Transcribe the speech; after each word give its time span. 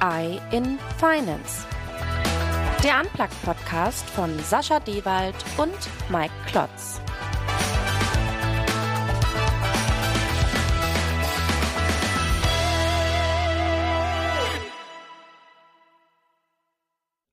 AI 0.00 0.40
in 0.52 0.78
Finance. 0.98 1.66
Der 2.84 3.00
Unplugged-Podcast 3.00 4.08
von 4.10 4.38
Sascha 4.40 4.78
Dewald 4.80 5.34
und 5.56 5.72
Mike 6.10 6.32
Klotz. 6.46 7.00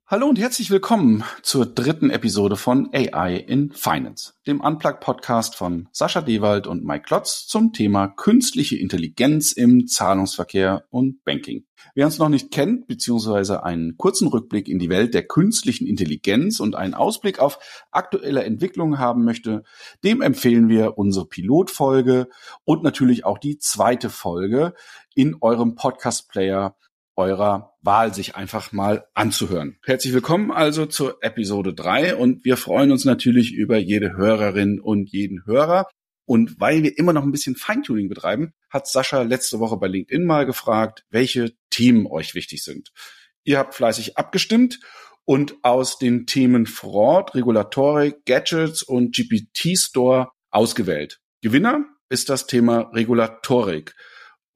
Hallo 0.08 0.28
und 0.28 0.38
herzlich 0.38 0.70
willkommen 0.70 1.24
zur 1.42 1.66
dritten 1.66 2.12
Episode 2.12 2.58
von 2.58 2.92
AI 2.94 3.38
in 3.38 3.72
Finance, 3.72 4.34
dem 4.46 4.62
Unplugged-Podcast 4.62 5.56
von 5.56 5.90
Sascha 5.94 6.22
Dewald 6.22 6.68
und 6.68 6.86
Mike 6.86 7.06
Klotz 7.08 7.48
zum 7.48 7.74
Thema 7.74 8.10
künstliche 8.10 8.78
Intelligenz 8.78 9.52
im 9.52 9.88
Zahlungsverkehr 9.88 10.86
und 10.92 11.24
Banking. 11.24 11.66
Wer 11.96 12.06
uns 12.06 12.20
noch 12.20 12.30
nicht 12.30 12.52
kennt, 12.52 12.86
beziehungsweise 12.86 13.64
einen 13.64 13.98
kurzen 13.98 14.28
Rückblick 14.28 14.68
in 14.68 14.78
die 14.78 14.90
Welt 14.90 15.16
der 15.16 15.26
künstlichen 15.26 15.88
Intelligenz 15.88 16.60
und 16.60 16.76
einen 16.76 16.94
Ausblick 16.94 17.40
auf 17.40 17.58
aktuelle 17.90 18.44
Entwicklungen 18.44 19.00
haben 19.00 19.26
möchte, 19.26 19.64
dem 20.04 20.22
empfehlen 20.22 20.70
wir 20.70 21.00
unsere 21.00 21.26
Pilotfolge 21.26 22.30
und 22.64 22.84
natürlich 22.84 23.26
auch 23.26 23.40
die 23.40 23.58
zweite 23.58 24.12
Folge 24.12 24.76
in 25.16 25.38
eurem 25.42 25.74
Podcast-Player 25.74 26.76
eurer 27.16 27.76
Wahl 27.82 28.14
sich 28.14 28.36
einfach 28.36 28.72
mal 28.72 29.08
anzuhören. 29.14 29.78
Herzlich 29.84 30.14
willkommen 30.14 30.52
also 30.52 30.86
zur 30.86 31.18
Episode 31.22 31.74
3 31.74 32.16
und 32.16 32.44
wir 32.44 32.58
freuen 32.58 32.92
uns 32.92 33.06
natürlich 33.06 33.54
über 33.54 33.78
jede 33.78 34.18
Hörerin 34.18 34.80
und 34.80 35.10
jeden 35.12 35.46
Hörer. 35.46 35.88
Und 36.26 36.60
weil 36.60 36.84
wir 36.84 36.98
immer 36.98 37.14
noch 37.14 37.24
ein 37.24 37.32
bisschen 37.32 37.56
Feintuning 37.56 38.10
betreiben, 38.10 38.54
hat 38.70 38.88
Sascha 38.88 39.22
letzte 39.22 39.60
Woche 39.60 39.78
bei 39.78 39.88
LinkedIn 39.88 40.26
mal 40.26 40.46
gefragt, 40.46 41.06
welche 41.10 41.54
Themen 41.70 42.08
euch 42.08 42.34
wichtig 42.34 42.64
sind. 42.64 42.92
Ihr 43.44 43.60
habt 43.60 43.76
fleißig 43.76 44.18
abgestimmt 44.18 44.80
und 45.24 45.56
aus 45.62 46.00
den 46.00 46.26
Themen 46.26 46.66
Fraud, 46.66 47.36
Regulatorik, 47.36 48.26
Gadgets 48.26 48.82
und 48.82 49.16
GPT 49.16 49.78
Store 49.78 50.30
ausgewählt. 50.50 51.20
Gewinner 51.42 51.86
ist 52.10 52.30
das 52.30 52.48
Thema 52.48 52.90
Regulatorik. 52.94 53.96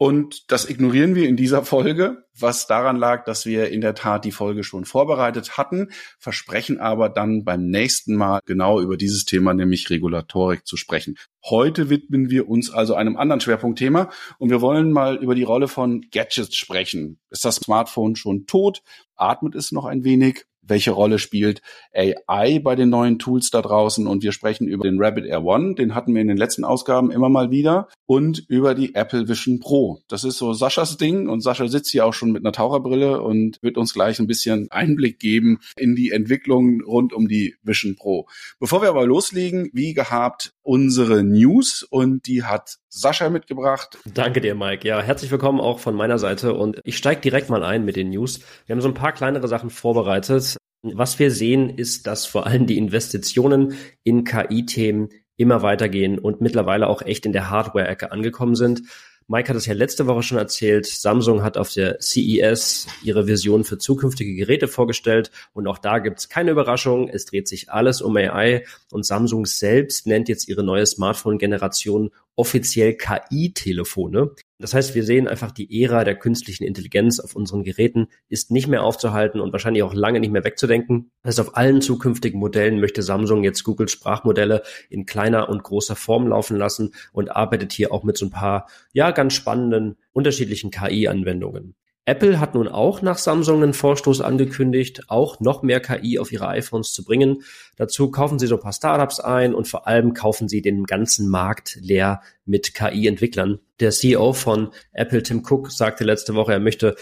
Und 0.02 0.50
das 0.50 0.69
ignorieren 0.69 1.14
wir 1.14 1.28
in 1.28 1.36
dieser 1.36 1.66
Folge, 1.66 2.23
was 2.33 2.67
daran 2.67 2.95
lag, 2.95 3.25
dass 3.25 3.45
wir 3.45 3.67
in 3.67 3.81
der 3.81 3.95
Tat 3.95 4.23
die 4.23 4.31
Folge 4.31 4.64
schon 4.64 4.86
vorbereitet 4.86 5.58
hatten, 5.58 5.89
versprechen 6.17 6.80
aber 6.80 7.09
dann 7.09 7.44
beim 7.44 7.66
nächsten 7.66 8.16
Mal 8.16 8.39
genau 8.45 8.80
über 8.80 8.95
dieses 8.95 9.25
Thema, 9.25 9.53
nämlich 9.53 9.89
Regulatorik, 9.89 10.66
zu 10.66 10.77
sprechen. 10.77 11.17
Heute 11.44 11.89
widmen 11.89 12.30
wir 12.30 12.47
uns 12.47 12.72
also 12.72 12.95
einem 12.95 13.17
anderen 13.17 13.42
Schwerpunktthema 13.42 14.09
und 14.38 14.50
wir 14.50 14.61
wollen 14.61 14.94
mal 14.94 15.17
über 15.17 15.36
die 15.36 15.44
Rolle 15.44 15.67
von 15.67 16.00
Gadgets 16.14 16.55
sprechen. 16.55 17.20
Ist 17.30 17.44
das 17.44 17.58
Smartphone 17.58 18.16
schon 18.16 18.45
tot? 18.45 18.81
Atmet 19.17 19.53
es 19.53 19.73
noch 19.73 19.83
ein 19.83 20.05
wenig? 20.05 20.45
Welche 20.70 20.92
Rolle 20.92 21.20
spielt 21.20 21.62
AI 21.94 22.59
bei 22.59 22.75
den 22.75 22.89
neuen 22.89 23.20
Tools 23.20 23.50
da 23.52 23.62
draußen 23.62 24.08
und 24.08 24.23
wir 24.23 24.31
sprechen 24.31 24.67
über 24.67 24.84
den 24.84 25.02
Rabbit 25.02 25.26
Air 25.26 25.44
One, 25.44 25.76
den 25.76 25.95
hatten 25.95 26.14
wir 26.14 26.22
in 26.22 26.28
den 26.28 26.38
letzten 26.38 26.64
Ausgaben 26.64 27.11
immer 27.11 27.30
mal 27.30 27.52
wieder 27.52 27.88
und 28.06 28.45
über 28.48 28.76
die 28.76 28.95
Apple 28.95 29.28
Vision 29.28 29.59
Pro. 29.59 30.02
Das 30.08 30.23
ist 30.23 30.38
so 30.38 30.53
Saschas 30.53 30.98
Ding 30.98 31.28
und 31.28 31.42
Sascha 31.42 31.67
sitzt 31.67 31.92
hier 31.92 32.06
auch 32.06 32.14
schon 32.14 32.31
mit 32.31 32.44
einer 32.44 32.52
Taucherbrille 32.52 33.22
und 33.22 33.58
wird 33.61 33.78
uns 33.78 33.94
gleich 33.94 34.20
ein 34.20 34.28
bisschen 34.28 34.67
Einblick 34.72 35.20
geben 35.20 35.59
in 35.78 35.95
die 35.95 36.11
Entwicklung 36.11 36.81
rund 36.81 37.14
um 37.14 37.28
die 37.28 37.56
Vision 37.64 37.95
Pro. 37.95 38.28
Bevor 38.59 38.81
wir 38.81 38.89
aber 38.89 39.06
loslegen, 39.06 39.70
wie 39.73 39.94
gehabt, 39.94 40.54
unsere 40.61 41.23
News 41.23 41.83
und 41.89 42.28
die 42.28 42.44
hat 42.44 42.78
Sascha 42.89 43.30
mitgebracht. 43.30 43.98
Danke 44.14 44.42
dir, 44.42 44.56
Mike. 44.56 44.88
Ja, 44.88 45.02
herzlich 45.02 45.31
willkommen 45.31 45.59
auch 45.59 45.80
von 45.80 45.95
meiner 45.95 46.20
Seite 46.20 46.54
und 46.54 46.80
ich 46.83 46.98
steige 46.98 47.22
direkt 47.22 47.50
mal 47.50 47.64
ein 47.64 47.86
mit 47.86 47.95
den 47.95 48.09
News. 48.09 48.42
Wir 48.66 48.76
haben 48.76 48.81
so 48.81 48.88
ein 48.88 48.94
paar 48.94 49.14
kleinere 49.14 49.48
Sachen 49.48 49.70
vorbereitet. 49.70 50.58
Was 50.82 51.20
wir 51.20 51.32
sehen, 51.32 51.70
ist, 51.70 52.08
dass 52.08 52.26
vor 52.26 52.48
allem 52.48 52.66
die 52.66 52.78
Investitionen 52.78 53.73
in 54.04 54.23
KI-Themen 54.23 55.10
immer 55.36 55.62
weitergehen 55.62 56.20
und 56.20 56.42
mittlerweile 56.42 56.88
auch 56.88 57.02
echt 57.02 57.26
in 57.26 57.34
der 57.34 57.50
Hardware-Ecke 57.50 58.12
angekommen 58.12 58.56
sind. 58.56 58.84
Mike 59.32 59.50
hat 59.50 59.56
es 59.56 59.67
ja 59.67 59.73
letzte 59.73 60.08
Woche 60.08 60.23
schon 60.23 60.40
erzählt. 60.40 60.88
Samsung 60.88 61.44
hat 61.44 61.56
auf 61.56 61.72
der 61.72 62.00
CES 62.02 62.88
ihre 63.04 63.28
Vision 63.28 63.64
für 63.64 63.78
zukünftige 63.78 64.34
Geräte 64.34 64.67
vorgestellt. 64.67 65.30
Und 65.54 65.67
auch 65.67 65.78
da 65.78 66.00
gibt 66.00 66.17
es 66.17 66.30
keine 66.30 66.50
Überraschung. 66.50 67.10
Es 67.10 67.26
dreht 67.26 67.48
sich 67.48 67.70
alles 67.70 68.02
um 68.02 68.17
AI. 68.17 68.66
Und 68.92 69.06
Samsung 69.06 69.46
selbst 69.46 70.08
nennt 70.08 70.30
jetzt 70.30 70.50
ihre 70.50 70.64
neue 70.64 70.88
Smartphone-Generation 70.88 72.10
offiziell 72.36 72.96
KI-Telefone. 72.96 74.32
Das 74.61 74.73
heißt, 74.73 74.93
wir 74.93 75.05
sehen 75.05 75.30
einfach 75.30 75.52
die 75.52 75.83
Ära 75.83 76.03
der 76.03 76.15
künstlichen 76.15 76.65
Intelligenz 76.65 77.21
auf 77.21 77.33
unseren 77.33 77.64
Geräten 77.64 78.08
ist 78.27 78.52
nicht 78.52 78.67
mehr 78.67 78.83
aufzuhalten 78.83 79.39
und 79.39 79.53
wahrscheinlich 79.53 79.83
auch 79.83 79.93
lange 79.93 80.20
nicht 80.20 80.31
mehr 80.31 80.43
wegzudenken. 80.43 81.11
Das 81.23 81.31
heißt, 81.37 81.47
auf 81.47 81.55
allen 81.55 81.81
zukünftigen 81.81 82.42
Modellen 82.42 82.81
möchte 82.81 83.02
Samsung 83.02 83.45
jetzt 83.45 83.64
Google 83.64 83.87
Sprachmodelle 83.87 84.64
in 84.89 85.05
kleiner 85.05 85.48
und 85.48 85.64
großer 85.64 85.95
Form 85.95 86.27
laufen 86.27 86.58
lassen 86.58 86.93
und 87.14 87.33
arbeitet 87.33 87.71
hier 87.71 87.93
auch 87.93 88.03
mit 88.03 88.17
so 88.17 88.25
ein 88.25 88.31
paar, 88.31 88.67
ja, 88.92 89.11
ganz 89.11 89.33
spannenden 89.33 89.95
unterschiedlichen 90.11 90.71
KI-Anwendungen. 90.71 91.75
Apple 92.09 92.39
hat 92.39 92.55
nun 92.55 92.67
auch 92.67 93.03
nach 93.03 93.20
Samsung 93.20 93.61
einen 93.61 93.75
Vorstoß 93.75 94.21
angekündigt, 94.21 95.03
auch 95.09 95.39
noch 95.39 95.61
mehr 95.61 95.80
KI 95.80 96.17
auf 96.17 96.31
ihre 96.31 96.47
iPhones 96.47 96.92
zu 96.92 97.03
bringen. 97.03 97.43
Dazu 97.75 98.09
kaufen 98.09 98.39
sie 98.39 98.47
so 98.47 98.55
ein 98.55 98.61
paar 98.61 98.73
Startups 98.73 99.20
ein 99.20 99.53
und 99.53 99.67
vor 99.67 99.86
allem 99.86 100.15
kaufen 100.15 100.49
sie 100.49 100.64
den 100.64 100.86
ganzen 100.86 101.30
Markt 101.30 101.77
leer 101.80 102.23
mit 102.45 102.73
KI-Entwicklern. 102.73 103.59
Der 103.80 103.92
CEO 103.92 104.33
von 104.33 104.69
Apple, 104.92 105.21
Tim 105.21 105.43
Cook, 105.48 105.71
sagte 105.71 106.03
letzte 106.03 106.33
Woche, 106.33 106.53
er 106.53 106.59
möchte 106.59 106.95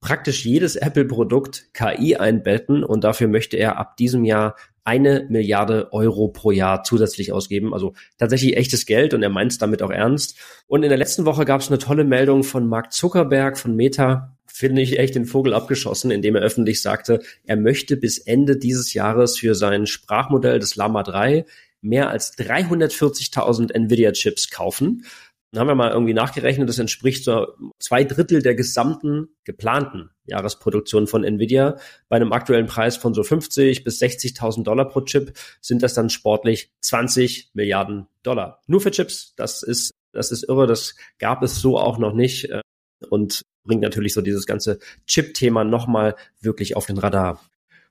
praktisch 0.00 0.44
jedes 0.44 0.76
Apple-Produkt 0.76 1.68
KI 1.74 2.16
einbetten 2.16 2.84
und 2.84 3.04
dafür 3.04 3.28
möchte 3.28 3.56
er 3.56 3.78
ab 3.78 3.96
diesem 3.96 4.24
Jahr 4.24 4.56
eine 4.82 5.26
Milliarde 5.28 5.92
Euro 5.92 6.28
pro 6.28 6.50
Jahr 6.50 6.82
zusätzlich 6.82 7.32
ausgeben. 7.32 7.74
Also 7.74 7.92
tatsächlich 8.18 8.56
echtes 8.56 8.86
Geld 8.86 9.12
und 9.12 9.22
er 9.22 9.28
meint 9.28 9.52
es 9.52 9.58
damit 9.58 9.82
auch 9.82 9.90
ernst. 9.90 10.38
Und 10.66 10.82
in 10.82 10.88
der 10.88 10.98
letzten 10.98 11.26
Woche 11.26 11.44
gab 11.44 11.60
es 11.60 11.68
eine 11.68 11.78
tolle 11.78 12.04
Meldung 12.04 12.42
von 12.42 12.66
Mark 12.66 12.92
Zuckerberg 12.92 13.58
von 13.58 13.76
Meta. 13.76 14.36
Finde 14.46 14.82
ich 14.82 14.98
echt 14.98 15.14
den 15.14 15.26
Vogel 15.26 15.54
abgeschossen, 15.54 16.10
indem 16.10 16.34
er 16.34 16.42
öffentlich 16.42 16.82
sagte, 16.82 17.20
er 17.44 17.56
möchte 17.56 17.96
bis 17.96 18.18
Ende 18.18 18.56
dieses 18.56 18.94
Jahres 18.94 19.38
für 19.38 19.54
sein 19.54 19.86
Sprachmodell 19.86 20.58
des 20.58 20.76
Lama 20.76 21.02
3 21.02 21.44
mehr 21.82 22.10
als 22.10 22.36
340.000 22.36 23.72
Nvidia-Chips 23.72 24.50
kaufen. 24.50 25.04
Dann 25.52 25.60
haben 25.60 25.68
wir 25.68 25.74
mal 25.74 25.90
irgendwie 25.90 26.14
nachgerechnet, 26.14 26.68
das 26.68 26.78
entspricht 26.78 27.24
so 27.24 27.48
zwei 27.80 28.04
Drittel 28.04 28.40
der 28.40 28.54
gesamten 28.54 29.30
geplanten 29.44 30.10
Jahresproduktion 30.24 31.08
von 31.08 31.24
Nvidia. 31.24 31.76
Bei 32.08 32.16
einem 32.16 32.32
aktuellen 32.32 32.66
Preis 32.66 32.96
von 32.96 33.14
so 33.14 33.24
50 33.24 33.82
bis 33.82 34.00
60.000 34.00 34.62
Dollar 34.62 34.88
pro 34.88 35.00
Chip 35.00 35.36
sind 35.60 35.82
das 35.82 35.94
dann 35.94 36.08
sportlich 36.08 36.70
20 36.82 37.50
Milliarden 37.54 38.06
Dollar. 38.22 38.62
Nur 38.68 38.80
für 38.80 38.92
Chips. 38.92 39.34
Das 39.34 39.64
ist, 39.64 39.92
das 40.12 40.30
ist 40.30 40.44
irre. 40.48 40.68
Das 40.68 40.94
gab 41.18 41.42
es 41.42 41.60
so 41.60 41.78
auch 41.78 41.98
noch 41.98 42.12
nicht 42.12 42.48
äh, 42.50 42.62
und 43.08 43.42
bringt 43.64 43.82
natürlich 43.82 44.14
so 44.14 44.22
dieses 44.22 44.46
ganze 44.46 44.78
Chip-Thema 45.06 45.64
nochmal 45.64 46.14
wirklich 46.40 46.76
auf 46.76 46.86
den 46.86 46.98
Radar. 46.98 47.40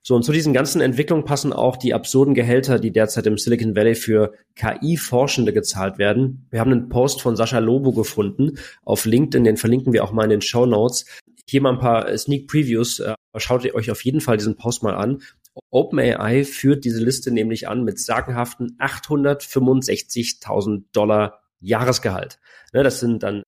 So, 0.01 0.15
und 0.15 0.23
zu 0.23 0.31
diesen 0.31 0.53
ganzen 0.53 0.81
Entwicklungen 0.81 1.25
passen 1.25 1.51
auch 1.51 1.75
die 1.75 1.93
absurden 1.93 2.33
Gehälter, 2.33 2.79
die 2.79 2.91
derzeit 2.91 3.27
im 3.27 3.37
Silicon 3.37 3.75
Valley 3.75 3.95
für 3.95 4.33
KI-Forschende 4.55 5.53
gezahlt 5.53 5.97
werden. 5.97 6.47
Wir 6.51 6.61
haben 6.61 6.71
einen 6.71 6.89
Post 6.89 7.21
von 7.21 7.35
Sascha 7.35 7.59
Lobo 7.59 7.91
gefunden 7.91 8.57
auf 8.83 9.05
LinkedIn, 9.05 9.43
den 9.43 9.57
verlinken 9.57 9.93
wir 9.93 10.03
auch 10.03 10.11
mal 10.11 10.23
in 10.23 10.29
den 10.29 10.41
Show 10.41 10.65
Notes. 10.65 11.05
Hier 11.47 11.61
mal 11.61 11.73
ein 11.73 11.79
paar 11.79 12.17
Sneak 12.17 12.47
Previews. 12.47 12.99
Äh, 12.99 13.15
schaut 13.37 13.65
ihr 13.65 13.75
euch 13.75 13.91
auf 13.91 14.03
jeden 14.05 14.21
Fall 14.21 14.37
diesen 14.37 14.55
Post 14.55 14.83
mal 14.83 14.95
an. 14.95 15.21
OpenAI 15.71 16.45
führt 16.45 16.85
diese 16.85 17.03
Liste 17.03 17.31
nämlich 17.31 17.67
an 17.67 17.83
mit 17.83 17.99
sagenhaften 17.99 18.77
865.000 18.79 20.83
Dollar 20.93 21.41
Jahresgehalt. 21.59 22.39
Ne, 22.73 22.83
das 22.83 22.99
sind 22.99 23.23
dann 23.23 23.43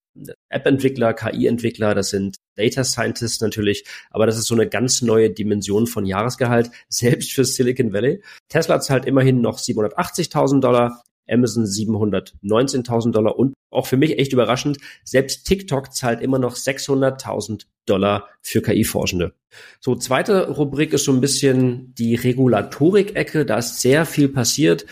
App-Entwickler, 0.49 1.13
KI-Entwickler, 1.13 1.95
das 1.95 2.09
sind 2.09 2.35
Data 2.55 2.83
Scientists 2.83 3.41
natürlich, 3.41 3.85
aber 4.09 4.25
das 4.25 4.37
ist 4.37 4.47
so 4.47 4.55
eine 4.55 4.67
ganz 4.67 5.01
neue 5.01 5.29
Dimension 5.29 5.87
von 5.87 6.05
Jahresgehalt, 6.05 6.71
selbst 6.89 7.31
für 7.31 7.45
Silicon 7.45 7.93
Valley. 7.93 8.21
Tesla 8.49 8.79
zahlt 8.79 9.05
immerhin 9.05 9.41
noch 9.41 9.59
780.000 9.59 10.59
Dollar, 10.59 11.01
Amazon 11.29 11.65
719.000 11.65 13.11
Dollar 13.11 13.37
und 13.37 13.53
auch 13.71 13.87
für 13.87 13.97
mich 13.97 14.19
echt 14.19 14.33
überraschend, 14.33 14.77
selbst 15.03 15.45
TikTok 15.47 15.93
zahlt 15.93 16.21
immer 16.21 16.39
noch 16.39 16.55
600.000 16.55 17.65
Dollar 17.85 18.27
für 18.41 18.61
KI-Forschende. 18.61 19.33
So, 19.79 19.95
zweite 19.95 20.49
Rubrik 20.49 20.93
ist 20.93 21.05
so 21.05 21.13
ein 21.13 21.21
bisschen 21.21 21.95
die 21.95 22.15
Regulatorik-Ecke. 22.15 23.45
Da 23.45 23.57
ist 23.57 23.79
sehr 23.79 24.05
viel 24.05 24.27
passiert. 24.27 24.85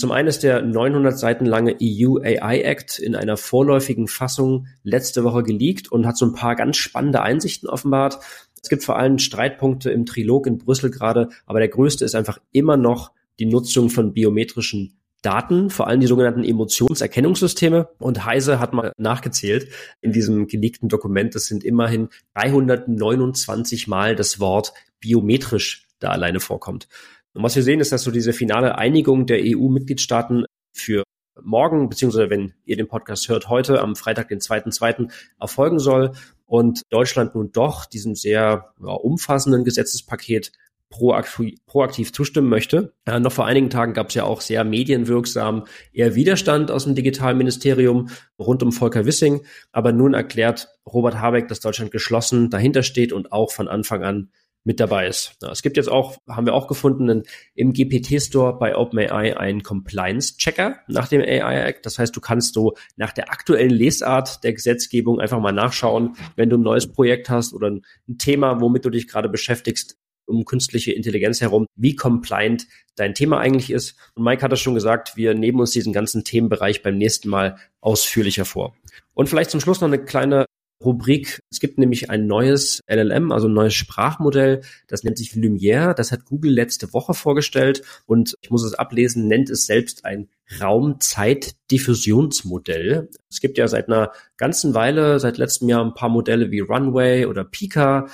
Zum 0.00 0.12
einen 0.12 0.28
ist 0.28 0.42
der 0.42 0.62
900 0.62 1.18
Seiten 1.18 1.44
lange 1.44 1.76
EU 1.78 2.20
AI 2.22 2.62
Act 2.62 2.98
in 2.98 3.14
einer 3.14 3.36
vorläufigen 3.36 4.08
Fassung 4.08 4.66
letzte 4.82 5.24
Woche 5.24 5.42
geleakt 5.42 5.92
und 5.92 6.06
hat 6.06 6.16
so 6.16 6.24
ein 6.24 6.32
paar 6.32 6.56
ganz 6.56 6.78
spannende 6.78 7.20
Einsichten 7.20 7.68
offenbart. 7.68 8.18
Es 8.62 8.70
gibt 8.70 8.82
vor 8.82 8.96
allem 8.96 9.18
Streitpunkte 9.18 9.90
im 9.90 10.06
Trilog 10.06 10.46
in 10.46 10.56
Brüssel 10.56 10.90
gerade, 10.90 11.28
aber 11.44 11.58
der 11.58 11.68
größte 11.68 12.06
ist 12.06 12.14
einfach 12.14 12.38
immer 12.50 12.78
noch 12.78 13.10
die 13.40 13.44
Nutzung 13.44 13.90
von 13.90 14.14
biometrischen 14.14 14.94
Daten, 15.20 15.68
vor 15.68 15.86
allem 15.86 16.00
die 16.00 16.06
sogenannten 16.06 16.44
Emotionserkennungssysteme. 16.44 17.90
Und 17.98 18.24
Heise 18.24 18.58
hat 18.58 18.72
mal 18.72 18.94
nachgezählt 18.96 19.68
in 20.00 20.12
diesem 20.12 20.46
geleakten 20.46 20.88
Dokument, 20.88 21.34
das 21.34 21.44
sind 21.44 21.62
immerhin 21.62 22.08
329 22.36 23.86
Mal 23.86 24.16
das 24.16 24.40
Wort 24.40 24.72
biometrisch 24.98 25.88
da 25.98 26.08
alleine 26.08 26.40
vorkommt. 26.40 26.88
Und 27.34 27.42
was 27.42 27.56
wir 27.56 27.62
sehen, 27.62 27.80
ist, 27.80 27.92
dass 27.92 28.02
so 28.02 28.10
diese 28.10 28.32
finale 28.32 28.76
Einigung 28.76 29.26
der 29.26 29.40
EU-Mitgliedstaaten 29.42 30.44
für 30.72 31.04
morgen, 31.42 31.88
beziehungsweise 31.88 32.30
wenn 32.30 32.54
ihr 32.64 32.76
den 32.76 32.88
Podcast 32.88 33.28
hört, 33.28 33.48
heute 33.48 33.80
am 33.80 33.96
Freitag, 33.96 34.28
den 34.28 34.40
2.2. 34.40 35.10
erfolgen 35.38 35.78
soll 35.78 36.12
und 36.46 36.82
Deutschland 36.90 37.34
nun 37.34 37.52
doch 37.52 37.86
diesem 37.86 38.14
sehr 38.14 38.74
ja, 38.80 38.92
umfassenden 38.92 39.64
Gesetzespaket 39.64 40.52
proaktiv, 40.90 41.54
proaktiv 41.66 42.12
zustimmen 42.12 42.48
möchte. 42.48 42.92
Äh, 43.06 43.20
noch 43.20 43.32
vor 43.32 43.46
einigen 43.46 43.70
Tagen 43.70 43.94
gab 43.94 44.08
es 44.08 44.14
ja 44.16 44.24
auch 44.24 44.40
sehr 44.40 44.64
medienwirksam 44.64 45.66
eher 45.92 46.16
Widerstand 46.16 46.70
aus 46.70 46.84
dem 46.84 46.96
Digitalministerium 46.96 48.10
rund 48.38 48.62
um 48.62 48.72
Volker 48.72 49.06
Wissing. 49.06 49.42
Aber 49.70 49.92
nun 49.92 50.14
erklärt 50.14 50.68
Robert 50.86 51.20
Habeck, 51.20 51.46
dass 51.46 51.60
Deutschland 51.60 51.92
geschlossen 51.92 52.50
dahinter 52.50 52.82
steht 52.82 53.12
und 53.12 53.30
auch 53.30 53.52
von 53.52 53.68
Anfang 53.68 54.02
an 54.02 54.30
mit 54.64 54.78
dabei 54.78 55.06
ist. 55.06 55.36
Es 55.40 55.62
gibt 55.62 55.76
jetzt 55.76 55.88
auch, 55.88 56.18
haben 56.28 56.46
wir 56.46 56.54
auch 56.54 56.66
gefunden, 56.66 57.22
im 57.54 57.72
GPT-Store 57.72 58.58
bei 58.58 58.76
OpenAI 58.76 59.36
einen 59.36 59.62
Compliance-Checker 59.62 60.80
nach 60.86 61.08
dem 61.08 61.22
AI 61.22 61.60
Act. 61.66 61.86
Das 61.86 61.98
heißt, 61.98 62.14
du 62.14 62.20
kannst 62.20 62.54
so 62.54 62.74
nach 62.96 63.12
der 63.12 63.30
aktuellen 63.30 63.70
Lesart 63.70 64.44
der 64.44 64.52
Gesetzgebung 64.52 65.18
einfach 65.18 65.40
mal 65.40 65.52
nachschauen, 65.52 66.16
wenn 66.36 66.50
du 66.50 66.58
ein 66.58 66.62
neues 66.62 66.92
Projekt 66.92 67.30
hast 67.30 67.54
oder 67.54 67.70
ein 67.70 67.82
Thema, 68.18 68.60
womit 68.60 68.84
du 68.84 68.90
dich 68.90 69.08
gerade 69.08 69.28
beschäftigst, 69.28 69.96
um 70.26 70.44
künstliche 70.44 70.92
Intelligenz 70.92 71.40
herum, 71.40 71.66
wie 71.74 71.96
compliant 71.96 72.66
dein 72.94 73.14
Thema 73.14 73.40
eigentlich 73.40 73.70
ist. 73.70 73.96
Und 74.14 74.24
Mike 74.24 74.42
hat 74.42 74.52
das 74.52 74.60
schon 74.60 74.74
gesagt, 74.74 75.16
wir 75.16 75.34
nehmen 75.34 75.58
uns 75.58 75.72
diesen 75.72 75.92
ganzen 75.92 76.22
Themenbereich 76.22 76.82
beim 76.82 76.98
nächsten 76.98 77.28
Mal 77.28 77.56
ausführlicher 77.80 78.44
vor. 78.44 78.76
Und 79.14 79.28
vielleicht 79.28 79.50
zum 79.50 79.60
Schluss 79.60 79.80
noch 79.80 79.88
eine 79.88 80.04
kleine 80.04 80.44
Rubrik. 80.82 81.40
Es 81.50 81.60
gibt 81.60 81.78
nämlich 81.78 82.10
ein 82.10 82.26
neues 82.26 82.80
LLM, 82.86 83.32
also 83.32 83.48
ein 83.48 83.54
neues 83.54 83.74
Sprachmodell, 83.74 84.62
das 84.88 85.04
nennt 85.04 85.18
sich 85.18 85.34
Lumiere. 85.34 85.94
Das 85.94 86.10
hat 86.12 86.24
Google 86.24 86.52
letzte 86.52 86.92
Woche 86.92 87.14
vorgestellt 87.14 87.82
und 88.06 88.36
ich 88.40 88.50
muss 88.50 88.64
es 88.64 88.74
ablesen, 88.74 89.28
nennt 89.28 89.50
es 89.50 89.66
selbst 89.66 90.04
ein 90.04 90.28
Raumzeitdiffusionsmodell. 90.60 93.08
Es 93.28 93.40
gibt 93.40 93.58
ja 93.58 93.68
seit 93.68 93.86
einer 93.88 94.10
ganzen 94.36 94.74
Weile, 94.74 95.20
seit 95.20 95.38
letztem 95.38 95.68
Jahr 95.68 95.84
ein 95.84 95.94
paar 95.94 96.08
Modelle 96.08 96.50
wie 96.50 96.58
Runway 96.60 97.26
oder 97.26 97.44
Pika, 97.44 98.08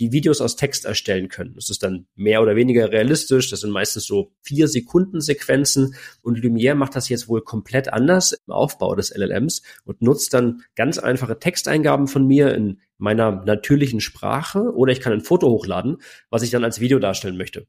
die 0.00 0.12
Videos 0.12 0.40
aus 0.40 0.56
Text 0.56 0.86
erstellen 0.86 1.28
können. 1.28 1.54
Das 1.54 1.68
ist 1.68 1.82
dann 1.82 2.06
mehr 2.16 2.42
oder 2.42 2.56
weniger 2.56 2.90
realistisch. 2.90 3.50
Das 3.50 3.60
sind 3.60 3.70
meistens 3.70 4.06
so 4.06 4.32
vier 4.40 4.66
Sekunden 4.66 5.20
Sequenzen. 5.20 5.94
Und 6.22 6.42
Lumiere 6.42 6.74
macht 6.74 6.96
das 6.96 7.10
jetzt 7.10 7.28
wohl 7.28 7.42
komplett 7.42 7.92
anders 7.92 8.32
im 8.32 8.52
Aufbau 8.52 8.94
des 8.96 9.14
LLMs 9.14 9.62
und 9.84 10.00
nutzt 10.00 10.32
dann 10.32 10.62
ganz 10.74 10.98
einfache 10.98 11.38
Texteingaben 11.38 12.08
von 12.08 12.26
mir 12.26 12.54
in 12.54 12.80
meiner 12.96 13.44
natürlichen 13.44 14.00
Sprache 14.00 14.74
oder 14.74 14.92
ich 14.92 15.00
kann 15.00 15.12
ein 15.12 15.20
Foto 15.20 15.48
hochladen, 15.50 15.98
was 16.30 16.42
ich 16.42 16.50
dann 16.50 16.64
als 16.64 16.80
Video 16.80 16.98
darstellen 16.98 17.36
möchte. 17.36 17.66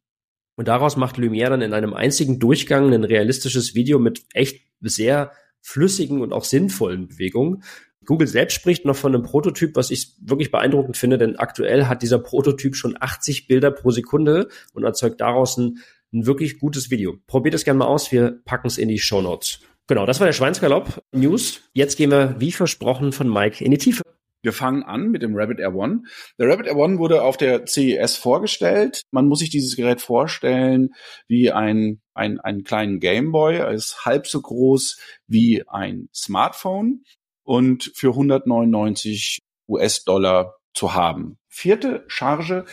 Und 0.55 0.67
daraus 0.67 0.95
macht 0.95 1.17
Lumiere 1.17 1.51
dann 1.51 1.61
in 1.61 1.73
einem 1.73 1.93
einzigen 1.93 2.39
Durchgang 2.39 2.93
ein 2.93 3.03
realistisches 3.03 3.75
Video 3.75 3.99
mit 3.99 4.23
echt 4.33 4.61
sehr 4.79 5.31
flüssigen 5.61 6.21
und 6.21 6.33
auch 6.33 6.43
sinnvollen 6.43 7.07
Bewegungen. 7.07 7.63
Google 8.05 8.27
selbst 8.27 8.55
spricht 8.55 8.85
noch 8.85 8.95
von 8.95 9.13
einem 9.13 9.23
Prototyp, 9.23 9.75
was 9.75 9.91
ich 9.91 10.13
wirklich 10.19 10.51
beeindruckend 10.51 10.97
finde, 10.97 11.17
denn 11.17 11.35
aktuell 11.35 11.85
hat 11.85 12.01
dieser 12.01 12.19
Prototyp 12.19 12.75
schon 12.75 12.97
80 12.99 13.47
Bilder 13.47 13.71
pro 13.71 13.91
Sekunde 13.91 14.47
und 14.73 14.83
erzeugt 14.83 15.21
daraus 15.21 15.57
ein, 15.57 15.79
ein 16.13 16.25
wirklich 16.25 16.59
gutes 16.59 16.89
Video. 16.89 17.17
Probiert 17.27 17.55
es 17.55 17.63
gerne 17.63 17.79
mal 17.79 17.85
aus, 17.85 18.11
wir 18.11 18.41
packen 18.43 18.67
es 18.67 18.77
in 18.77 18.89
die 18.89 18.99
Show 18.99 19.21
Notes. 19.21 19.59
Genau, 19.87 20.05
das 20.05 20.19
war 20.19 20.25
der 20.25 20.33
Schweinsgalopp 20.33 21.03
News. 21.11 21.61
Jetzt 21.73 21.97
gehen 21.97 22.11
wir, 22.11 22.35
wie 22.39 22.51
versprochen, 22.51 23.11
von 23.11 23.31
Mike 23.31 23.63
in 23.63 23.71
die 23.71 23.77
Tiefe. 23.77 24.03
Wir 24.43 24.53
fangen 24.53 24.81
an 24.81 25.11
mit 25.11 25.21
dem 25.21 25.35
Rabbit 25.35 25.59
Air 25.59 25.75
One. 25.75 26.03
Der 26.39 26.49
Rabbit 26.49 26.65
Air 26.65 26.77
One 26.77 26.97
wurde 26.97 27.21
auf 27.21 27.37
der 27.37 27.67
CES 27.67 28.15
vorgestellt. 28.15 29.03
Man 29.11 29.27
muss 29.27 29.39
sich 29.39 29.51
dieses 29.51 29.75
Gerät 29.75 30.01
vorstellen 30.01 30.89
wie 31.27 31.51
ein, 31.51 32.01
ein, 32.15 32.39
einen 32.39 32.63
kleinen 32.63 32.99
Gameboy. 32.99 33.57
Er 33.57 33.71
ist 33.71 34.03
halb 34.03 34.25
so 34.25 34.41
groß 34.41 34.99
wie 35.27 35.67
ein 35.67 36.09
Smartphone 36.11 37.03
und 37.43 37.91
für 37.95 38.09
199 38.09 39.39
US-Dollar 39.67 40.55
zu 40.73 40.93
haben. 40.93 41.37
Vierte 41.47 42.05
Charge 42.07 42.65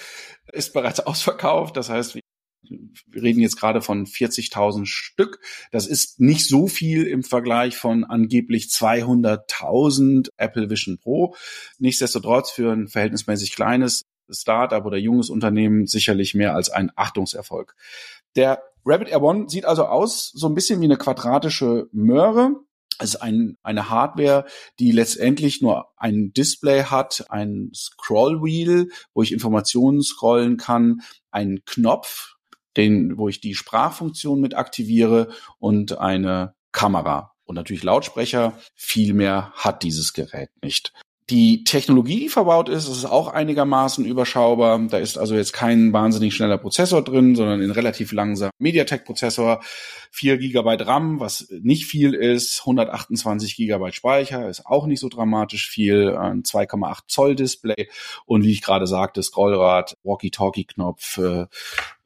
ist 0.53 0.73
bereits 0.73 1.01
ausverkauft. 1.07 1.77
Das 1.77 1.91
heißt, 1.91 2.15
wir 2.15 2.23
reden 3.15 3.41
jetzt 3.41 3.59
gerade 3.59 3.81
von 3.81 4.07
40.000 4.07 4.87
Stück. 4.87 5.41
Das 5.71 5.87
ist 5.87 6.21
nicht 6.21 6.47
so 6.47 6.67
viel 6.67 7.07
im 7.07 7.23
Vergleich 7.23 7.77
von 7.77 8.05
angeblich 8.05 8.65
200.000 8.65 10.31
Apple 10.37 10.69
Vision 10.69 10.99
Pro. 10.99 11.35
Nichtsdestotrotz 11.79 12.51
für 12.51 12.73
ein 12.73 12.89
verhältnismäßig 12.89 13.55
kleines 13.55 14.03
Startup 14.31 14.85
oder 14.85 14.99
junges 14.99 15.31
Unternehmen 15.31 15.87
sicherlich 15.87 16.35
mehr 16.35 16.55
als 16.55 16.69
ein 16.69 16.91
Achtungserfolg. 16.97 17.75
Der 18.37 18.63
Rabbit 18.85 19.09
Air 19.09 19.23
One 19.23 19.49
sieht 19.49 19.65
also 19.65 19.87
aus 19.87 20.31
so 20.35 20.49
ein 20.49 20.55
bisschen 20.55 20.81
wie 20.81 20.87
eine 20.87 20.97
quadratische 20.97 21.89
Möhre 21.93 22.57
ist 23.01 23.17
ein, 23.17 23.57
eine 23.63 23.91
Hardware, 23.91 24.45
die 24.79 24.93
letztendlich 24.93 25.63
nur 25.63 25.89
ein 25.97 26.33
Display 26.33 26.85
hat, 26.85 27.27
ein 27.31 27.71
Scrollwheel, 27.75 28.89
wo 29.15 29.23
ich 29.23 29.33
Informationen 29.33 30.03
scrollen 30.03 30.57
kann, 30.57 31.01
einen 31.31 31.65
Knopf, 31.65 32.37
den, 32.77 33.19
wo 33.19 33.29
ich 33.29 33.41
die 33.41 33.55
Sprachfunktion 33.55 34.41
mit 34.41 34.55
aktiviere 34.55 35.29
und 35.59 35.99
eine 35.99 36.55
Kamera 36.73 37.33
und 37.45 37.55
natürlich 37.55 37.83
Lautsprecher. 37.83 38.59
Viel 38.75 39.15
mehr 39.15 39.53
hat 39.55 39.83
dieses 39.83 40.13
Gerät 40.13 40.51
nicht. 40.63 40.93
Die 41.31 41.63
Technologie, 41.63 42.21
die 42.21 42.29
verbaut 42.31 42.71
ist, 42.71 42.89
ist 42.89 43.05
auch 43.05 43.29
einigermaßen 43.29 44.07
überschaubar. 44.07 44.79
Da 44.89 44.97
ist 44.97 45.19
also 45.19 45.35
jetzt 45.35 45.53
kein 45.53 45.93
wahnsinnig 45.93 46.35
schneller 46.35 46.57
Prozessor 46.57 47.05
drin, 47.05 47.37
sondern 47.37 47.61
ein 47.61 47.71
relativ 47.71 48.13
langsamer 48.13 48.51
MediaTek-Prozessor. 48.59 49.61
4 50.11 50.39
Gigabyte 50.39 50.87
RAM, 50.87 51.21
was 51.21 51.49
nicht 51.51 51.85
viel 51.85 52.15
ist. 52.15 52.61
128 52.61 53.57
Gigabyte 53.57 53.95
Speicher 53.95 54.49
ist 54.49 54.65
auch 54.65 54.87
nicht 54.87 55.01
so 55.01 55.11
dramatisch 55.11 55.69
viel. 55.69 56.17
Ein 56.17 56.45
2,8 56.45 57.01
Zoll 57.09 57.37
Display. 57.37 57.89
Und 58.25 58.45
wie 58.45 58.53
ich 58.53 58.63
gerade 58.63 58.87
sagte, 58.87 59.23
Scrollrad, 59.23 59.99
Walkie-Talkie-Knopf 60.05 61.19
äh, 61.19 61.47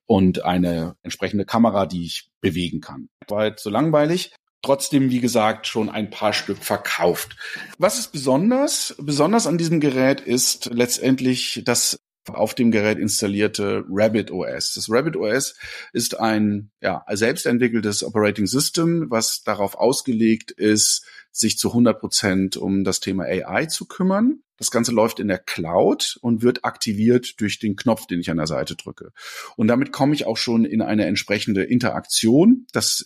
und 0.07 0.45
eine 0.45 0.97
entsprechende 1.05 1.45
Kamera, 1.45 1.87
die 1.87 2.07
ich 2.07 2.29
bewegen 2.41 2.81
kann. 2.81 3.09
War 3.29 3.47
jetzt 3.47 3.63
so 3.63 3.71
langweilig 3.71 4.33
trotzdem, 4.63 5.11
wie 5.11 5.21
gesagt, 5.21 5.67
schon 5.67 5.91
ein 5.91 6.11
paar 6.11 6.33
Stück 6.33 6.59
verkauft. 6.59 7.37
Was 7.79 7.99
ist 7.99 8.13
besonders? 8.13 8.95
Besonders 8.99 9.47
an 9.47 9.59
diesem 9.59 9.81
Gerät 9.81 10.21
ist 10.21 10.71
letztendlich 10.73 11.63
das 11.65 11.99
auf 12.29 12.55
dem 12.55 12.71
Gerät 12.71 12.99
installierte 12.99 13.85
Rabbit 13.89 14.31
OS. 14.31 14.75
Das 14.75 14.89
Rabbit 14.89 15.17
OS 15.17 15.57
ist 15.93 16.19
ein 16.19 16.71
ja, 16.81 17.05
selbstentwickeltes 17.11 18.05
Operating 18.05 18.47
System, 18.47 19.07
was 19.11 19.43
darauf 19.43 19.75
ausgelegt 19.75 20.53
ist, 20.53 21.05
sich 21.33 21.59
zu 21.59 21.69
100 21.69 21.99
Prozent 21.99 22.57
um 22.57 22.85
das 22.85 23.01
Thema 23.01 23.25
AI 23.25 23.67
zu 23.67 23.87
kümmern. 23.87 24.43
Das 24.57 24.71
Ganze 24.71 24.93
läuft 24.93 25.19
in 25.19 25.27
der 25.27 25.39
Cloud 25.39 26.19
und 26.21 26.43
wird 26.43 26.65
aktiviert 26.65 27.41
durch 27.41 27.59
den 27.59 27.75
Knopf, 27.75 28.07
den 28.07 28.21
ich 28.21 28.31
an 28.31 28.37
der 28.37 28.47
Seite 28.47 28.77
drücke. 28.77 29.11
Und 29.57 29.67
damit 29.67 29.91
komme 29.91 30.15
ich 30.15 30.25
auch 30.25 30.37
schon 30.37 30.65
in 30.65 30.83
eine 30.83 31.07
entsprechende 31.07 31.65
Interaktion. 31.65 32.67
Das 32.73 33.05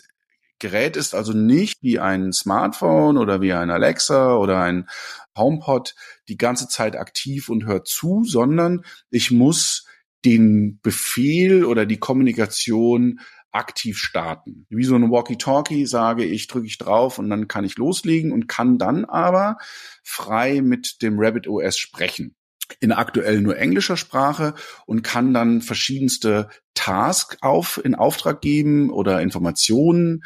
Gerät 0.59 0.97
ist 0.97 1.15
also 1.15 1.33
nicht 1.33 1.83
wie 1.83 1.99
ein 1.99 2.33
Smartphone 2.33 3.19
oder 3.19 3.41
wie 3.41 3.53
ein 3.53 3.71
Alexa 3.71 4.37
oder 4.37 4.63
ein 4.63 4.89
HomePod 5.37 5.95
die 6.29 6.39
ganze 6.39 6.69
Zeit 6.69 6.97
aktiv 6.97 7.49
und 7.49 7.67
hört 7.67 7.87
zu, 7.87 8.25
sondern 8.25 8.83
ich 9.11 9.31
muss 9.31 9.87
den 10.25 10.81
Befehl 10.83 11.65
oder 11.65 11.85
die 11.85 11.99
Kommunikation 11.99 13.21
aktiv 13.53 13.99
starten. 13.99 14.67
Wie 14.69 14.85
so 14.85 14.95
ein 14.95 15.11
Walkie-Talkie 15.11 15.87
sage 15.87 16.25
ich, 16.25 16.47
drücke 16.47 16.67
ich 16.67 16.79
drauf 16.79 17.19
und 17.19 17.31
dann 17.31 17.49
kann 17.49 17.65
ich 17.65 17.77
loslegen 17.77 18.33
und 18.33 18.49
kann 18.49 18.79
dann 18.79 19.05
aber 19.05 19.59
frei 20.03 20.61
mit 20.63 21.03
dem 21.03 21.19
Rabbit 21.19 21.49
OS 21.49 21.79
sprechen 21.79 22.35
in 22.81 22.93
aktuell 22.93 23.41
nur 23.41 23.57
englischer 23.57 23.97
Sprache 23.97 24.55
und 24.87 25.03
kann 25.03 25.33
dann 25.33 25.61
verschiedenste 25.63 26.49
Tasks 26.75 27.39
auf 27.41 27.81
in 27.83 27.95
Auftrag 27.95 28.41
geben 28.41 28.91
oder 28.91 29.21
Informationen 29.21 30.25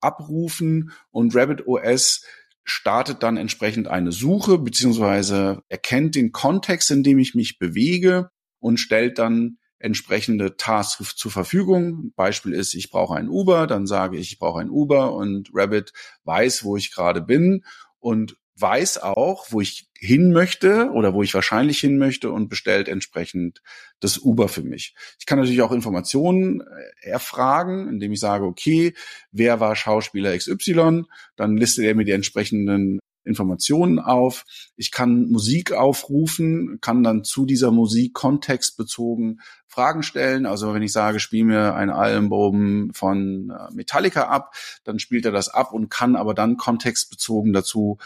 abrufen 0.00 0.92
und 1.10 1.34
Rabbit 1.36 1.66
OS 1.66 2.24
startet 2.64 3.22
dann 3.22 3.36
entsprechend 3.36 3.88
eine 3.88 4.12
Suche 4.12 4.58
beziehungsweise 4.58 5.62
erkennt 5.68 6.14
den 6.14 6.32
Kontext, 6.32 6.90
in 6.90 7.02
dem 7.02 7.18
ich 7.18 7.34
mich 7.34 7.58
bewege 7.58 8.30
und 8.58 8.78
stellt 8.78 9.18
dann 9.18 9.58
entsprechende 9.78 10.56
Tasks 10.56 11.14
zur 11.16 11.30
Verfügung. 11.30 12.12
Beispiel 12.16 12.52
ist, 12.52 12.74
ich 12.74 12.90
brauche 12.90 13.14
ein 13.14 13.28
Uber, 13.28 13.66
dann 13.66 13.86
sage 13.86 14.18
ich, 14.18 14.32
ich 14.32 14.38
brauche 14.38 14.60
ein 14.60 14.70
Uber 14.70 15.14
und 15.14 15.50
Rabbit 15.54 15.92
weiß, 16.24 16.64
wo 16.64 16.76
ich 16.76 16.92
gerade 16.92 17.22
bin 17.22 17.64
und 18.00 18.36
weiß 18.60 18.98
auch, 18.98 19.46
wo 19.50 19.60
ich 19.60 19.88
hin 19.98 20.32
möchte 20.32 20.90
oder 20.92 21.14
wo 21.14 21.22
ich 21.22 21.34
wahrscheinlich 21.34 21.78
hin 21.78 21.98
möchte 21.98 22.30
und 22.30 22.48
bestellt 22.48 22.88
entsprechend 22.88 23.62
das 24.00 24.18
Uber 24.18 24.48
für 24.48 24.62
mich. 24.62 24.94
Ich 25.18 25.26
kann 25.26 25.38
natürlich 25.38 25.62
auch 25.62 25.72
Informationen 25.72 26.60
äh, 26.60 27.08
erfragen, 27.08 27.88
indem 27.88 28.12
ich 28.12 28.20
sage, 28.20 28.44
okay, 28.44 28.94
wer 29.32 29.60
war 29.60 29.76
Schauspieler 29.76 30.36
XY? 30.36 31.04
Dann 31.36 31.56
listet 31.56 31.84
er 31.84 31.94
mir 31.94 32.04
die 32.04 32.12
entsprechenden 32.12 33.00
Informationen 33.28 33.98
auf. 33.98 34.44
Ich 34.76 34.90
kann 34.90 35.28
Musik 35.28 35.72
aufrufen, 35.72 36.78
kann 36.80 37.04
dann 37.04 37.22
zu 37.22 37.46
dieser 37.46 37.70
Musik 37.70 38.14
kontextbezogen 38.14 39.40
Fragen 39.66 40.02
stellen. 40.02 40.46
Also 40.46 40.74
wenn 40.74 40.82
ich 40.82 40.92
sage, 40.92 41.20
spiel 41.20 41.44
mir 41.44 41.74
ein 41.74 41.90
Album 41.90 42.90
von 42.94 43.50
äh, 43.50 43.72
Metallica 43.74 44.28
ab, 44.28 44.54
dann 44.82 44.98
spielt 44.98 45.26
er 45.26 45.32
das 45.32 45.48
ab 45.48 45.72
und 45.72 45.90
kann 45.90 46.16
aber 46.16 46.34
dann 46.34 46.56
kontextbezogen 46.56 47.52
dazu 47.52 47.98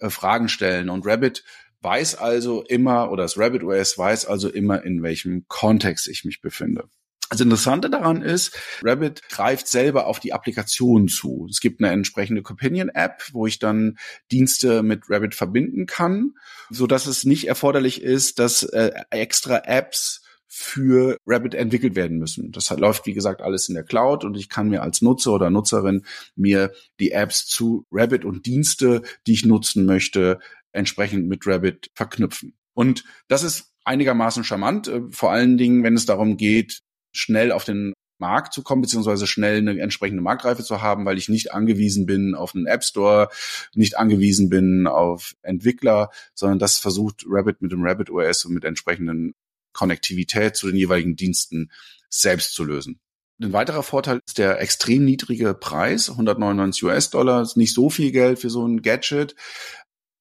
äh, 0.00 0.10
Fragen 0.10 0.48
stellen. 0.48 0.90
Und 0.90 1.06
Rabbit 1.06 1.44
weiß 1.82 2.16
also 2.16 2.62
immer, 2.62 3.10
oder 3.10 3.22
das 3.22 3.38
Rabbit 3.38 3.62
OS 3.62 3.96
weiß 3.96 4.26
also 4.26 4.48
immer, 4.50 4.82
in 4.84 5.02
welchem 5.02 5.46
Kontext 5.48 6.08
ich 6.08 6.24
mich 6.24 6.40
befinde. 6.40 6.88
Das 7.30 7.40
Interessante 7.40 7.88
daran 7.88 8.22
ist, 8.22 8.58
Rabbit 8.82 9.22
greift 9.28 9.68
selber 9.68 10.06
auf 10.08 10.18
die 10.18 10.32
Applikation 10.32 11.06
zu. 11.06 11.46
Es 11.48 11.60
gibt 11.60 11.80
eine 11.80 11.92
entsprechende 11.92 12.42
Companion-App, 12.42 13.22
wo 13.30 13.46
ich 13.46 13.60
dann 13.60 13.98
Dienste 14.32 14.82
mit 14.82 15.02
Rabbit 15.08 15.36
verbinden 15.36 15.86
kann, 15.86 16.34
so 16.70 16.88
dass 16.88 17.06
es 17.06 17.24
nicht 17.24 17.46
erforderlich 17.46 18.02
ist, 18.02 18.40
dass 18.40 18.64
äh, 18.64 18.90
extra 19.10 19.62
Apps 19.64 20.22
für 20.52 21.16
Rabbit 21.26 21.54
entwickelt 21.54 21.94
werden 21.94 22.18
müssen. 22.18 22.50
Das 22.50 22.70
läuft, 22.70 23.06
wie 23.06 23.14
gesagt, 23.14 23.40
alles 23.40 23.68
in 23.68 23.76
der 23.76 23.84
Cloud 23.84 24.24
und 24.24 24.36
ich 24.36 24.48
kann 24.48 24.68
mir 24.68 24.82
als 24.82 25.00
Nutzer 25.00 25.32
oder 25.32 25.48
Nutzerin 25.48 26.04
mir 26.34 26.72
die 26.98 27.12
Apps 27.12 27.46
zu 27.46 27.86
Rabbit 27.92 28.24
und 28.24 28.46
Dienste, 28.46 29.02
die 29.28 29.34
ich 29.34 29.46
nutzen 29.46 29.86
möchte, 29.86 30.40
entsprechend 30.72 31.28
mit 31.28 31.46
Rabbit 31.46 31.90
verknüpfen. 31.94 32.54
Und 32.74 33.04
das 33.28 33.44
ist 33.44 33.72
einigermaßen 33.84 34.42
charmant, 34.42 34.88
äh, 34.88 35.02
vor 35.10 35.30
allen 35.30 35.56
Dingen, 35.56 35.84
wenn 35.84 35.94
es 35.94 36.04
darum 36.04 36.36
geht, 36.36 36.80
schnell 37.12 37.52
auf 37.52 37.64
den 37.64 37.92
Markt 38.18 38.52
zu 38.52 38.62
kommen, 38.62 38.82
beziehungsweise 38.82 39.26
schnell 39.26 39.58
eine 39.58 39.80
entsprechende 39.80 40.22
Marktreife 40.22 40.64
zu 40.64 40.82
haben, 40.82 41.04
weil 41.06 41.16
ich 41.16 41.28
nicht 41.28 41.54
angewiesen 41.54 42.06
bin 42.06 42.34
auf 42.34 42.54
einen 42.54 42.66
App 42.66 42.84
Store, 42.84 43.28
nicht 43.74 43.96
angewiesen 43.98 44.50
bin 44.50 44.86
auf 44.86 45.34
Entwickler, 45.42 46.10
sondern 46.34 46.58
das 46.58 46.78
versucht 46.78 47.24
Rabbit 47.26 47.62
mit 47.62 47.72
dem 47.72 47.82
Rabbit 47.82 48.10
OS 48.10 48.44
und 48.44 48.54
mit 48.54 48.64
entsprechenden 48.64 49.34
Konnektivität 49.80 50.56
zu 50.56 50.66
den 50.66 50.76
jeweiligen 50.76 51.16
Diensten 51.16 51.70
selbst 52.10 52.52
zu 52.52 52.64
lösen. 52.64 53.00
Ein 53.40 53.54
weiterer 53.54 53.82
Vorteil 53.82 54.20
ist 54.26 54.36
der 54.36 54.60
extrem 54.60 55.06
niedrige 55.06 55.54
Preis, 55.54 56.10
199 56.10 56.84
US-Dollar, 56.84 57.40
ist 57.40 57.56
nicht 57.56 57.72
so 57.72 57.88
viel 57.88 58.12
Geld 58.12 58.38
für 58.38 58.50
so 58.50 58.66
ein 58.66 58.82
Gadget. 58.82 59.34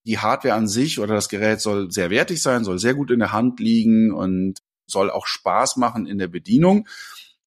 Die 0.05 0.17
Hardware 0.17 0.53
an 0.53 0.69
sich 0.69 0.99
oder 0.99 1.13
das 1.13 1.27
Gerät 1.27 1.59
soll 1.59 1.91
sehr 1.91 2.09
wertig 2.09 2.41
sein, 2.41 2.63
soll 2.63 2.79
sehr 2.79 2.93
gut 2.93 3.11
in 3.11 3.19
der 3.19 3.33
Hand 3.33 3.59
liegen 3.59 4.13
und 4.13 4.59
soll 4.87 5.11
auch 5.11 5.27
Spaß 5.27 5.75
machen 5.75 6.07
in 6.07 6.19
der 6.19 6.29
Bedienung. 6.29 6.87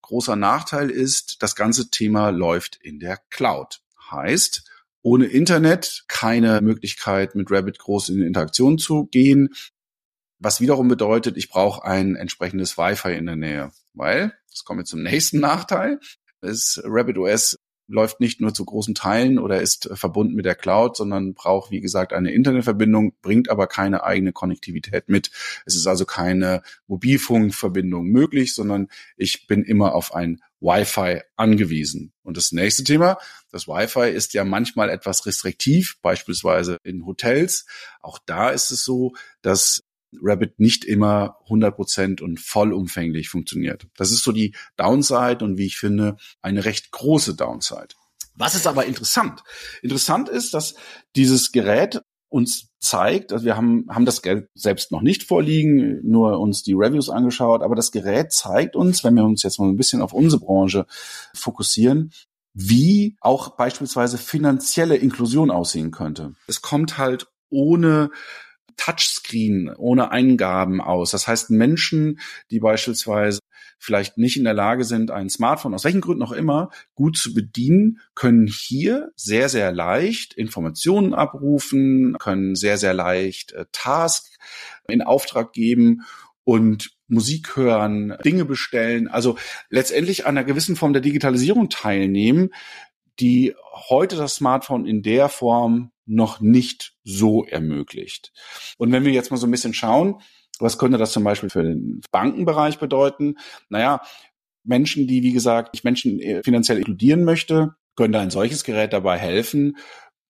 Großer 0.03 0.37
Nachteil 0.37 0.91
ist, 0.91 1.43
das 1.43 1.57
ganze 1.57 1.89
Thema 1.89 2.29
läuft 2.29 2.79
in 2.83 2.99
der 2.99 3.17
Cloud. 3.31 3.81
Heißt, 4.11 4.71
ohne 5.01 5.25
Internet 5.25 6.05
keine 6.09 6.61
Möglichkeit, 6.61 7.35
mit 7.37 7.51
Rabbit 7.51 7.79
groß 7.79 8.11
in 8.11 8.21
Interaktion 8.21 8.77
zu 8.77 9.07
gehen. 9.07 9.49
Was 10.45 10.61
wiederum 10.61 10.89
bedeutet, 10.89 11.37
ich 11.37 11.49
brauche 11.49 11.85
ein 11.85 12.17
entsprechendes 12.17 12.77
Wi-Fi 12.77 13.15
in 13.15 13.27
der 13.27 13.37
Nähe. 13.37 13.71
Weil, 13.95 14.33
das 14.51 14.65
kommt 14.65 14.81
jetzt 14.81 14.91
zum 14.91 15.03
nächsten 15.03 15.39
Nachteil, 15.41 16.01
ist 16.41 16.83
RabbitOS 16.85 17.59
läuft 17.89 18.21
nicht 18.21 18.41
nur 18.41 18.55
zu 18.55 18.65
großen 18.65 18.95
Teilen 18.95 19.39
oder 19.39 19.61
ist 19.61 19.91
verbunden 19.93 20.35
mit 20.35 20.47
der 20.47 20.55
Cloud, 20.55 20.97
sondern 20.97 21.35
braucht, 21.35 21.71
wie 21.71 21.81
gesagt, 21.81 22.13
eine 22.13 22.33
Internetverbindung, 22.33 23.13
bringt 23.21 23.51
aber 23.51 23.67
keine 23.67 24.03
eigene 24.03 24.33
Konnektivität 24.33 25.09
mit. 25.09 25.31
Es 25.67 25.77
ist 25.77 25.87
also 25.87 26.07
keine 26.07 26.63
Mobilfunkverbindung 26.87 28.07
möglich, 28.07 28.55
sondern 28.55 28.89
ich 29.17 29.47
bin 29.47 29.63
immer 29.63 29.95
auf 29.95 30.15
ein 30.15 30.41
Wi-Fi 30.61 31.21
angewiesen. 31.37 32.13
Und 32.23 32.37
das 32.37 32.53
nächste 32.53 32.85
Thema, 32.85 33.19
das 33.51 33.69
Wi-Fi 33.69 34.11
ist 34.11 34.33
ja 34.33 34.45
manchmal 34.45 34.89
etwas 34.89 35.27
restriktiv, 35.27 35.99
beispielsweise 36.03 36.79
in 36.85 37.05
Hotels. 37.05 37.67
Auch 38.01 38.19
da 38.25 38.51
ist 38.51 38.71
es 38.71 38.85
so, 38.85 39.13
dass 39.43 39.83
Rabbit 40.21 40.59
nicht 40.59 40.85
immer 40.85 41.37
100% 41.49 42.23
und 42.23 42.41
vollumfänglich 42.41 43.29
funktioniert. 43.29 43.87
Das 43.97 44.11
ist 44.11 44.23
so 44.23 44.33
die 44.33 44.55
Downside 44.77 45.45
und 45.45 45.59
wie 45.59 45.67
ich 45.67 45.79
finde, 45.79 46.17
eine 46.41 46.65
recht 46.65 46.91
große 46.91 47.35
Downside. 47.35 47.89
Was 48.35 48.55
ist 48.55 48.67
aber 48.67 48.87
interessant? 48.87 49.43
Interessant 49.83 50.29
ist, 50.29 50.55
dass 50.55 50.75
dieses 51.17 51.53
Gerät 51.53 52.03
uns 52.29 52.71
zeigt, 52.81 53.33
also 53.33 53.45
wir 53.45 53.57
haben, 53.57 53.87
haben 53.91 54.07
das 54.07 54.23
Geld 54.23 54.49
selbst 54.55 54.91
noch 54.91 55.03
nicht 55.03 55.23
vorliegen, 55.23 56.01
nur 56.03 56.41
uns 56.41 56.63
die 56.63 56.73
Reviews 56.73 57.11
angeschaut, 57.11 57.63
aber 57.63 57.75
das 57.77 57.93
Gerät 57.93 58.33
zeigt 58.33 58.75
uns, 58.75 59.05
wenn 59.05 59.15
wir 59.15 59.25
uns 59.25 59.43
jetzt 59.43 59.59
mal 59.59 59.69
ein 59.69 59.77
bisschen 59.77 60.03
auf 60.03 60.15
unsere 60.15 60.41
Branche 60.41 60.87
fokussieren, 61.35 62.11
wie 62.55 63.17
auch 63.21 63.57
beispielsweise 63.57 64.19
finanzielle 64.19 64.97
Inklusion 64.97 65.51
aussehen 65.51 65.91
könnte. 65.91 66.35
Es 66.47 66.63
kommt 66.63 66.99
halt 66.99 67.29
ohne 67.51 68.11
Touchscreen 68.77 69.73
ohne 69.77 70.11
Eingaben 70.11 70.81
aus. 70.81 71.11
Das 71.11 71.29
heißt, 71.29 71.51
Menschen, 71.51 72.21
die 72.51 72.61
beispielsweise 72.61 73.41
vielleicht 73.79 74.17
nicht 74.17 74.37
in 74.37 74.45
der 74.45 74.55
Lage 74.55 74.85
sind, 74.85 75.11
ein 75.11 75.29
Smartphone, 75.29 75.75
aus 75.75 75.85
welchen 75.85 76.01
Gründen 76.01 76.23
auch 76.23 76.33
immer, 76.33 76.71
gut 76.95 77.17
zu 77.17 77.35
bedienen, 77.35 77.99
können 78.15 78.47
hier 78.47 79.11
sehr, 79.17 79.49
sehr 79.49 79.73
leicht 79.73 80.35
Informationen 80.35 81.15
abrufen, 81.15 82.17
können 82.19 82.55
sehr, 82.55 82.79
sehr 82.79 82.95
leicht 82.95 83.53
äh, 83.53 83.67
Tasks 83.73 84.39
in 84.89 85.03
Auftrag 85.03 85.53
geben 85.53 86.03
und 86.45 86.93
Musik 87.09 87.57
hören, 87.57 88.17
Dinge 88.25 88.45
bestellen, 88.45 89.09
also 89.09 89.37
letztendlich 89.69 90.27
an 90.27 90.37
einer 90.37 90.47
gewissen 90.47 90.77
Form 90.77 90.93
der 90.93 91.03
Digitalisierung 91.03 91.69
teilnehmen, 91.69 92.51
die 93.21 93.55
heute 93.89 94.17
das 94.17 94.37
Smartphone 94.37 94.87
in 94.87 95.03
der 95.03 95.29
Form 95.29 95.92
noch 96.07 96.41
nicht 96.41 96.95
so 97.05 97.45
ermöglicht. 97.45 98.33
Und 98.79 98.93
wenn 98.93 99.05
wir 99.05 99.13
jetzt 99.13 99.31
mal 99.31 99.37
so 99.37 99.47
ein 99.47 99.51
bisschen 99.51 99.75
schauen, 99.75 100.21
was 100.59 100.79
könnte 100.79 100.99
das 100.99 101.13
zum 101.13 101.25
Beispiel 101.25 101.51
für 101.51 101.63
den 101.63 102.01
Bankenbereich 102.11 102.79
bedeuten? 102.79 103.37
Naja, 103.69 104.03
Menschen, 104.65 105.07
die, 105.07 105.23
wie 105.23 105.33
gesagt, 105.33 105.83
Menschen 105.85 106.21
äh, 106.21 106.43
finanziell 106.43 106.79
inkludieren 106.79 107.25
möchte, 107.25 107.75
können 107.97 108.13
da 108.13 108.21
ein 108.21 108.31
solches 108.31 108.65
Gerät 108.65 108.93
dabei 108.93 109.19
helfen, 109.19 109.77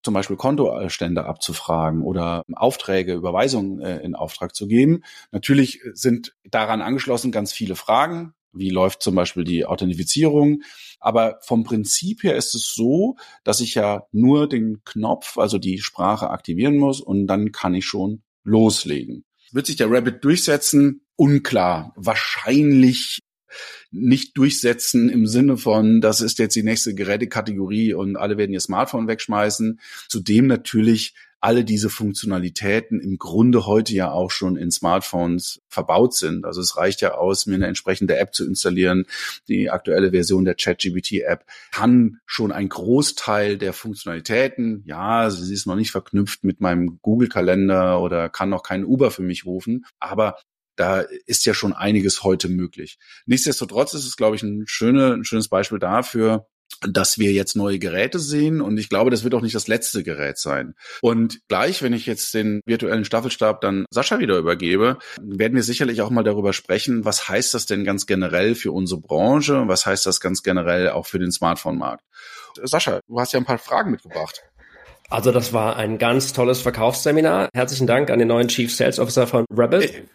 zum 0.03 0.13
Beispiel 0.13 0.35
Kontostände 0.35 1.25
abzufragen 1.25 2.01
oder 2.01 2.43
Aufträge, 2.53 3.13
Überweisungen 3.13 3.79
äh, 3.79 3.99
in 3.99 4.15
Auftrag 4.15 4.53
zu 4.55 4.67
geben. 4.67 5.03
Natürlich 5.31 5.81
sind 5.93 6.35
daran 6.43 6.81
angeschlossen 6.81 7.31
ganz 7.31 7.53
viele 7.53 7.75
Fragen. 7.75 8.33
Wie 8.53 8.69
läuft 8.69 9.01
zum 9.01 9.15
Beispiel 9.15 9.43
die 9.43 9.65
Authentifizierung? 9.65 10.61
Aber 10.99 11.39
vom 11.41 11.63
Prinzip 11.63 12.23
her 12.23 12.35
ist 12.35 12.55
es 12.55 12.73
so, 12.73 13.17
dass 13.43 13.59
ich 13.59 13.75
ja 13.75 14.05
nur 14.11 14.47
den 14.47 14.83
Knopf, 14.85 15.37
also 15.37 15.57
die 15.57 15.79
Sprache 15.79 16.29
aktivieren 16.29 16.77
muss 16.77 17.01
und 17.01 17.27
dann 17.27 17.51
kann 17.51 17.73
ich 17.73 17.85
schon 17.85 18.21
loslegen. 18.43 19.25
Wird 19.51 19.65
sich 19.65 19.75
der 19.75 19.91
Rabbit 19.91 20.23
durchsetzen? 20.23 21.01
Unklar. 21.15 21.93
Wahrscheinlich 21.95 23.19
nicht 23.91 24.37
durchsetzen 24.37 25.09
im 25.09 25.27
Sinne 25.27 25.57
von, 25.57 26.01
das 26.01 26.21
ist 26.21 26.39
jetzt 26.39 26.55
die 26.55 26.63
nächste 26.63 26.95
Gerätekategorie 26.95 27.93
und 27.93 28.15
alle 28.15 28.37
werden 28.37 28.53
ihr 28.53 28.59
Smartphone 28.59 29.07
wegschmeißen. 29.07 29.79
Zudem 30.09 30.47
natürlich 30.47 31.13
alle 31.43 31.65
diese 31.65 31.89
Funktionalitäten 31.89 33.01
im 33.01 33.17
Grunde 33.17 33.65
heute 33.65 33.93
ja 33.93 34.09
auch 34.09 34.31
schon 34.31 34.55
in 34.55 34.71
Smartphones 34.71 35.61
verbaut 35.67 36.13
sind. 36.13 36.45
Also 36.45 36.61
es 36.61 36.77
reicht 36.77 37.01
ja 37.01 37.15
aus, 37.15 37.47
mir 37.47 37.55
eine 37.55 37.67
entsprechende 37.67 38.15
App 38.15 38.33
zu 38.33 38.47
installieren. 38.47 39.05
Die 39.49 39.69
aktuelle 39.69 40.11
Version 40.11 40.45
der 40.45 40.55
ChatGPT-App 40.55 41.45
kann 41.73 42.19
schon 42.25 42.53
ein 42.53 42.69
Großteil 42.69 43.57
der 43.57 43.73
Funktionalitäten. 43.73 44.83
Ja, 44.85 45.29
sie 45.29 45.53
ist 45.53 45.67
noch 45.67 45.75
nicht 45.75 45.91
verknüpft 45.91 46.45
mit 46.45 46.61
meinem 46.61 46.99
Google-Kalender 47.01 47.99
oder 47.99 48.29
kann 48.29 48.47
noch 48.47 48.63
keinen 48.63 48.85
Uber 48.85 49.11
für 49.11 49.23
mich 49.23 49.45
rufen. 49.45 49.85
Aber 49.99 50.37
da 50.77 51.01
ist 51.25 51.45
ja 51.45 51.53
schon 51.53 51.73
einiges 51.73 52.23
heute 52.23 52.47
möglich. 52.47 52.97
Nichtsdestotrotz 53.25 53.93
ist 53.93 54.05
es, 54.05 54.15
glaube 54.15 54.37
ich, 54.37 54.43
ein, 54.43 54.63
schöne, 54.65 55.13
ein 55.13 55.25
schönes 55.25 55.49
Beispiel 55.49 55.79
dafür, 55.79 56.47
dass 56.87 57.17
wir 57.17 57.31
jetzt 57.31 57.55
neue 57.55 57.79
Geräte 57.79 58.19
sehen 58.19 58.61
und 58.61 58.77
ich 58.77 58.89
glaube, 58.89 59.11
das 59.11 59.23
wird 59.23 59.33
auch 59.33 59.41
nicht 59.41 59.55
das 59.55 59.67
letzte 59.67 60.03
Gerät 60.03 60.37
sein. 60.37 60.75
Und 61.01 61.39
gleich, 61.47 61.81
wenn 61.81 61.93
ich 61.93 62.05
jetzt 62.05 62.33
den 62.33 62.61
virtuellen 62.65 63.05
Staffelstab 63.05 63.61
dann 63.61 63.85
Sascha 63.89 64.19
wieder 64.19 64.37
übergebe, 64.37 64.97
werden 65.21 65.55
wir 65.55 65.63
sicherlich 65.63 66.01
auch 66.01 66.09
mal 66.09 66.23
darüber 66.23 66.53
sprechen, 66.53 67.05
was 67.05 67.27
heißt 67.29 67.53
das 67.53 67.65
denn 67.65 67.83
ganz 67.83 68.05
generell 68.05 68.55
für 68.55 68.71
unsere 68.71 69.01
Branche, 69.01 69.63
was 69.67 69.85
heißt 69.85 70.05
das 70.05 70.19
ganz 70.19 70.43
generell 70.43 70.89
auch 70.89 71.05
für 71.05 71.19
den 71.19 71.31
Smartphone-Markt. 71.31 72.03
Sascha, 72.61 72.99
du 73.07 73.19
hast 73.19 73.33
ja 73.33 73.39
ein 73.39 73.45
paar 73.45 73.57
Fragen 73.57 73.91
mitgebracht. 73.91 74.43
Also 75.09 75.31
das 75.31 75.53
war 75.53 75.75
ein 75.75 75.97
ganz 75.97 76.33
tolles 76.33 76.61
Verkaufsseminar. 76.61 77.49
Herzlichen 77.53 77.87
Dank 77.87 78.09
an 78.09 78.19
den 78.19 78.27
neuen 78.27 78.47
Chief 78.47 78.73
Sales 78.73 78.99
Officer 78.99 79.27
von 79.27 79.45
Rebel. 79.55 80.07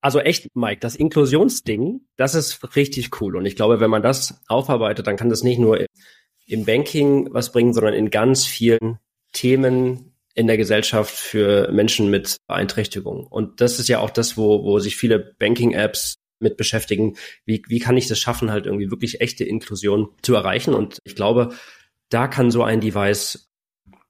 Also 0.00 0.20
echt, 0.20 0.54
Mike, 0.54 0.80
das 0.80 0.94
Inklusionsding, 0.94 2.02
das 2.16 2.34
ist 2.34 2.76
richtig 2.76 3.20
cool. 3.20 3.36
Und 3.36 3.46
ich 3.46 3.56
glaube, 3.56 3.80
wenn 3.80 3.90
man 3.90 4.02
das 4.02 4.40
aufarbeitet, 4.46 5.06
dann 5.06 5.16
kann 5.16 5.28
das 5.28 5.42
nicht 5.42 5.58
nur 5.58 5.84
im 6.46 6.64
Banking 6.64 7.28
was 7.32 7.52
bringen, 7.52 7.74
sondern 7.74 7.94
in 7.94 8.10
ganz 8.10 8.46
vielen 8.46 8.98
Themen 9.32 10.14
in 10.34 10.46
der 10.46 10.56
Gesellschaft 10.56 11.14
für 11.14 11.70
Menschen 11.72 12.10
mit 12.10 12.36
Beeinträchtigungen. 12.46 13.26
Und 13.26 13.60
das 13.60 13.80
ist 13.80 13.88
ja 13.88 13.98
auch 13.98 14.10
das, 14.10 14.36
wo, 14.36 14.62
wo 14.62 14.78
sich 14.78 14.96
viele 14.96 15.18
Banking-Apps 15.18 16.18
mit 16.38 16.56
beschäftigen. 16.56 17.16
Wie, 17.44 17.62
wie 17.66 17.80
kann 17.80 17.96
ich 17.96 18.06
das 18.06 18.20
schaffen, 18.20 18.52
halt 18.52 18.66
irgendwie 18.66 18.90
wirklich 18.90 19.20
echte 19.20 19.44
Inklusion 19.44 20.10
zu 20.22 20.36
erreichen? 20.36 20.74
Und 20.74 21.00
ich 21.02 21.16
glaube, 21.16 21.54
da 22.08 22.28
kann 22.28 22.52
so 22.52 22.62
ein 22.62 22.80
Device 22.80 23.50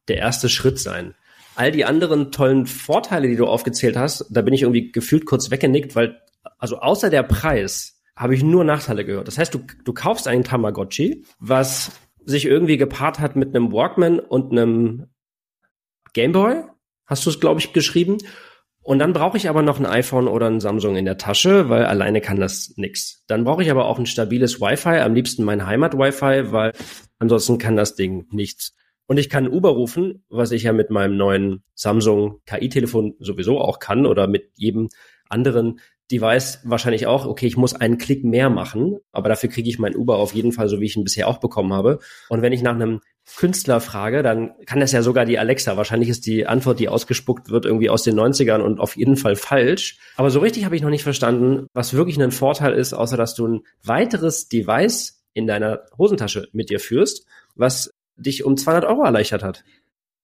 der 0.09 0.19
erste 0.19 0.51
Schritt 0.51 0.79
sein. 0.79 1.15
All 1.59 1.73
die 1.73 1.85
anderen 1.85 2.31
tollen 2.31 2.67
Vorteile, 2.67 3.27
die 3.27 3.35
du 3.35 3.47
aufgezählt 3.47 3.97
hast, 3.97 4.27
da 4.31 4.43
bin 4.43 4.55
ich 4.55 4.63
irgendwie 4.63 4.93
gefühlt 4.93 5.27
kurz 5.27 5.51
weggenickt, 5.51 5.97
weil, 5.97 6.21
also 6.59 6.79
außer 6.79 7.11
der 7.11 7.25
Preis, 7.25 8.01
habe 8.15 8.35
ich 8.37 8.45
nur 8.45 8.63
Nachteile 8.63 9.05
gehört. 9.05 9.27
Das 9.27 9.39
heißt, 9.39 9.55
du, 9.55 9.61
du 9.85 9.93
kaufst 9.93 10.29
einen 10.29 10.45
Tamagotchi, 10.45 11.25
was 11.41 11.91
sich 12.25 12.45
irgendwie 12.45 12.77
gepaart 12.77 13.19
hat 13.19 13.35
mit 13.35 13.55
einem 13.55 13.73
Walkman 13.73 14.21
und 14.21 14.53
einem 14.53 15.07
Gameboy, 16.13 16.63
hast 17.07 17.27
du 17.27 17.31
es, 17.31 17.41
glaube 17.41 17.59
ich, 17.59 17.73
geschrieben. 17.73 18.19
Und 18.83 19.01
dann 19.01 19.13
brauche 19.13 19.37
ich 19.37 19.49
aber 19.49 19.63
noch 19.63 19.81
ein 19.81 19.87
iPhone 19.87 20.29
oder 20.29 20.47
ein 20.47 20.61
Samsung 20.61 20.97
in 20.97 21.07
der 21.07 21.19
Tasche, 21.19 21.69
weil 21.69 21.87
alleine 21.87 22.21
kann 22.21 22.39
das 22.39 22.75
nix. 22.77 23.25
Dann 23.27 23.43
brauche 23.43 23.65
ich 23.65 23.71
aber 23.71 23.87
auch 23.87 23.99
ein 23.99 24.07
stabiles 24.07 24.61
Wi-Fi, 24.61 25.01
am 25.01 25.15
liebsten 25.15 25.43
mein 25.43 25.67
Heimat-Wi-Fi, 25.67 26.53
weil 26.53 26.73
ansonsten 27.19 27.59
kann 27.59 27.77
das 27.77 27.97
Ding 27.97 28.27
nichts. 28.31 28.75
Und 29.09 29.19
ich 29.19 29.31
kann 29.31 29.49
Uber 29.49 29.71
rufen, 29.71 30.23
was 30.29 30.53
ich 30.53 30.65
ja 30.65 30.73
mit 30.75 30.91
meinem 30.91 31.17
neuen 31.17 31.63
Samsung 31.75 32.43
KI-Telefon 32.45 33.15
sowieso 33.19 33.59
auch 33.59 33.79
kann 33.79 34.05
oder 34.05 34.27
mit 34.27 34.51
jedem 34.55 34.91
anderen 35.31 35.81
Device 36.13 36.61
wahrscheinlich 36.65 37.07
auch, 37.07 37.27
okay, 37.27 37.47
ich 37.47 37.57
muss 37.57 37.75
einen 37.75 37.97
Klick 37.97 38.23
mehr 38.23 38.51
machen, 38.51 38.99
aber 39.11 39.31
dafür 39.31 39.49
kriege 39.49 39.69
ich 39.69 39.79
mein 39.79 39.97
Uber 39.97 40.17
auf 40.17 40.35
jeden 40.35 40.53
Fall 40.53 40.69
so, 40.69 40.81
wie 40.81 40.87
ich 40.87 40.97
ihn 40.97 41.05
bisher 41.05 41.27
auch 41.27 41.39
bekommen 41.39 41.73
habe. 41.73 42.01
Und 42.29 42.43
wenn 42.43 42.53
ich 42.53 42.63
nach 42.63 42.75
einem 42.75 43.01
Künstler 43.37 43.81
frage, 43.81 44.23
dann 44.23 44.53
kann 44.67 44.81
das 44.81 44.93
ja 44.93 45.03
sogar 45.03 45.25
die 45.25 45.39
Alexa. 45.39 45.77
Wahrscheinlich 45.79 46.11
ist 46.11 46.27
die 46.27 46.47
Antwort, 46.47 46.79
die 46.79 46.89
ausgespuckt 46.91 47.51
wird, 47.51 47.65
irgendwie 47.65 47.91
aus 47.91 48.03
den 48.03 48.19
90ern 48.19 48.61
und 48.61 48.79
auf 48.79 48.97
jeden 48.97 49.17
Fall 49.17 49.37
falsch. 49.37 49.99
Aber 50.17 50.31
so 50.31 50.41
richtig 50.41 50.67
habe 50.67 50.77
ich 50.77 50.83
noch 50.83 50.91
nicht 50.91 51.03
verstanden, 51.03 51.67
was 51.73 51.95
wirklich 51.95 52.21
ein 52.21 52.31
Vorteil 52.31 52.75
ist, 52.75 52.93
außer 52.93 53.17
dass 53.17 53.35
du 53.35 53.47
ein 53.47 53.61
weiteres 53.83 54.49
Device 54.49 55.25
in 55.35 55.47
deiner 55.47 55.83
Hosentasche 55.97 56.49
mit 56.53 56.69
dir 56.69 56.81
führst, 56.81 57.27
was 57.55 57.91
dich 58.19 58.45
um 58.45 58.57
200 58.57 58.85
Euro 58.85 59.05
erleichtert 59.05 59.43
hat. 59.43 59.65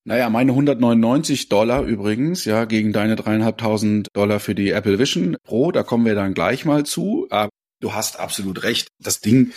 Naja, 0.06 0.28
meine 0.28 0.52
199 0.52 1.48
Dollar 1.48 1.82
übrigens, 1.82 2.44
ja, 2.44 2.66
gegen 2.66 2.92
deine 2.92 3.16
dreieinhalbtausend 3.16 4.08
Dollar 4.12 4.38
für 4.38 4.54
die 4.54 4.70
Apple 4.70 4.98
Vision 4.98 5.36
Pro, 5.44 5.72
da 5.72 5.82
kommen 5.82 6.04
wir 6.04 6.14
dann 6.14 6.34
gleich 6.34 6.66
mal 6.66 6.84
zu. 6.84 7.26
Aber 7.30 7.48
du 7.80 7.94
hast 7.94 8.20
absolut 8.20 8.62
recht. 8.64 8.88
Das 8.98 9.20
Ding 9.20 9.52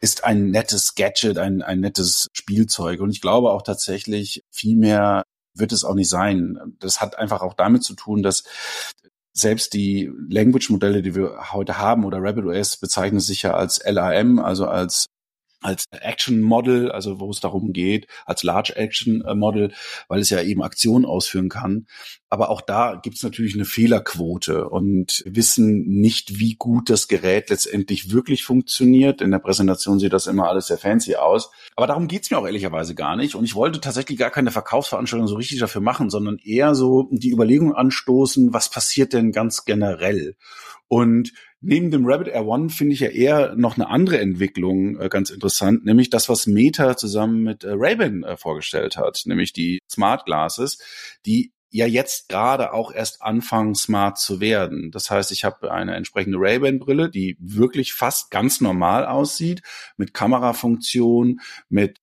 ist 0.00 0.24
ein 0.24 0.50
nettes 0.50 0.96
Gadget, 0.96 1.38
ein, 1.38 1.62
ein 1.62 1.78
nettes 1.78 2.26
Spielzeug. 2.32 3.00
Und 3.00 3.10
ich 3.10 3.20
glaube 3.20 3.52
auch 3.52 3.62
tatsächlich, 3.62 4.42
viel 4.50 4.76
mehr 4.76 5.22
wird 5.56 5.70
es 5.70 5.84
auch 5.84 5.94
nicht 5.94 6.08
sein. 6.08 6.58
Das 6.80 7.00
hat 7.00 7.16
einfach 7.16 7.42
auch 7.42 7.54
damit 7.54 7.84
zu 7.84 7.94
tun, 7.94 8.24
dass 8.24 8.42
selbst 9.32 9.74
die 9.74 10.10
Language-Modelle, 10.28 11.02
die 11.02 11.14
wir 11.14 11.52
heute 11.52 11.78
haben, 11.78 12.04
oder 12.04 12.18
RabbitOS 12.20 12.78
bezeichnen 12.78 13.20
sich 13.20 13.42
ja 13.42 13.54
als 13.54 13.80
LAM, 13.84 14.40
also 14.40 14.66
als 14.66 15.06
als 15.64 15.86
Action 15.90 16.42
Model, 16.42 16.92
also 16.92 17.20
wo 17.20 17.30
es 17.30 17.40
darum 17.40 17.72
geht, 17.72 18.06
als 18.26 18.42
Large 18.42 18.76
Action 18.76 19.22
äh, 19.22 19.34
Model, 19.34 19.72
weil 20.08 20.20
es 20.20 20.28
ja 20.28 20.42
eben 20.42 20.62
Aktionen 20.62 21.06
ausführen 21.06 21.48
kann. 21.48 21.86
Aber 22.28 22.50
auch 22.50 22.60
da 22.60 23.00
gibt 23.02 23.16
es 23.16 23.22
natürlich 23.22 23.54
eine 23.54 23.64
Fehlerquote 23.64 24.68
und 24.68 25.22
wissen 25.24 25.86
nicht, 25.86 26.38
wie 26.38 26.56
gut 26.56 26.90
das 26.90 27.08
Gerät 27.08 27.48
letztendlich 27.48 28.12
wirklich 28.12 28.44
funktioniert. 28.44 29.22
In 29.22 29.30
der 29.30 29.38
Präsentation 29.38 29.98
sieht 29.98 30.12
das 30.12 30.26
immer 30.26 30.48
alles 30.48 30.66
sehr 30.66 30.78
fancy 30.78 31.16
aus. 31.16 31.50
Aber 31.76 31.86
darum 31.86 32.08
geht's 32.08 32.30
mir 32.30 32.38
auch 32.38 32.46
ehrlicherweise 32.46 32.94
gar 32.94 33.16
nicht. 33.16 33.34
Und 33.34 33.44
ich 33.44 33.54
wollte 33.54 33.80
tatsächlich 33.80 34.18
gar 34.18 34.30
keine 34.30 34.50
Verkaufsveranstaltung 34.50 35.28
so 35.28 35.36
richtig 35.36 35.60
dafür 35.60 35.80
machen, 35.80 36.10
sondern 36.10 36.36
eher 36.38 36.74
so 36.74 37.08
die 37.10 37.30
Überlegung 37.30 37.74
anstoßen, 37.74 38.52
was 38.52 38.68
passiert 38.68 39.14
denn 39.14 39.32
ganz 39.32 39.64
generell? 39.64 40.36
Und 40.88 41.32
neben 41.64 41.90
dem 41.90 42.06
Rabbit 42.06 42.28
Air 42.28 42.46
One 42.46 42.68
finde 42.68 42.94
ich 42.94 43.00
ja 43.00 43.08
eher 43.08 43.54
noch 43.56 43.76
eine 43.76 43.88
andere 43.88 44.20
Entwicklung 44.20 45.00
äh, 45.00 45.08
ganz 45.08 45.30
interessant, 45.30 45.84
nämlich 45.84 46.10
das, 46.10 46.28
was 46.28 46.46
Meta 46.46 46.96
zusammen 46.96 47.42
mit 47.42 47.64
äh, 47.64 47.72
Ray-Ban 47.72 48.22
äh, 48.22 48.36
vorgestellt 48.36 48.96
hat, 48.96 49.22
nämlich 49.26 49.52
die 49.52 49.80
Smart 49.90 50.26
Glasses, 50.26 50.78
die 51.26 51.52
ja 51.70 51.86
jetzt 51.86 52.28
gerade 52.28 52.72
auch 52.72 52.92
erst 52.92 53.20
anfangen, 53.20 53.74
smart 53.74 54.18
zu 54.18 54.40
werden. 54.40 54.92
Das 54.92 55.10
heißt, 55.10 55.32
ich 55.32 55.44
habe 55.44 55.72
eine 55.72 55.96
entsprechende 55.96 56.38
Ray-Ban-Brille, 56.38 57.10
die 57.10 57.36
wirklich 57.40 57.94
fast 57.94 58.30
ganz 58.30 58.60
normal 58.60 59.06
aussieht, 59.06 59.62
mit 59.96 60.14
Kamerafunktion, 60.14 61.40
mit 61.68 61.98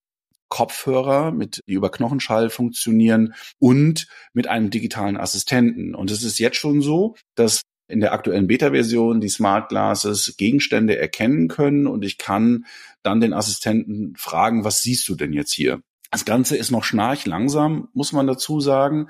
Kopfhörer, 0.49 1.31
mit 1.31 1.61
die 1.67 1.73
über 1.73 1.89
Knochenschall 1.89 2.49
funktionieren 2.49 3.33
und 3.59 4.07
mit 4.33 4.47
einem 4.47 4.69
digitalen 4.69 5.15
Assistenten. 5.15 5.95
Und 5.95 6.11
es 6.11 6.23
ist 6.23 6.39
jetzt 6.39 6.57
schon 6.57 6.81
so, 6.81 7.15
dass 7.35 7.61
in 7.91 7.99
der 7.99 8.13
aktuellen 8.13 8.47
Beta-Version 8.47 9.21
die 9.21 9.29
Smart 9.29 9.69
Glasses 9.69 10.35
Gegenstände 10.37 10.97
erkennen 10.97 11.47
können 11.47 11.87
und 11.87 12.03
ich 12.03 12.17
kann 12.17 12.65
dann 13.03 13.21
den 13.21 13.33
Assistenten 13.33 14.15
fragen, 14.15 14.63
was 14.63 14.81
siehst 14.81 15.07
du 15.09 15.15
denn 15.15 15.33
jetzt 15.33 15.53
hier? 15.53 15.81
Das 16.11 16.25
Ganze 16.25 16.57
ist 16.57 16.71
noch 16.71 16.83
schnarchlangsam, 16.83 17.87
muss 17.93 18.11
man 18.11 18.27
dazu 18.27 18.59
sagen. 18.59 19.07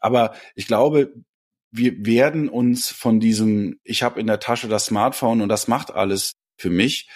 Aber 0.00 0.34
ich 0.54 0.66
glaube, 0.66 1.14
wir 1.70 2.04
werden 2.04 2.48
uns 2.48 2.90
von 2.90 3.20
diesem, 3.20 3.78
ich 3.84 4.02
habe 4.02 4.20
in 4.20 4.26
der 4.26 4.40
Tasche 4.40 4.68
das 4.68 4.86
Smartphone 4.86 5.40
und 5.40 5.48
das 5.48 5.68
macht 5.68 5.92
alles 5.92 6.32
für 6.56 6.70
mich, 6.70 7.08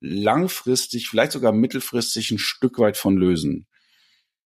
langfristig, 0.00 1.08
vielleicht 1.08 1.32
sogar 1.32 1.52
mittelfristig 1.52 2.30
ein 2.30 2.38
Stück 2.38 2.78
weit 2.78 2.96
von 2.96 3.16
lösen. 3.16 3.66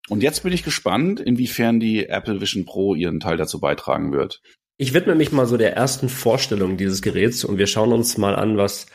Und 0.10 0.24
jetzt 0.24 0.44
bin 0.44 0.54
ich 0.54 0.64
gespannt, 0.64 1.20
inwiefern 1.20 1.80
die 1.80 2.08
Apple 2.08 2.40
Vision 2.40 2.66
Pro 2.66 2.96
ihren 2.96 3.20
Teil 3.20 3.38
dazu 3.38 3.60
beitragen 3.60 4.14
wird. 4.14 4.42
Ich 4.80 4.94
widme 4.94 5.16
mich 5.16 5.32
mal 5.32 5.48
so 5.48 5.58
der 5.58 5.76
ersten 5.76 6.08
Vorstellung 6.08 6.78
dieses 6.78 7.02
Geräts 7.02 7.44
und 7.44 7.58
wir 7.58 7.66
schauen 7.66 7.92
uns 7.92 8.16
mal 8.20 8.36
an, 8.36 8.58
was 8.58 8.86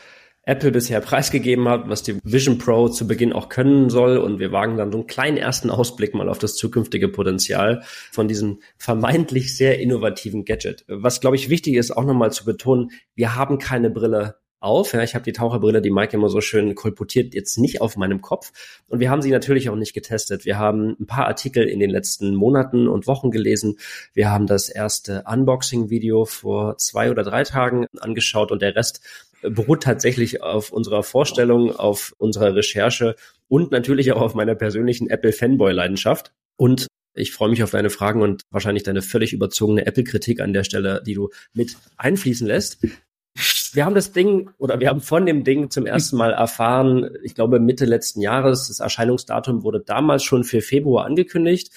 Apple 0.45 0.71
bisher 0.71 1.01
preisgegeben 1.01 1.67
hat, 1.67 1.89
was 1.89 2.03
die 2.03 2.19
Vision 2.23 2.57
Pro 2.57 2.87
zu 2.87 3.05
Beginn 3.05 3.33
auch 3.33 3.49
können 3.49 3.89
soll. 3.89 4.17
Und 4.17 4.39
wir 4.39 4.53
wagen 4.53 4.77
dann 4.77 4.93
so 4.93 4.99
einen 4.99 5.07
kleinen 5.07 5.35
ersten 5.35 5.69
Ausblick 5.69 6.13
mal 6.13 6.29
auf 6.29 6.39
das 6.39 6.55
zukünftige 6.55 7.09
Potenzial 7.09 7.83
von 8.11 8.29
diesem 8.29 8.61
vermeintlich 8.77 9.57
sehr 9.57 9.79
innovativen 9.79 10.45
Gadget. 10.45 10.85
Was, 10.87 11.19
glaube 11.19 11.35
ich, 11.35 11.49
wichtig 11.49 11.75
ist, 11.75 11.91
auch 11.91 12.05
nochmal 12.05 12.31
zu 12.31 12.45
betonen, 12.45 12.91
wir 13.15 13.35
haben 13.35 13.57
keine 13.57 13.89
Brille 13.89 14.35
auf. 14.63 14.93
Ja, 14.93 15.03
ich 15.03 15.15
habe 15.15 15.25
die 15.25 15.33
Taucherbrille, 15.33 15.81
die 15.81 15.91
Mike 15.91 16.15
immer 16.15 16.29
so 16.29 16.41
schön 16.41 16.75
kolportiert, 16.75 17.33
jetzt 17.33 17.57
nicht 17.57 17.81
auf 17.81 17.97
meinem 17.97 18.21
Kopf. 18.21 18.51
Und 18.87 18.99
wir 18.99 19.09
haben 19.09 19.21
sie 19.21 19.31
natürlich 19.31 19.69
auch 19.69 19.75
nicht 19.75 19.93
getestet. 19.93 20.45
Wir 20.45 20.57
haben 20.57 20.95
ein 20.99 21.05
paar 21.05 21.27
Artikel 21.27 21.67
in 21.67 21.79
den 21.79 21.89
letzten 21.89 22.35
Monaten 22.35 22.87
und 22.87 23.07
Wochen 23.07 23.31
gelesen. 23.31 23.77
Wir 24.13 24.31
haben 24.31 24.47
das 24.47 24.69
erste 24.69 25.23
Unboxing-Video 25.27 26.25
vor 26.25 26.77
zwei 26.77 27.11
oder 27.11 27.23
drei 27.23 27.43
Tagen 27.43 27.87
angeschaut 27.99 28.51
und 28.51 28.61
der 28.61 28.75
Rest 28.75 29.01
beruht 29.41 29.83
tatsächlich 29.83 30.41
auf 30.41 30.71
unserer 30.71 31.03
Vorstellung, 31.03 31.75
auf 31.75 32.13
unserer 32.17 32.55
Recherche 32.55 33.15
und 33.49 33.71
natürlich 33.71 34.11
auch 34.13 34.21
auf 34.21 34.35
meiner 34.35 34.55
persönlichen 34.55 35.09
Apple-Fanboy-Leidenschaft. 35.09 36.31
Und 36.55 36.87
ich 37.13 37.31
freue 37.31 37.49
mich 37.49 37.63
auf 37.63 37.71
deine 37.71 37.89
Fragen 37.89 38.21
und 38.21 38.43
wahrscheinlich 38.49 38.83
deine 38.83 39.01
völlig 39.01 39.33
überzogene 39.33 39.85
Apple-Kritik 39.85 40.39
an 40.39 40.53
der 40.53 40.63
Stelle, 40.63 41.03
die 41.05 41.13
du 41.13 41.29
mit 41.53 41.75
einfließen 41.97 42.47
lässt 42.47 42.79
wir 43.73 43.85
haben 43.85 43.95
das 43.95 44.11
Ding 44.11 44.51
oder 44.57 44.79
wir 44.79 44.89
haben 44.89 45.01
von 45.01 45.25
dem 45.25 45.43
Ding 45.43 45.69
zum 45.69 45.85
ersten 45.85 46.17
Mal 46.17 46.31
erfahren, 46.33 47.09
ich 47.23 47.35
glaube 47.35 47.59
Mitte 47.59 47.85
letzten 47.85 48.21
Jahres. 48.21 48.67
Das 48.67 48.79
Erscheinungsdatum 48.79 49.63
wurde 49.63 49.79
damals 49.79 50.23
schon 50.23 50.43
für 50.43 50.61
Februar 50.61 51.05
angekündigt. 51.05 51.71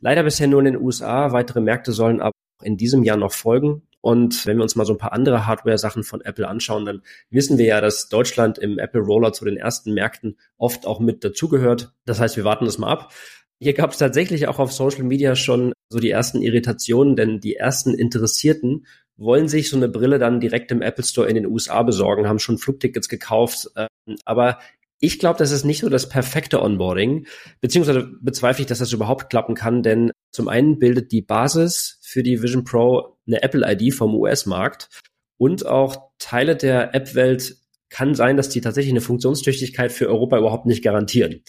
Leider 0.00 0.22
bisher 0.22 0.46
nur 0.46 0.60
in 0.60 0.66
den 0.66 0.80
USA. 0.80 1.32
Weitere 1.32 1.60
Märkte 1.60 1.92
sollen 1.92 2.20
aber 2.20 2.32
in 2.62 2.76
diesem 2.76 3.02
Jahr 3.02 3.16
noch 3.16 3.32
folgen. 3.32 3.82
Und 4.00 4.46
wenn 4.46 4.56
wir 4.56 4.64
uns 4.64 4.74
mal 4.74 4.84
so 4.84 4.94
ein 4.94 4.98
paar 4.98 5.12
andere 5.12 5.46
Hardware-Sachen 5.46 6.02
von 6.02 6.20
Apple 6.22 6.46
anschauen, 6.46 6.84
dann 6.84 7.02
wissen 7.30 7.56
wir 7.56 7.66
ja, 7.66 7.80
dass 7.80 8.08
Deutschland 8.08 8.58
im 8.58 8.78
Apple 8.78 9.00
Roller 9.00 9.32
zu 9.32 9.44
den 9.44 9.56
ersten 9.56 9.94
Märkten 9.94 10.36
oft 10.58 10.86
auch 10.86 10.98
mit 10.98 11.22
dazugehört. 11.24 11.92
Das 12.04 12.18
heißt, 12.18 12.36
wir 12.36 12.44
warten 12.44 12.64
das 12.64 12.78
mal 12.78 12.90
ab. 12.90 13.12
Hier 13.60 13.74
gab 13.74 13.92
es 13.92 13.98
tatsächlich 13.98 14.48
auch 14.48 14.58
auf 14.58 14.72
Social 14.72 15.04
Media 15.04 15.36
schon 15.36 15.72
so 15.92 15.98
die 15.98 16.10
ersten 16.10 16.42
Irritationen, 16.42 17.16
denn 17.16 17.40
die 17.40 17.56
ersten 17.56 17.94
Interessierten 17.94 18.86
wollen 19.16 19.46
sich 19.46 19.68
so 19.68 19.76
eine 19.76 19.88
Brille 19.88 20.18
dann 20.18 20.40
direkt 20.40 20.72
im 20.72 20.82
Apple 20.82 21.04
Store 21.04 21.28
in 21.28 21.34
den 21.34 21.46
USA 21.46 21.82
besorgen, 21.82 22.26
haben 22.26 22.38
schon 22.38 22.58
Flugtickets 22.58 23.08
gekauft. 23.08 23.68
Ähm, 23.76 24.16
aber 24.24 24.58
ich 24.98 25.18
glaube, 25.18 25.38
das 25.38 25.50
ist 25.50 25.64
nicht 25.64 25.80
so 25.80 25.88
das 25.88 26.08
perfekte 26.08 26.62
Onboarding, 26.62 27.26
beziehungsweise 27.60 28.08
bezweifle 28.20 28.62
ich, 28.62 28.68
dass 28.68 28.78
das 28.78 28.92
überhaupt 28.92 29.30
klappen 29.30 29.54
kann, 29.54 29.82
denn 29.82 30.12
zum 30.32 30.48
einen 30.48 30.78
bildet 30.78 31.12
die 31.12 31.22
Basis 31.22 31.98
für 32.02 32.22
die 32.22 32.42
Vision 32.42 32.64
Pro 32.64 33.18
eine 33.26 33.42
Apple 33.42 33.70
ID 33.70 33.92
vom 33.92 34.14
US-Markt 34.14 34.88
und 35.38 35.66
auch 35.66 36.10
Teile 36.18 36.56
der 36.56 36.94
App-Welt 36.94 37.56
kann 37.90 38.14
sein, 38.14 38.36
dass 38.36 38.48
die 38.48 38.60
tatsächlich 38.62 38.92
eine 38.92 39.02
Funktionstüchtigkeit 39.02 39.92
für 39.92 40.08
Europa 40.08 40.38
überhaupt 40.38 40.66
nicht 40.66 40.82
garantieren. 40.82 41.42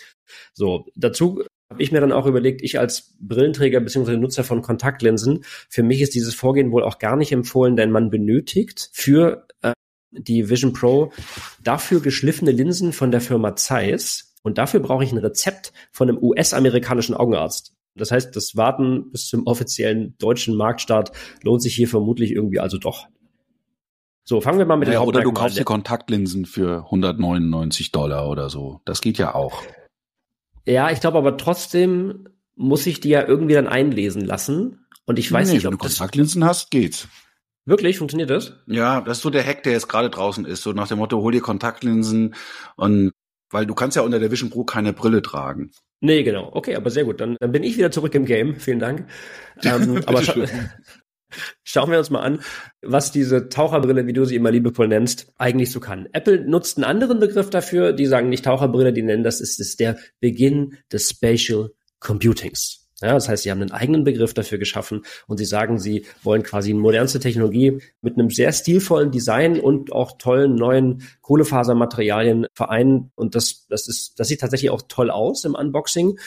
So, 0.54 0.88
dazu 0.96 1.44
habe 1.74 1.82
ich 1.82 1.92
mir 1.92 2.02
dann 2.02 2.12
auch 2.12 2.28
überlegt, 2.28 2.62
ich 2.62 2.80
als 2.80 3.16
Brillenträger 3.20 3.80
bzw. 3.80 4.16
Nutzer 4.16 4.44
von 4.44 4.62
Kontaktlinsen, 4.62 5.44
für 5.70 5.82
mich 5.82 6.02
ist 6.02 6.14
dieses 6.14 6.36
Vorgehen 6.36 6.72
wohl 6.72 6.84
auch 6.84 7.00
gar 7.00 7.16
nicht 7.16 7.32
empfohlen, 7.32 7.76
denn 7.76 7.90
man 7.90 8.12
benötigt 8.12 8.90
für 8.94 9.48
äh, 9.64 9.74
die 10.12 10.50
Vision 10.50 10.74
Pro 10.74 11.12
dafür 11.64 12.00
geschliffene 12.00 12.52
Linsen 12.52 12.94
von 12.94 13.10
der 13.10 13.22
Firma 13.22 13.56
Zeiss 13.56 14.36
und 14.44 14.60
dafür 14.60 14.82
brauche 14.82 15.04
ich 15.04 15.12
ein 15.12 15.18
Rezept 15.18 15.74
von 15.92 16.10
einem 16.10 16.20
US-amerikanischen 16.22 17.16
Augenarzt. 17.16 17.74
Das 17.96 18.12
heißt, 18.12 18.36
das 18.36 18.56
Warten 18.56 19.12
bis 19.12 19.28
zum 19.28 19.48
offiziellen 19.48 20.16
deutschen 20.20 20.56
Marktstart 20.56 21.12
lohnt 21.42 21.64
sich 21.64 21.74
hier 21.74 21.88
vermutlich 21.88 22.32
irgendwie 22.32 22.60
also 22.60 22.78
doch. 22.78 23.08
So, 24.26 24.42
fangen 24.42 24.60
wir 24.60 24.66
mal 24.66 24.78
mit 24.78 24.90
ja, 24.90 25.00
den 25.00 25.08
Oder 25.08 25.22
du 25.22 25.32
kaufst 25.32 25.58
dir 25.58 25.64
Kontaktlinsen 25.64 26.46
für 26.46 26.86
199 26.86 27.92
Dollar 27.92 28.30
oder 28.30 28.50
so. 28.50 28.80
Das 28.86 29.02
geht 29.02 29.18
ja 29.18 29.34
auch. 29.34 29.64
Ja, 30.66 30.92
ich 30.92 31.00
glaube 31.00 31.18
aber 31.18 31.38
trotzdem 31.38 32.30
muss 32.56 32.86
ich 32.86 33.00
die 33.00 33.10
ja 33.10 33.26
irgendwie 33.28 33.56
dann 33.56 33.68
einlesen 33.68 34.24
lassen. 34.26 34.86
Und 35.06 35.20
ich 35.20 35.32
weiß 35.32 35.50
nee, 35.50 35.56
nicht, 35.56 35.68
ob 35.68 35.74
ob 35.74 35.82
du 35.82 35.88
Kontaktlinsen 35.88 36.46
hast, 36.46 36.72
geht's. 36.72 37.08
Wirklich? 37.66 37.98
Funktioniert 37.98 38.30
das? 38.30 38.54
Ja, 38.68 39.02
das 39.02 39.18
ist 39.18 39.24
so 39.24 39.30
der 39.30 39.46
Hack, 39.46 39.64
der 39.64 39.74
jetzt 39.74 39.88
gerade 39.88 40.10
draußen 40.10 40.46
ist. 40.46 40.64
So 40.64 40.74
nach 40.74 40.88
dem 40.88 40.98
Motto, 40.98 41.22
hol 41.22 41.32
dir 41.32 41.42
Kontaktlinsen 41.42 42.36
und 42.76 43.12
weil 43.50 43.66
du 43.66 43.76
kannst 43.76 43.96
ja 43.96 44.02
unter 44.02 44.20
der 44.20 44.32
Vision 44.32 44.50
Pro 44.50 44.64
keine 44.64 44.94
Brille 44.94 45.22
tragen. 45.22 45.72
Nee, 46.02 46.24
genau. 46.24 46.50
Okay, 46.54 46.76
aber 46.76 46.90
sehr 46.90 47.06
gut. 47.06 47.22
Dann, 47.22 47.38
dann 47.40 47.52
bin 47.52 47.64
ich 47.64 47.78
wieder 47.78 47.92
zurück 47.92 48.14
im 48.16 48.26
Game. 48.26 48.56
Vielen 48.60 48.80
Dank. 48.80 49.08
Ähm, 49.64 50.02
aber 50.06 50.24
scha 50.24 50.34
schauen 51.64 51.92
wir 51.92 52.00
uns 52.00 52.10
mal 52.10 52.22
an, 52.22 52.40
was 52.82 53.12
diese 53.12 53.50
Taucherbrille, 53.50 54.08
wie 54.08 54.14
du 54.14 54.26
sie 54.26 54.36
immer 54.36 54.52
liebevoll 54.52 54.88
nennst, 54.88 55.34
eigentlich 55.38 55.72
so 55.72 55.80
kann. 55.80 56.08
Apple 56.14 56.46
nutzt 56.48 56.78
einen 56.78 56.86
anderen 56.86 57.20
Begriff 57.20 57.50
dafür. 57.50 57.94
Die 57.94 58.06
sagen 58.06 58.30
nicht 58.30 58.46
Taucherbrille, 58.46 58.94
die 58.94 59.04
nennen 59.04 59.24
das 59.24 59.42
ist, 59.42 59.60
ist 59.60 59.80
der 59.80 59.98
Beginn 60.20 60.78
des 60.92 61.10
Spatial 61.10 61.72
Computings. 62.00 62.84
Ja, 63.04 63.14
das 63.14 63.28
heißt, 63.28 63.44
sie 63.44 63.52
haben 63.52 63.62
einen 63.62 63.72
eigenen 63.72 64.06
Begriff 64.06 64.34
dafür 64.34 64.58
geschaffen 64.58 65.02
und 65.28 65.38
sie 65.38 65.46
sagen, 65.46 65.78
sie 65.78 66.06
wollen 66.22 66.42
quasi 66.42 66.74
modernste 66.74 67.20
Technologie 67.20 67.82
mit 68.02 68.18
einem 68.18 68.30
sehr 68.30 68.54
stilvollen 68.54 69.12
Design 69.12 69.60
und 69.60 69.92
auch 69.92 70.18
tollen 70.18 70.56
neuen 70.56 71.02
Kohlefasermaterialien 71.20 72.48
vereinen. 72.54 73.12
Und 73.16 73.36
das, 73.36 73.68
das 73.68 73.90
ist, 73.90 74.20
das 74.20 74.30
sieht 74.30 74.40
tatsächlich 74.40 74.70
auch 74.70 74.84
toll 74.88 75.10
aus 75.10 75.44
im 75.44 75.54
Unboxing. 75.54 76.18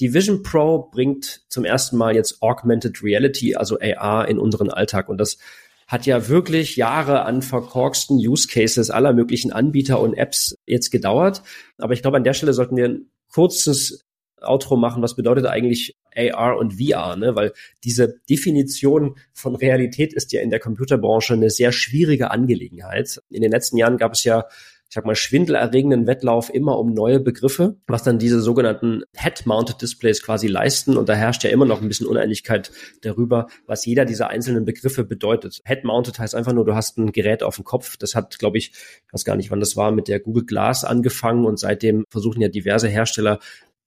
Die 0.00 0.14
Vision 0.14 0.42
Pro 0.42 0.88
bringt 0.90 1.42
zum 1.48 1.64
ersten 1.64 1.96
Mal 1.96 2.14
jetzt 2.14 2.42
Augmented 2.42 3.02
Reality, 3.02 3.54
also 3.54 3.78
AR, 3.78 4.26
in 4.28 4.38
unseren 4.38 4.70
Alltag. 4.70 5.08
Und 5.08 5.18
das 5.18 5.38
hat 5.86 6.06
ja 6.06 6.28
wirklich 6.28 6.76
Jahre 6.76 7.22
an 7.22 7.42
verkorksten 7.42 8.16
Use 8.16 8.48
Cases 8.48 8.90
aller 8.90 9.12
möglichen 9.12 9.52
Anbieter 9.52 10.00
und 10.00 10.14
Apps 10.14 10.56
jetzt 10.66 10.90
gedauert. 10.90 11.42
Aber 11.78 11.92
ich 11.92 12.00
glaube, 12.00 12.16
an 12.16 12.24
der 12.24 12.32
Stelle 12.32 12.54
sollten 12.54 12.76
wir 12.76 12.88
ein 12.88 13.10
kurzes 13.30 14.06
Outro 14.40 14.76
machen, 14.76 15.02
was 15.02 15.16
bedeutet 15.16 15.46
eigentlich 15.46 15.96
AR 16.16 16.56
und 16.56 16.74
VR, 16.80 17.16
ne? 17.16 17.34
Weil 17.36 17.52
diese 17.84 18.20
Definition 18.28 19.16
von 19.32 19.54
Realität 19.54 20.14
ist 20.14 20.32
ja 20.32 20.40
in 20.40 20.50
der 20.50 20.60
Computerbranche 20.60 21.34
eine 21.34 21.50
sehr 21.50 21.72
schwierige 21.72 22.30
Angelegenheit. 22.30 23.20
In 23.28 23.42
den 23.42 23.50
letzten 23.50 23.76
Jahren 23.76 23.98
gab 23.98 24.12
es 24.12 24.24
ja 24.24 24.46
ich 24.90 24.94
sag 24.96 25.06
mal, 25.06 25.14
schwindelerregenden 25.14 26.08
Wettlauf 26.08 26.52
immer 26.52 26.76
um 26.76 26.92
neue 26.92 27.20
Begriffe, 27.20 27.76
was 27.86 28.02
dann 28.02 28.18
diese 28.18 28.40
sogenannten 28.40 29.04
Head-Mounted 29.16 29.80
Displays 29.80 30.20
quasi 30.20 30.48
leisten. 30.48 30.96
Und 30.96 31.08
da 31.08 31.14
herrscht 31.14 31.44
ja 31.44 31.50
immer 31.50 31.64
noch 31.64 31.80
ein 31.80 31.86
bisschen 31.86 32.08
Uneinigkeit 32.08 32.72
darüber, 33.02 33.46
was 33.68 33.86
jeder 33.86 34.04
dieser 34.04 34.30
einzelnen 34.30 34.64
Begriffe 34.64 35.04
bedeutet. 35.04 35.60
Head-Mounted 35.64 36.18
heißt 36.18 36.34
einfach 36.34 36.52
nur, 36.52 36.64
du 36.64 36.74
hast 36.74 36.98
ein 36.98 37.12
Gerät 37.12 37.44
auf 37.44 37.54
dem 37.54 37.64
Kopf. 37.64 37.98
Das 37.98 38.16
hat, 38.16 38.40
glaube 38.40 38.58
ich, 38.58 38.72
ich 38.72 39.12
weiß 39.12 39.24
gar 39.24 39.36
nicht, 39.36 39.52
wann 39.52 39.60
das 39.60 39.76
war, 39.76 39.92
mit 39.92 40.08
der 40.08 40.18
Google 40.18 40.44
Glass 40.44 40.84
angefangen 40.84 41.44
und 41.46 41.60
seitdem 41.60 42.04
versuchen 42.10 42.42
ja 42.42 42.48
diverse 42.48 42.88
Hersteller 42.88 43.38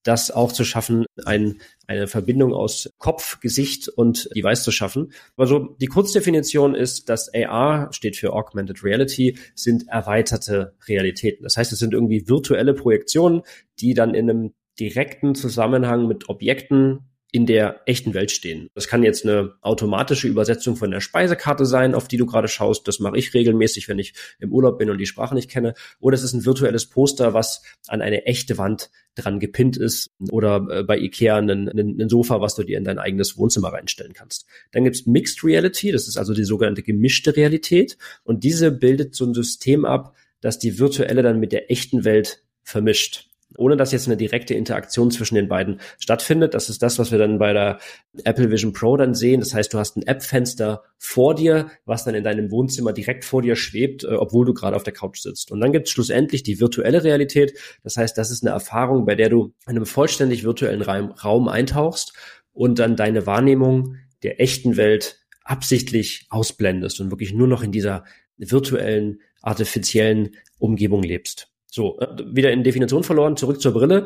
das 0.03 0.31
auch 0.31 0.51
zu 0.51 0.63
schaffen, 0.63 1.05
ein, 1.25 1.61
eine 1.87 2.07
Verbindung 2.07 2.53
aus 2.53 2.89
Kopf, 2.97 3.39
Gesicht 3.39 3.87
und 3.87 4.29
Device 4.35 4.63
zu 4.63 4.71
schaffen. 4.71 5.13
Also 5.37 5.75
die 5.79 5.87
Kurzdefinition 5.87 6.75
ist, 6.75 7.09
dass 7.09 7.33
AR 7.33 7.91
steht 7.91 8.17
für 8.17 8.33
Augmented 8.33 8.83
Reality, 8.83 9.37
sind 9.55 9.87
erweiterte 9.87 10.75
Realitäten. 10.87 11.43
Das 11.43 11.57
heißt, 11.57 11.71
es 11.71 11.79
sind 11.79 11.93
irgendwie 11.93 12.27
virtuelle 12.27 12.73
Projektionen, 12.73 13.41
die 13.79 13.93
dann 13.93 14.13
in 14.13 14.29
einem 14.29 14.53
direkten 14.79 15.35
Zusammenhang 15.35 16.07
mit 16.07 16.29
Objekten 16.29 17.12
in 17.33 17.47
der 17.47 17.81
echten 17.87 18.13
Welt 18.13 18.29
stehen. 18.29 18.69
Das 18.75 18.87
kann 18.87 19.01
jetzt 19.01 19.25
eine 19.25 19.55
automatische 19.61 20.27
Übersetzung 20.27 20.75
von 20.75 20.91
der 20.91 21.01
Speisekarte 21.01 21.65
sein, 21.65 21.95
auf 21.95 22.07
die 22.07 22.17
du 22.17 22.27
gerade 22.27 22.47
schaust. 22.47 22.87
Das 22.87 22.99
mache 22.99 23.17
ich 23.17 23.33
regelmäßig, 23.33 23.89
wenn 23.89 23.97
ich 23.97 24.13
im 24.37 24.53
Urlaub 24.53 24.77
bin 24.77 24.91
und 24.91 24.99
die 24.99 25.07
Sprache 25.07 25.33
nicht 25.33 25.49
kenne. 25.49 25.73
Oder 25.99 26.13
es 26.13 26.21
ist 26.21 26.33
ein 26.33 26.45
virtuelles 26.45 26.85
Poster, 26.85 27.33
was 27.33 27.63
an 27.87 28.03
eine 28.03 28.27
echte 28.27 28.59
Wand 28.59 28.91
dran 29.15 29.39
gepinnt 29.39 29.77
ist. 29.77 30.11
Oder 30.29 30.67
äh, 30.69 30.83
bei 30.83 30.99
Ikea 30.99 31.37
ein, 31.37 32.07
Sofa, 32.07 32.39
was 32.39 32.53
du 32.53 32.61
dir 32.61 32.77
in 32.77 32.83
dein 32.83 32.99
eigenes 32.99 33.35
Wohnzimmer 33.35 33.73
reinstellen 33.73 34.13
kannst. 34.13 34.45
Dann 34.71 34.83
gibt's 34.83 35.07
Mixed 35.07 35.43
Reality, 35.43 35.91
das 35.91 36.07
ist 36.07 36.17
also 36.17 36.35
die 36.35 36.43
sogenannte 36.43 36.83
gemischte 36.83 37.35
Realität. 37.35 37.97
Und 38.23 38.43
diese 38.43 38.71
bildet 38.71 39.15
so 39.15 39.25
ein 39.25 39.33
System 39.33 39.85
ab, 39.85 40.15
das 40.39 40.59
die 40.59 40.77
virtuelle 40.77 41.23
dann 41.23 41.39
mit 41.39 41.51
der 41.51 41.71
echten 41.71 42.05
Welt 42.05 42.43
vermischt 42.61 43.32
ohne 43.57 43.77
dass 43.77 43.91
jetzt 43.91 44.07
eine 44.07 44.17
direkte 44.17 44.53
Interaktion 44.53 45.11
zwischen 45.11 45.35
den 45.35 45.47
beiden 45.47 45.79
stattfindet. 45.99 46.53
Das 46.53 46.69
ist 46.69 46.81
das, 46.81 46.99
was 46.99 47.11
wir 47.11 47.17
dann 47.17 47.39
bei 47.39 47.53
der 47.53 47.79
Apple 48.23 48.51
Vision 48.51 48.73
Pro 48.73 48.97
dann 48.97 49.13
sehen. 49.13 49.39
Das 49.39 49.53
heißt, 49.53 49.73
du 49.73 49.79
hast 49.79 49.97
ein 49.97 50.03
App-Fenster 50.03 50.83
vor 50.97 51.35
dir, 51.35 51.69
was 51.85 52.03
dann 52.03 52.15
in 52.15 52.23
deinem 52.23 52.51
Wohnzimmer 52.51 52.93
direkt 52.93 53.25
vor 53.25 53.41
dir 53.41 53.55
schwebt, 53.55 54.03
äh, 54.03 54.07
obwohl 54.07 54.45
du 54.45 54.53
gerade 54.53 54.75
auf 54.75 54.83
der 54.83 54.93
Couch 54.93 55.19
sitzt. 55.19 55.51
Und 55.51 55.59
dann 55.59 55.71
gibt 55.71 55.87
es 55.87 55.93
schlussendlich 55.93 56.43
die 56.43 56.59
virtuelle 56.59 57.03
Realität. 57.03 57.57
Das 57.83 57.97
heißt, 57.97 58.17
das 58.17 58.31
ist 58.31 58.43
eine 58.43 58.53
Erfahrung, 58.53 59.05
bei 59.05 59.15
der 59.15 59.29
du 59.29 59.53
in 59.67 59.75
einem 59.75 59.85
vollständig 59.85 60.43
virtuellen 60.43 60.81
Raum 60.81 61.47
eintauchst 61.47 62.13
und 62.51 62.79
dann 62.79 62.95
deine 62.95 63.25
Wahrnehmung 63.25 63.97
der 64.23 64.39
echten 64.39 64.77
Welt 64.77 65.19
absichtlich 65.43 66.27
ausblendest 66.29 67.01
und 67.01 67.11
wirklich 67.11 67.33
nur 67.33 67.47
noch 67.47 67.63
in 67.63 67.71
dieser 67.71 68.05
virtuellen, 68.37 69.21
artifiziellen 69.41 70.35
Umgebung 70.57 71.03
lebst. 71.03 71.52
So, 71.73 71.97
äh, 71.99 72.07
wieder 72.35 72.51
in 72.51 72.63
Definition 72.63 73.03
verloren, 73.03 73.35
zurück 73.35 73.59
zur 73.59 73.73
Brille. 73.73 74.05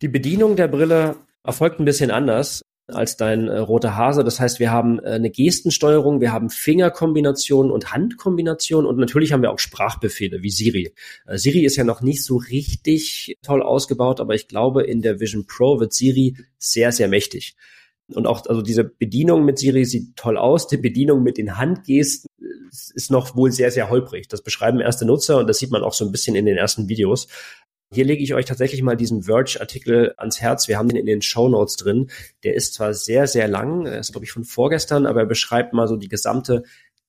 Die 0.00 0.06
Bedienung 0.06 0.54
der 0.54 0.68
Brille 0.68 1.16
erfolgt 1.42 1.80
ein 1.80 1.84
bisschen 1.84 2.12
anders 2.12 2.62
als 2.86 3.16
dein 3.16 3.48
äh, 3.48 3.58
roter 3.58 3.96
Hase. 3.96 4.22
Das 4.22 4.38
heißt, 4.38 4.60
wir 4.60 4.70
haben 4.70 5.00
äh, 5.00 5.08
eine 5.08 5.30
Gestensteuerung, 5.30 6.20
wir 6.20 6.32
haben 6.32 6.50
Fingerkombinationen 6.50 7.72
und 7.72 7.92
Handkombinationen 7.92 8.88
und 8.88 8.96
natürlich 8.96 9.32
haben 9.32 9.42
wir 9.42 9.50
auch 9.50 9.58
Sprachbefehle 9.58 10.44
wie 10.44 10.50
Siri. 10.50 10.94
Äh, 11.26 11.36
Siri 11.36 11.64
ist 11.64 11.74
ja 11.74 11.82
noch 11.82 12.00
nicht 12.00 12.22
so 12.22 12.36
richtig 12.36 13.38
toll 13.42 13.64
ausgebaut, 13.64 14.20
aber 14.20 14.36
ich 14.36 14.46
glaube, 14.46 14.84
in 14.84 15.02
der 15.02 15.18
Vision 15.18 15.46
Pro 15.48 15.80
wird 15.80 15.92
Siri 15.92 16.36
sehr, 16.58 16.92
sehr 16.92 17.08
mächtig. 17.08 17.56
Und 18.12 18.26
auch, 18.26 18.44
also 18.46 18.60
diese 18.60 18.84
Bedienung 18.84 19.44
mit 19.44 19.58
Siri 19.58 19.84
sieht 19.84 20.16
toll 20.16 20.36
aus. 20.36 20.68
Die 20.68 20.76
Bedienung 20.76 21.22
mit 21.22 21.38
den 21.38 21.56
Handgesten 21.56 22.28
ist 22.70 23.10
noch 23.10 23.34
wohl 23.36 23.50
sehr, 23.50 23.70
sehr 23.70 23.88
holprig. 23.88 24.28
Das 24.28 24.42
beschreiben 24.42 24.80
erste 24.80 25.06
Nutzer 25.06 25.38
und 25.38 25.46
das 25.46 25.58
sieht 25.58 25.70
man 25.70 25.82
auch 25.82 25.94
so 25.94 26.04
ein 26.04 26.12
bisschen 26.12 26.36
in 26.36 26.44
den 26.44 26.56
ersten 26.56 26.88
Videos. 26.88 27.28
Hier 27.92 28.04
lege 28.04 28.22
ich 28.22 28.34
euch 28.34 28.44
tatsächlich 28.44 28.82
mal 28.82 28.96
diesen 28.96 29.22
Verge-Artikel 29.22 30.14
ans 30.16 30.40
Herz. 30.40 30.68
Wir 30.68 30.78
haben 30.78 30.88
den 30.88 30.96
in 30.96 31.06
den 31.06 31.22
Show 31.22 31.48
Notes 31.48 31.76
drin. 31.76 32.10
Der 32.42 32.54
ist 32.54 32.74
zwar 32.74 32.92
sehr, 32.92 33.26
sehr 33.26 33.46
lang, 33.46 33.86
ist, 33.86 34.12
glaube 34.12 34.24
ich, 34.24 34.32
von 34.32 34.44
vorgestern, 34.44 35.06
aber 35.06 35.20
er 35.20 35.26
beschreibt 35.26 35.72
mal 35.72 35.86
so 35.86 35.96
die 35.96 36.08
gesamte 36.08 36.64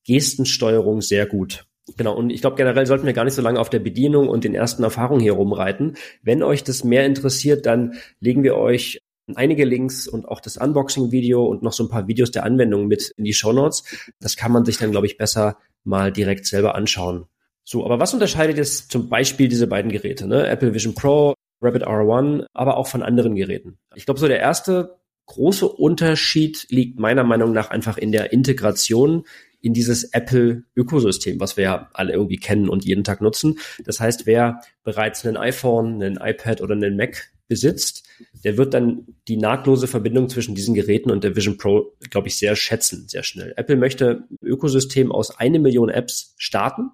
Gestensteuerung 0.06 1.02
sehr 1.02 1.26
gut. 1.26 1.66
Genau, 1.98 2.16
und 2.16 2.30
ich 2.32 2.42
glaube, 2.42 2.56
generell 2.56 2.86
sollten 2.86 3.06
wir 3.06 3.14
gar 3.14 3.26
nicht 3.26 3.36
so 3.36 3.42
lange 3.42 3.60
auf 3.60 3.70
der 3.70 3.80
Bedienung 3.80 4.28
und 4.28 4.44
den 4.44 4.56
ersten 4.56 4.84
Erfahrungen 4.84 5.22
hier 5.22 5.34
rumreiten. 5.34 5.98
Wenn 6.24 6.42
euch 6.42 6.64
das 6.64 6.84
mehr 6.84 7.06
interessiert, 7.06 7.66
dann 7.66 7.96
legen 8.20 8.44
wir 8.44 8.56
euch 8.56 9.02
einige 9.34 9.66
Links 9.66 10.08
und 10.08 10.28
auch 10.28 10.40
das 10.40 10.58
Unboxing-Video 10.58 11.44
und 11.44 11.64
noch 11.64 11.74
so 11.74 11.84
ein 11.84 11.90
paar 11.90 12.08
Videos 12.08 12.32
der 12.32 12.44
Anwendung 12.44 12.88
mit 12.88 13.12
in 13.18 13.24
die 13.24 13.34
Show 13.34 13.52
Notes. 13.52 13.84
Das 14.20 14.36
kann 14.36 14.52
man 14.52 14.66
sich 14.66 14.78
dann, 14.78 14.92
glaube 14.92 15.08
ich, 15.08 15.18
besser 15.18 15.58
mal 15.84 16.12
direkt 16.12 16.46
selber 16.46 16.76
anschauen. 16.76 17.26
So, 17.64 17.84
aber 17.84 18.00
was 18.00 18.14
unterscheidet 18.14 18.58
jetzt 18.58 18.92
zum 18.92 19.10
Beispiel 19.10 19.48
diese 19.48 19.66
beiden 19.66 19.92
Geräte, 19.92 20.28
ne? 20.28 20.48
Apple 20.48 20.74
Vision 20.74 20.94
Pro, 20.94 21.34
Rabbit 21.62 21.88
R1, 21.88 22.46
aber 22.54 22.78
auch 22.78 22.88
von 22.88 23.02
anderen 23.02 23.36
Geräten? 23.36 23.80
Ich 23.96 24.06
glaube, 24.06 24.20
so 24.20 24.28
der 24.28 24.40
erste 24.40 25.00
große 25.26 25.68
Unterschied 25.68 26.68
liegt 26.70 27.00
meiner 27.00 27.24
Meinung 27.24 27.52
nach 27.52 27.72
einfach 27.72 27.98
in 27.98 28.12
der 28.12 28.32
Integration 28.32 29.26
in 29.62 29.74
dieses 29.74 30.04
Apple-Ökosystem, 30.04 31.40
was 31.40 31.58
wir 31.58 31.64
ja 31.64 31.90
alle 31.94 32.14
irgendwie 32.14 32.38
kennen 32.38 32.70
und 32.70 32.86
jeden 32.86 33.04
Tag 33.04 33.22
nutzen. 33.22 33.58
Das 33.84 34.00
heißt, 34.00 34.28
wer 34.28 34.62
bereits 34.84 35.26
ein 35.26 35.38
iPhone, 35.38 36.04
ein 36.04 36.20
iPad 36.22 36.62
oder 36.62 36.76
einen 36.76 36.96
Mac 36.96 37.32
besitzt, 37.48 38.04
der 38.44 38.58
wird 38.58 38.74
dann 38.74 39.06
die 39.28 39.38
nahtlose 39.38 39.88
Verbindung 39.88 40.30
zwischen 40.30 40.56
diesen 40.56 40.74
Geräten 40.74 41.12
und 41.12 41.24
der 41.24 41.36
Vision 41.36 41.58
Pro, 41.58 41.94
glaube 42.10 42.28
ich, 42.28 42.38
sehr 42.38 42.56
schätzen, 42.56 43.08
sehr 43.08 43.24
schnell. 43.24 43.54
Apple 43.58 43.76
möchte 43.76 44.26
ein 44.30 44.38
Ökosystem 44.42 45.12
aus 45.12 45.38
eine 45.38 45.60
Million 45.60 45.90
Apps 45.90 46.34
starten. 46.38 46.92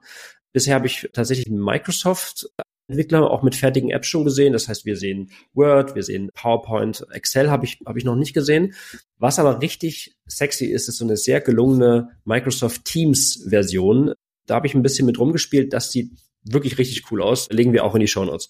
Bisher 0.53 0.75
habe 0.75 0.87
ich 0.87 1.09
tatsächlich 1.13 1.49
Microsoft 1.49 2.47
Entwickler 2.91 3.31
auch 3.31 3.41
mit 3.41 3.55
fertigen 3.55 3.89
Apps 3.89 4.07
schon 4.07 4.25
gesehen. 4.25 4.53
Das 4.53 4.67
heißt, 4.67 4.85
wir 4.85 4.97
sehen 4.97 5.31
Word, 5.53 5.95
wir 5.95 6.03
sehen 6.03 6.29
PowerPoint, 6.33 7.05
Excel 7.11 7.49
habe 7.49 7.65
ich, 7.65 7.79
habe 7.85 7.97
ich 7.97 8.05
noch 8.05 8.15
nicht 8.15 8.33
gesehen. 8.33 8.73
Was 9.17 9.39
aber 9.39 9.61
richtig 9.61 10.15
sexy 10.27 10.65
ist, 10.65 10.89
ist 10.89 10.97
so 10.97 11.05
eine 11.05 11.17
sehr 11.17 11.41
gelungene 11.41 12.09
Microsoft 12.25 12.85
Teams 12.85 13.45
Version. 13.47 14.13
Da 14.45 14.55
habe 14.55 14.67
ich 14.67 14.75
ein 14.75 14.83
bisschen 14.83 15.05
mit 15.05 15.19
rumgespielt. 15.19 15.73
Das 15.73 15.91
sieht 15.91 16.11
wirklich 16.43 16.77
richtig 16.77 17.09
cool 17.11 17.21
aus. 17.21 17.49
Legen 17.49 17.73
wir 17.73 17.85
auch 17.85 17.95
in 17.95 18.01
die 18.01 18.07
Show 18.07 18.25
Notes. 18.25 18.49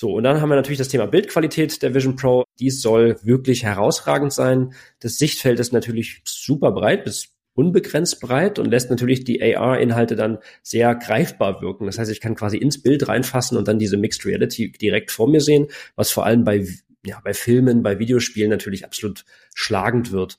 So, 0.00 0.12
und 0.12 0.22
dann 0.22 0.40
haben 0.40 0.48
wir 0.48 0.54
natürlich 0.54 0.78
das 0.78 0.86
Thema 0.86 1.06
Bildqualität 1.06 1.82
der 1.82 1.92
Vision 1.92 2.14
Pro. 2.14 2.44
Dies 2.60 2.80
soll 2.80 3.16
wirklich 3.24 3.64
herausragend 3.64 4.32
sein. 4.32 4.72
Das 5.00 5.18
Sichtfeld 5.18 5.58
ist 5.58 5.72
natürlich 5.72 6.22
super 6.24 6.70
breit 6.70 7.02
bis 7.02 7.30
unbegrenzt 7.54 8.20
breit 8.20 8.60
und 8.60 8.70
lässt 8.70 8.90
natürlich 8.90 9.24
die 9.24 9.42
AR-Inhalte 9.42 10.14
dann 10.14 10.38
sehr 10.62 10.94
greifbar 10.94 11.60
wirken. 11.62 11.86
Das 11.86 11.98
heißt, 11.98 12.12
ich 12.12 12.20
kann 12.20 12.36
quasi 12.36 12.58
ins 12.58 12.80
Bild 12.80 13.08
reinfassen 13.08 13.58
und 13.58 13.66
dann 13.66 13.80
diese 13.80 13.96
Mixed 13.96 14.24
Reality 14.24 14.70
direkt 14.70 15.10
vor 15.10 15.28
mir 15.28 15.40
sehen, 15.40 15.66
was 15.96 16.12
vor 16.12 16.24
allem 16.24 16.44
bei 16.44 16.64
ja, 17.04 17.20
bei 17.24 17.34
Filmen, 17.34 17.82
bei 17.82 17.98
Videospielen 17.98 18.50
natürlich 18.50 18.84
absolut 18.84 19.24
schlagend 19.52 20.12
wird. 20.12 20.38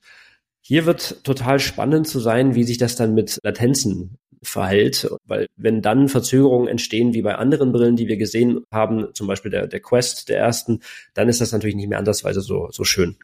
Hier 0.62 0.86
wird 0.86 1.26
total 1.26 1.60
spannend 1.60 2.08
zu 2.08 2.22
sein, 2.22 2.56
wie 2.56 2.64
sich 2.64 2.78
das 2.78 2.96
dann 2.96 3.14
mit 3.14 3.40
Latenzen 3.44 4.20
verhält, 4.42 5.10
weil 5.26 5.48
wenn 5.56 5.82
dann 5.82 6.10
Verzögerungen 6.10 6.68
entstehen, 6.68 7.14
wie 7.14 7.22
bei 7.22 7.36
anderen 7.36 7.72
Brillen, 7.72 7.96
die 7.96 8.08
wir 8.08 8.18
gesehen 8.18 8.62
haben, 8.72 9.08
zum 9.14 9.28
Beispiel 9.28 9.52
der, 9.52 9.68
der 9.68 9.80
Quest, 9.80 10.30
der 10.30 10.40
ersten, 10.40 10.82
dann 11.14 11.30
ist 11.30 11.42
das 11.42 11.52
natürlich 11.52 11.76
nicht 11.76 11.90
mehr 11.90 12.00
andersweise 12.00 12.42
so, 12.42 12.70
so 12.72 12.84
schön. 12.84 13.18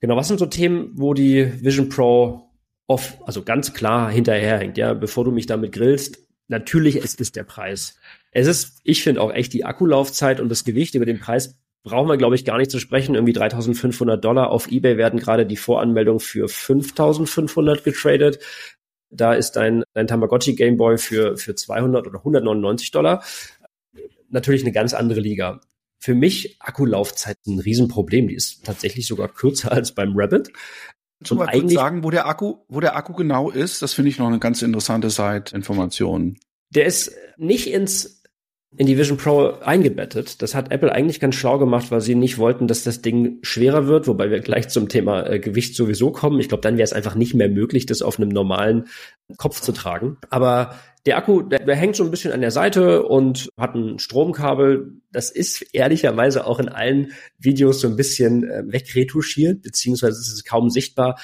Genau, 0.00 0.16
was 0.16 0.28
sind 0.28 0.38
so 0.38 0.46
Themen, 0.46 0.92
wo 0.94 1.14
die 1.14 1.62
Vision 1.62 1.88
Pro 1.88 2.50
off, 2.86 3.18
also 3.26 3.42
ganz 3.42 3.74
klar 3.74 4.10
hinterherhängt, 4.10 4.78
ja, 4.78 4.94
bevor 4.94 5.24
du 5.24 5.30
mich 5.30 5.46
damit 5.46 5.72
grillst, 5.72 6.18
natürlich 6.48 6.96
ist 6.96 7.20
es 7.20 7.32
der 7.32 7.44
Preis. 7.44 7.96
Es 8.30 8.46
ist, 8.46 8.80
ich 8.84 9.02
finde 9.02 9.20
auch 9.20 9.32
echt 9.32 9.52
die 9.52 9.64
Akkulaufzeit 9.64 10.40
und 10.40 10.48
das 10.48 10.64
Gewicht 10.64 10.94
über 10.94 11.06
den 11.06 11.18
Preis 11.18 11.58
brauchen 11.82 12.08
wir, 12.08 12.16
glaube 12.16 12.34
ich, 12.34 12.44
gar 12.44 12.58
nicht 12.58 12.70
zu 12.70 12.78
sprechen. 12.78 13.14
Irgendwie 13.14 13.32
3500 13.32 14.22
Dollar. 14.22 14.50
Auf 14.50 14.70
Ebay 14.70 14.96
werden 14.96 15.18
gerade 15.18 15.46
die 15.46 15.56
Voranmeldungen 15.56 16.20
für 16.20 16.48
5500 16.48 17.84
getradet. 17.84 18.38
Da 19.10 19.34
ist 19.34 19.52
dein, 19.52 19.84
dein 19.94 20.06
Tamagotchi 20.06 20.54
Gameboy 20.54 20.98
für, 20.98 21.36
für 21.36 21.54
200 21.54 22.06
oder 22.06 22.18
199 22.18 22.90
Dollar. 22.90 23.24
Natürlich 24.28 24.62
eine 24.62 24.72
ganz 24.72 24.94
andere 24.94 25.20
Liga. 25.20 25.60
Für 25.98 26.14
mich 26.14 26.56
Akkulaufzeit 26.60 27.38
ein 27.46 27.58
Riesenproblem. 27.58 28.28
Die 28.28 28.34
ist 28.34 28.64
tatsächlich 28.64 29.06
sogar 29.06 29.28
kürzer 29.28 29.72
als 29.72 29.92
beim 29.92 30.12
Rabbit. 30.14 30.52
Du 31.20 31.34
mal 31.34 31.48
kurz 31.48 31.72
sagen, 31.72 32.04
wo 32.04 32.10
der 32.10 32.26
Akku, 32.26 32.58
wo 32.68 32.80
der 32.80 32.94
Akku 32.94 33.12
genau 33.12 33.50
ist? 33.50 33.82
Das 33.82 33.92
finde 33.92 34.10
ich 34.10 34.18
noch 34.18 34.28
eine 34.28 34.38
ganz 34.38 34.62
interessante 34.62 35.10
Side-Information. 35.10 36.38
Der 36.70 36.86
ist 36.86 37.12
nicht 37.36 37.72
ins 37.72 38.17
in 38.76 38.86
die 38.86 38.98
Vision 38.98 39.16
Pro 39.16 39.54
eingebettet. 39.60 40.42
Das 40.42 40.54
hat 40.54 40.70
Apple 40.70 40.92
eigentlich 40.92 41.20
ganz 41.20 41.34
schlau 41.34 41.58
gemacht, 41.58 41.90
weil 41.90 42.02
sie 42.02 42.14
nicht 42.14 42.36
wollten, 42.36 42.68
dass 42.68 42.84
das 42.84 43.00
Ding 43.00 43.38
schwerer 43.42 43.86
wird, 43.86 44.06
wobei 44.06 44.30
wir 44.30 44.40
gleich 44.40 44.68
zum 44.68 44.88
Thema 44.88 45.26
äh, 45.26 45.38
Gewicht 45.38 45.74
sowieso 45.74 46.12
kommen. 46.12 46.38
Ich 46.38 46.48
glaube, 46.48 46.60
dann 46.60 46.76
wäre 46.76 46.84
es 46.84 46.92
einfach 46.92 47.14
nicht 47.14 47.34
mehr 47.34 47.48
möglich, 47.48 47.86
das 47.86 48.02
auf 48.02 48.18
einem 48.18 48.28
normalen 48.28 48.88
Kopf 49.38 49.60
zu 49.62 49.72
tragen. 49.72 50.18
Aber 50.28 50.74
der 51.06 51.16
Akku, 51.16 51.40
der, 51.40 51.60
der 51.60 51.76
hängt 51.76 51.96
so 51.96 52.04
ein 52.04 52.10
bisschen 52.10 52.32
an 52.32 52.42
der 52.42 52.50
Seite 52.50 53.04
und 53.04 53.48
hat 53.56 53.74
ein 53.74 53.98
Stromkabel. 53.98 55.00
Das 55.10 55.30
ist 55.30 55.62
ehrlicherweise 55.72 56.46
auch 56.46 56.60
in 56.60 56.68
allen 56.68 57.12
Videos 57.38 57.80
so 57.80 57.88
ein 57.88 57.96
bisschen 57.96 58.44
äh, 58.44 58.64
wegretuschiert, 58.66 59.62
beziehungsweise 59.62 60.20
ist 60.20 60.32
es 60.32 60.44
kaum 60.44 60.68
sichtbar. 60.68 61.18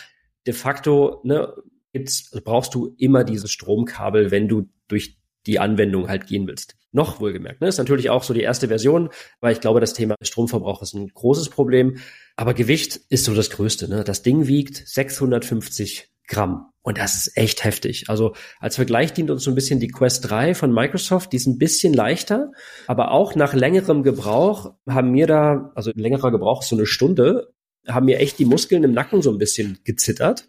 De 0.47 0.55
facto 0.55 1.21
ne, 1.25 1.53
gibt's, 1.93 2.31
also 2.33 2.43
brauchst 2.43 2.75
du 2.75 2.95
immer 2.97 3.23
dieses 3.23 3.51
Stromkabel, 3.51 4.31
wenn 4.31 4.49
du 4.49 4.69
durch 4.89 5.19
die 5.47 5.59
Anwendung 5.59 6.09
halt 6.09 6.27
gehen 6.27 6.47
willst. 6.47 6.77
Noch 6.93 7.21
wohlgemerkt. 7.21 7.61
Ne? 7.61 7.69
Ist 7.69 7.79
natürlich 7.79 8.11
auch 8.11 8.23
so 8.23 8.35
die 8.35 8.43
erste 8.43 8.69
Version, 8.69 9.11
weil 9.41 9.53
ich 9.53 9.61
glaube, 9.61 9.81
das 9.81 9.95
Thema 9.95 10.15
Stromverbrauch 10.23 10.81
ist 10.83 10.95
ein 10.95 11.09
großes 11.09 11.49
Problem. 11.49 11.97
Aber 12.37 12.55
Gewicht 12.55 13.01
ist 13.09 13.25
so 13.25 13.35
das 13.35 13.51
Größte. 13.51 13.89
Ne? 13.89 14.05
Das 14.05 14.23
Ding 14.23 14.47
wiegt 14.47 14.77
650 14.87 16.11
Gramm. 16.27 16.67
Und 16.83 16.99
das 16.99 17.17
ist 17.17 17.37
echt 17.37 17.65
heftig. 17.65 18.05
Also 18.09 18.35
als 18.61 18.77
Vergleich 18.77 19.13
dient 19.13 19.31
uns 19.31 19.43
so 19.43 19.51
ein 19.51 19.55
bisschen 19.55 19.81
die 19.81 19.89
Quest 19.89 20.31
3 20.31 20.55
von 20.55 20.73
Microsoft. 20.73 21.33
Die 21.33 21.37
ist 21.37 21.47
ein 21.47 21.59
bisschen 21.59 21.95
leichter, 21.95 22.53
aber 22.87 23.11
auch 23.11 23.35
nach 23.35 23.55
längerem 23.55 24.03
Gebrauch 24.03 24.75
haben 24.87 25.11
mir 25.11 25.27
da, 25.27 25.73
also 25.75 25.93
längerer 25.95 26.31
Gebrauch 26.31 26.63
so 26.63 26.77
eine 26.77 26.87
Stunde, 26.87 27.55
haben 27.89 28.07
mir 28.07 28.19
echt 28.19 28.39
die 28.39 28.45
Muskeln 28.45 28.85
im 28.85 28.93
Nacken 28.93 29.23
so 29.23 29.31
ein 29.31 29.39
bisschen 29.39 29.79
gezittert. 29.85 30.49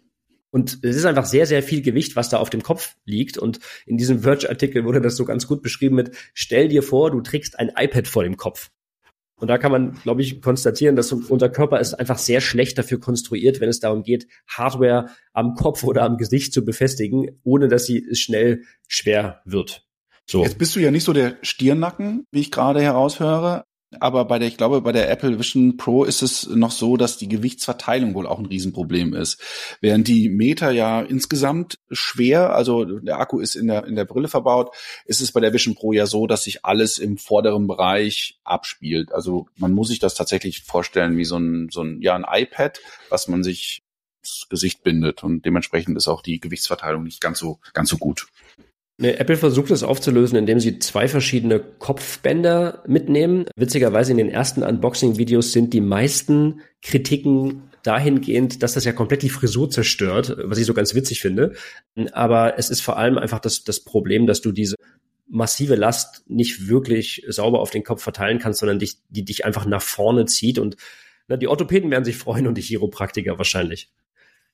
Und 0.56 0.78
es 0.80 0.96
ist 0.96 1.04
einfach 1.04 1.26
sehr, 1.26 1.44
sehr 1.44 1.62
viel 1.62 1.82
Gewicht, 1.82 2.16
was 2.16 2.30
da 2.30 2.38
auf 2.38 2.48
dem 2.48 2.62
Kopf 2.62 2.96
liegt. 3.04 3.36
Und 3.36 3.60
in 3.84 3.98
diesem 3.98 4.20
Verge-Artikel 4.20 4.86
wurde 4.86 5.02
das 5.02 5.14
so 5.14 5.26
ganz 5.26 5.46
gut 5.46 5.60
beschrieben 5.60 5.96
mit, 5.96 6.12
stell 6.32 6.68
dir 6.68 6.82
vor, 6.82 7.10
du 7.10 7.20
trägst 7.20 7.58
ein 7.58 7.72
iPad 7.76 8.08
vor 8.08 8.22
dem 8.22 8.38
Kopf. 8.38 8.70
Und 9.34 9.48
da 9.48 9.58
kann 9.58 9.70
man, 9.70 9.98
glaube 10.02 10.22
ich, 10.22 10.40
konstatieren, 10.40 10.96
dass 10.96 11.12
unser 11.12 11.50
Körper 11.50 11.78
ist 11.78 11.92
einfach 11.92 12.16
sehr 12.16 12.40
schlecht 12.40 12.78
dafür 12.78 12.98
konstruiert, 12.98 13.60
wenn 13.60 13.68
es 13.68 13.80
darum 13.80 14.02
geht, 14.02 14.28
Hardware 14.48 15.10
am 15.34 15.52
Kopf 15.56 15.84
oder 15.84 16.04
am 16.04 16.16
Gesicht 16.16 16.54
zu 16.54 16.64
befestigen, 16.64 17.38
ohne 17.42 17.68
dass 17.68 17.84
sie 17.84 18.06
schnell 18.14 18.62
schwer 18.88 19.42
wird. 19.44 19.86
So. 20.24 20.42
Jetzt 20.42 20.56
bist 20.56 20.74
du 20.74 20.80
ja 20.80 20.90
nicht 20.90 21.04
so 21.04 21.12
der 21.12 21.36
Stirnacken, 21.42 22.24
wie 22.30 22.40
ich 22.40 22.50
gerade 22.50 22.80
heraushöre. 22.80 23.65
Aber 24.00 24.24
bei 24.24 24.38
der, 24.40 24.48
ich 24.48 24.56
glaube, 24.56 24.80
bei 24.80 24.90
der 24.90 25.08
Apple 25.10 25.38
Vision 25.38 25.76
Pro 25.76 26.04
ist 26.04 26.22
es 26.22 26.48
noch 26.48 26.72
so, 26.72 26.96
dass 26.96 27.18
die 27.18 27.28
Gewichtsverteilung 27.28 28.14
wohl 28.14 28.26
auch 28.26 28.40
ein 28.40 28.46
Riesenproblem 28.46 29.14
ist. 29.14 29.40
Während 29.80 30.08
die 30.08 30.28
Meter 30.28 30.72
ja 30.72 31.02
insgesamt 31.02 31.78
schwer, 31.90 32.54
also 32.54 32.84
der 32.84 33.20
Akku 33.20 33.38
ist 33.38 33.54
in 33.54 33.68
der, 33.68 33.84
in 33.86 33.94
der 33.94 34.04
Brille 34.04 34.26
verbaut, 34.26 34.74
ist 35.04 35.20
es 35.20 35.30
bei 35.30 35.40
der 35.40 35.52
Vision 35.52 35.76
Pro 35.76 35.92
ja 35.92 36.06
so, 36.06 36.26
dass 36.26 36.42
sich 36.42 36.64
alles 36.64 36.98
im 36.98 37.16
vorderen 37.16 37.68
Bereich 37.68 38.40
abspielt. 38.42 39.12
Also 39.12 39.46
man 39.56 39.72
muss 39.72 39.88
sich 39.88 40.00
das 40.00 40.14
tatsächlich 40.14 40.62
vorstellen 40.62 41.16
wie 41.16 41.24
so 41.24 41.36
ein, 41.36 41.68
so 41.70 41.82
ein, 41.82 42.00
ja, 42.02 42.16
ein 42.16 42.26
iPad, 42.28 42.80
was 43.08 43.28
man 43.28 43.44
sich 43.44 43.84
ins 44.20 44.48
Gesicht 44.50 44.82
bindet. 44.82 45.22
Und 45.22 45.44
dementsprechend 45.44 45.96
ist 45.96 46.08
auch 46.08 46.22
die 46.22 46.40
Gewichtsverteilung 46.40 47.04
nicht 47.04 47.20
ganz 47.20 47.38
so, 47.38 47.60
ganz 47.72 47.88
so 47.90 47.98
gut. 47.98 48.26
Apple 48.98 49.36
versucht 49.36 49.70
es 49.70 49.82
aufzulösen, 49.82 50.38
indem 50.38 50.58
sie 50.58 50.78
zwei 50.78 51.06
verschiedene 51.06 51.60
Kopfbänder 51.60 52.82
mitnehmen. 52.86 53.44
Witzigerweise 53.54 54.12
in 54.12 54.18
den 54.18 54.30
ersten 54.30 54.62
Unboxing-Videos 54.62 55.52
sind 55.52 55.74
die 55.74 55.82
meisten 55.82 56.62
Kritiken 56.80 57.64
dahingehend, 57.82 58.62
dass 58.62 58.72
das 58.72 58.84
ja 58.84 58.92
komplett 58.92 59.22
die 59.22 59.28
Frisur 59.28 59.70
zerstört, 59.70 60.36
was 60.44 60.58
ich 60.58 60.66
so 60.66 60.72
ganz 60.72 60.94
witzig 60.94 61.20
finde. 61.20 61.54
Aber 62.12 62.58
es 62.58 62.70
ist 62.70 62.80
vor 62.80 62.96
allem 62.96 63.18
einfach 63.18 63.38
das, 63.38 63.64
das 63.64 63.80
Problem, 63.80 64.26
dass 64.26 64.40
du 64.40 64.50
diese 64.50 64.76
massive 65.28 65.74
Last 65.74 66.24
nicht 66.26 66.68
wirklich 66.68 67.24
sauber 67.28 67.60
auf 67.60 67.70
den 67.70 67.84
Kopf 67.84 68.02
verteilen 68.02 68.38
kannst, 68.38 68.60
sondern 68.60 68.78
dich, 68.78 68.96
die 69.10 69.24
dich 69.24 69.44
einfach 69.44 69.66
nach 69.66 69.82
vorne 69.82 70.24
zieht 70.24 70.58
und 70.58 70.76
na, 71.28 71.36
die 71.36 71.48
Orthopäden 71.48 71.90
werden 71.90 72.04
sich 72.04 72.16
freuen 72.16 72.46
und 72.46 72.56
die 72.56 72.62
Chiropraktiker 72.62 73.36
wahrscheinlich. 73.36 73.90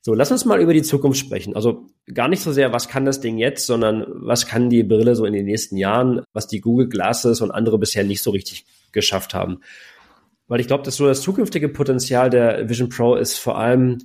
So, 0.05 0.15
lass 0.15 0.33
uns 0.33 0.45
mal 0.45 0.61
über 0.61 0.75
die 0.75 0.83
Zukunft 0.83 1.21
sprechen. 1.21 1.55
Also 1.55 1.87
gar 2.12 2.27
nicht 2.27 2.43
so 2.43 2.51
sehr, 2.51 2.73
was 2.73 2.88
kann 2.88 3.05
das 3.05 3.21
Ding 3.21 3.38
jetzt, 3.38 3.67
sondern 3.67 4.05
was 4.09 4.47
kann 4.47 4.69
die 4.69 4.83
Brille 4.83 5.15
so 5.15 5.25
in 5.25 5.33
den 5.33 5.45
nächsten 5.45 5.77
Jahren, 5.77 6.23
was 6.33 6.49
die 6.49 6.61
Google 6.61 6.88
Glasses 6.88 7.41
und 7.41 7.53
andere 7.53 7.79
bisher 7.79 8.03
nicht 8.03 8.21
so 8.21 8.31
richtig 8.31 8.67
geschafft 8.91 9.33
haben. 9.33 9.61
Weil 10.49 10.59
ich 10.59 10.67
glaube, 10.67 10.83
dass 10.83 10.97
so 10.97 11.07
das 11.07 11.23
zukünftige 11.23 11.69
Potenzial 11.69 12.31
der 12.31 12.69
Vision 12.69 12.88
Pro 12.88 13.15
ist 13.15 13.38
vor 13.38 13.57
allem 13.57 13.99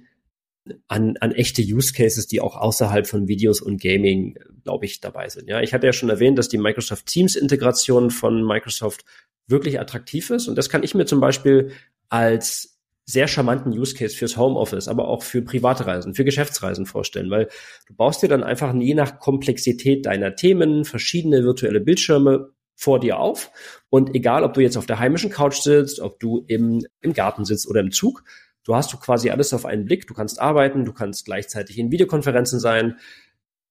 an, 0.87 1.17
an 1.17 1.31
echte 1.31 1.63
Use 1.63 1.93
Cases, 1.93 2.27
die 2.27 2.41
auch 2.41 2.55
außerhalb 2.55 3.07
von 3.07 3.27
Videos 3.27 3.59
und 3.59 3.81
Gaming, 3.81 4.37
glaube 4.63 4.85
ich, 4.85 5.01
dabei 5.01 5.29
sind. 5.29 5.49
Ja, 5.49 5.61
ich 5.61 5.73
hatte 5.73 5.87
ja 5.87 5.93
schon 5.93 6.09
erwähnt, 6.09 6.37
dass 6.37 6.47
die 6.47 6.59
Microsoft 6.59 7.07
Teams 7.07 7.35
Integration 7.35 8.11
von 8.11 8.45
Microsoft 8.45 9.03
wirklich 9.47 9.79
attraktiv 9.79 10.29
ist. 10.29 10.47
Und 10.47 10.57
das 10.57 10.69
kann 10.69 10.83
ich 10.83 10.93
mir 10.93 11.05
zum 11.05 11.19
Beispiel 11.19 11.71
als 12.09 12.76
sehr 13.09 13.27
charmanten 13.27 13.71
Use 13.71 13.95
Case 13.95 14.15
fürs 14.15 14.35
Homeoffice, 14.35 14.89
aber 14.89 15.07
auch 15.07 15.23
für 15.23 15.41
private 15.41 15.87
Reisen, 15.87 16.13
für 16.13 16.25
Geschäftsreisen 16.25 16.85
vorstellen, 16.85 17.31
weil 17.31 17.47
du 17.87 17.95
baust 17.95 18.21
dir 18.21 18.27
dann 18.27 18.43
einfach 18.43 18.75
je 18.75 18.93
nach 18.93 19.19
Komplexität 19.19 20.05
deiner 20.05 20.35
Themen 20.35 20.83
verschiedene 20.83 21.43
virtuelle 21.43 21.79
Bildschirme 21.79 22.49
vor 22.75 22.99
dir 22.99 23.17
auf. 23.19 23.49
Und 23.89 24.13
egal, 24.13 24.43
ob 24.43 24.53
du 24.53 24.61
jetzt 24.61 24.77
auf 24.77 24.85
der 24.85 24.99
heimischen 24.99 25.29
Couch 25.29 25.61
sitzt, 25.61 26.01
ob 26.01 26.19
du 26.19 26.43
im, 26.47 26.85
im 26.99 27.13
Garten 27.13 27.45
sitzt 27.45 27.67
oder 27.69 27.79
im 27.79 27.91
Zug, 27.91 28.23
du 28.65 28.75
hast 28.75 28.91
du 28.91 28.97
quasi 28.97 29.29
alles 29.29 29.53
auf 29.53 29.65
einen 29.65 29.85
Blick, 29.85 30.05
du 30.05 30.13
kannst 30.13 30.41
arbeiten, 30.41 30.83
du 30.83 30.91
kannst 30.91 31.25
gleichzeitig 31.25 31.79
in 31.79 31.91
Videokonferenzen 31.91 32.59
sein, 32.59 32.97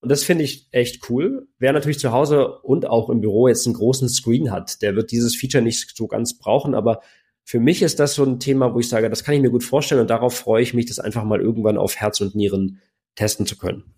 und 0.01 0.11
das 0.11 0.22
finde 0.22 0.44
ich 0.44 0.68
echt 0.70 1.11
cool. 1.11 1.49
Wer 1.59 1.72
natürlich 1.72 1.99
zu 1.99 2.12
Hause 2.12 2.59
und 2.59 2.87
auch 2.87 3.11
im 3.11 3.20
Büro 3.20 3.49
jetzt 3.49 3.66
einen 3.66 3.75
großen 3.75 4.09
Screen 4.09 4.53
hat, 4.53 4.81
der 4.83 4.94
wird 4.94 5.11
dieses 5.11 5.35
Feature 5.35 5.64
nicht 5.64 5.96
so 5.96 6.07
ganz 6.07 6.38
brauchen, 6.38 6.75
aber 6.75 7.01
für 7.47 7.61
mich 7.61 7.81
ist 7.81 8.01
das 8.01 8.15
so 8.15 8.25
ein 8.25 8.41
Thema, 8.41 8.75
wo 8.75 8.81
ich 8.81 8.89
sage, 8.89 9.09
das 9.09 9.23
kann 9.23 9.37
ich 9.37 9.41
mir 9.41 9.51
gut 9.51 9.63
vorstellen 9.63 10.01
und 10.01 10.11
darauf 10.11 10.37
freue 10.37 10.63
ich 10.63 10.75
mich, 10.75 10.87
das 10.87 10.99
einfach 10.99 11.23
mal 11.23 11.41
irgendwann 11.41 11.79
auf 11.79 11.95
Herz 11.95 12.21
und 12.21 12.35
Nieren 12.35 12.81
testen 13.15 13.47
zu 13.47 13.57
können. 13.57 13.95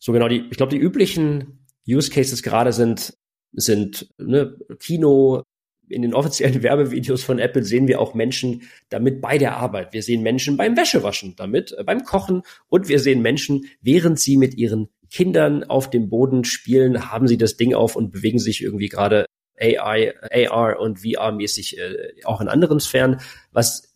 So 0.00 0.10
genau, 0.10 0.26
die, 0.26 0.48
ich 0.50 0.56
glaube, 0.56 0.70
die 0.70 0.82
üblichen 0.82 1.64
Use 1.86 2.10
Cases 2.10 2.42
gerade 2.42 2.72
sind, 2.72 3.16
sind 3.52 4.12
ne, 4.18 4.58
Kino, 4.80 5.44
in 5.88 6.02
den 6.02 6.12
offiziellen 6.12 6.60
Werbevideos 6.64 7.22
von 7.22 7.38
Apple 7.38 7.62
sehen 7.62 7.86
wir 7.86 8.00
auch 8.00 8.14
Menschen 8.14 8.62
damit 8.88 9.20
bei 9.20 9.38
der 9.38 9.58
Arbeit. 9.58 9.92
Wir 9.92 10.02
sehen 10.02 10.24
Menschen 10.24 10.56
beim 10.56 10.76
Wäschewaschen 10.76 11.36
damit, 11.36 11.72
äh, 11.78 11.84
beim 11.84 12.02
Kochen 12.02 12.42
und 12.68 12.88
wir 12.88 12.98
sehen 12.98 13.22
Menschen, 13.22 13.66
während 13.80 14.18
sie 14.18 14.36
mit 14.36 14.56
ihren 14.56 14.88
Kindern 15.08 15.62
auf 15.62 15.88
dem 15.88 16.08
Boden 16.08 16.42
spielen, 16.42 17.12
haben 17.12 17.28
sie 17.28 17.38
das 17.38 17.56
Ding 17.56 17.74
auf 17.74 17.94
und 17.94 18.10
bewegen 18.10 18.40
sich 18.40 18.60
irgendwie 18.60 18.88
gerade 18.88 19.26
AI, 19.62 20.14
AR 20.50 20.80
und 20.80 21.00
VR-mäßig 21.00 21.78
äh, 21.78 22.24
auch 22.24 22.40
in 22.40 22.48
anderen 22.48 22.80
Sphären, 22.80 23.20
was 23.52 23.94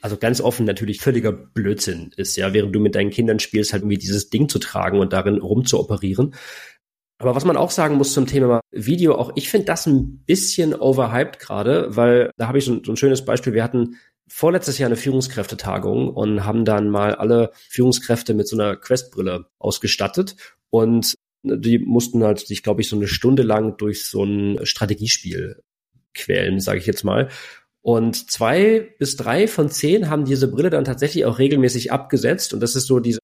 also 0.00 0.16
ganz 0.16 0.40
offen 0.40 0.66
natürlich 0.66 1.00
völliger 1.00 1.32
Blödsinn 1.32 2.12
ist, 2.16 2.36
ja, 2.36 2.52
während 2.52 2.74
du 2.74 2.80
mit 2.80 2.94
deinen 2.94 3.10
Kindern 3.10 3.40
spielst, 3.40 3.72
halt 3.72 3.82
irgendwie 3.82 3.98
dieses 3.98 4.30
Ding 4.30 4.48
zu 4.48 4.58
tragen 4.58 5.00
und 5.00 5.12
darin 5.12 5.38
rumzuoperieren. 5.38 6.34
Aber 7.18 7.34
was 7.34 7.44
man 7.44 7.56
auch 7.56 7.70
sagen 7.70 7.96
muss 7.96 8.12
zum 8.12 8.26
Thema 8.26 8.60
Video, 8.70 9.16
auch 9.16 9.32
ich 9.34 9.48
finde 9.48 9.66
das 9.66 9.86
ein 9.86 10.22
bisschen 10.24 10.74
overhyped 10.74 11.38
gerade, 11.38 11.96
weil 11.96 12.30
da 12.36 12.46
habe 12.46 12.58
ich 12.58 12.64
so, 12.64 12.78
so 12.84 12.92
ein 12.92 12.96
schönes 12.96 13.24
Beispiel. 13.24 13.54
Wir 13.54 13.64
hatten 13.64 13.96
vorletztes 14.28 14.78
Jahr 14.78 14.88
eine 14.88 14.96
Führungskräftetagung 14.96 16.10
und 16.10 16.44
haben 16.44 16.64
dann 16.64 16.90
mal 16.90 17.14
alle 17.14 17.50
Führungskräfte 17.70 18.34
mit 18.34 18.48
so 18.48 18.56
einer 18.56 18.76
Questbrille 18.76 19.46
ausgestattet. 19.58 20.36
Und 20.70 21.14
die 21.42 21.78
mussten 21.78 22.24
halt 22.24 22.40
sich, 22.40 22.62
glaube 22.62 22.80
ich, 22.80 22.88
so 22.88 22.96
eine 22.96 23.08
Stunde 23.08 23.42
lang 23.42 23.76
durch 23.76 24.04
so 24.04 24.24
ein 24.24 24.64
Strategiespiel 24.64 25.62
quälen, 26.14 26.60
sage 26.60 26.78
ich 26.78 26.86
jetzt 26.86 27.04
mal. 27.04 27.28
Und 27.82 28.30
zwei 28.30 28.80
bis 28.98 29.14
drei 29.16 29.46
von 29.46 29.70
zehn 29.70 30.10
haben 30.10 30.24
diese 30.24 30.50
Brille 30.50 30.70
dann 30.70 30.84
tatsächlich 30.84 31.24
auch 31.24 31.38
regelmäßig 31.38 31.92
abgesetzt. 31.92 32.52
Und 32.52 32.58
das 32.58 32.74
ist 32.74 32.88
so 32.88 32.98
diese, 32.98 33.20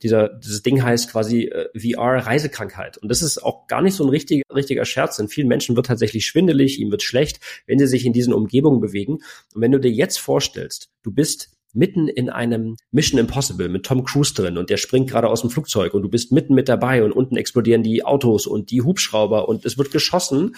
dieser, 0.00 0.28
dieses 0.28 0.62
Ding 0.62 0.82
heißt 0.82 1.10
quasi 1.10 1.46
äh, 1.46 1.68
VR-Reisekrankheit. 1.76 2.98
Und 2.98 3.08
das 3.08 3.20
ist 3.20 3.42
auch 3.42 3.66
gar 3.66 3.82
nicht 3.82 3.94
so 3.94 4.04
ein 4.04 4.10
richtiger, 4.10 4.44
richtiger 4.54 4.84
Scherz. 4.84 5.16
Denn 5.16 5.26
vielen 5.26 5.48
Menschen 5.48 5.74
wird 5.74 5.86
tatsächlich 5.86 6.24
schwindelig, 6.24 6.78
ihm 6.78 6.92
wird 6.92 7.02
schlecht, 7.02 7.40
wenn 7.66 7.80
sie 7.80 7.88
sich 7.88 8.06
in 8.06 8.12
diesen 8.12 8.32
Umgebungen 8.32 8.80
bewegen. 8.80 9.14
Und 9.54 9.60
wenn 9.60 9.72
du 9.72 9.80
dir 9.80 9.90
jetzt 9.90 10.20
vorstellst, 10.20 10.90
du 11.02 11.10
bist 11.10 11.50
mitten 11.74 12.08
in 12.08 12.30
einem 12.30 12.76
Mission 12.90 13.18
Impossible 13.18 13.68
mit 13.68 13.84
Tom 13.84 14.04
Cruise 14.04 14.34
drin 14.34 14.56
und 14.56 14.70
der 14.70 14.76
springt 14.76 15.10
gerade 15.10 15.28
aus 15.28 15.40
dem 15.40 15.50
Flugzeug 15.50 15.94
und 15.94 16.02
du 16.02 16.08
bist 16.08 16.32
mitten 16.32 16.54
mit 16.54 16.68
dabei 16.68 17.04
und 17.04 17.12
unten 17.12 17.36
explodieren 17.36 17.82
die 17.82 18.04
Autos 18.04 18.46
und 18.46 18.70
die 18.70 18.82
Hubschrauber 18.82 19.48
und 19.48 19.64
es 19.64 19.76
wird 19.76 19.90
geschossen. 19.90 20.56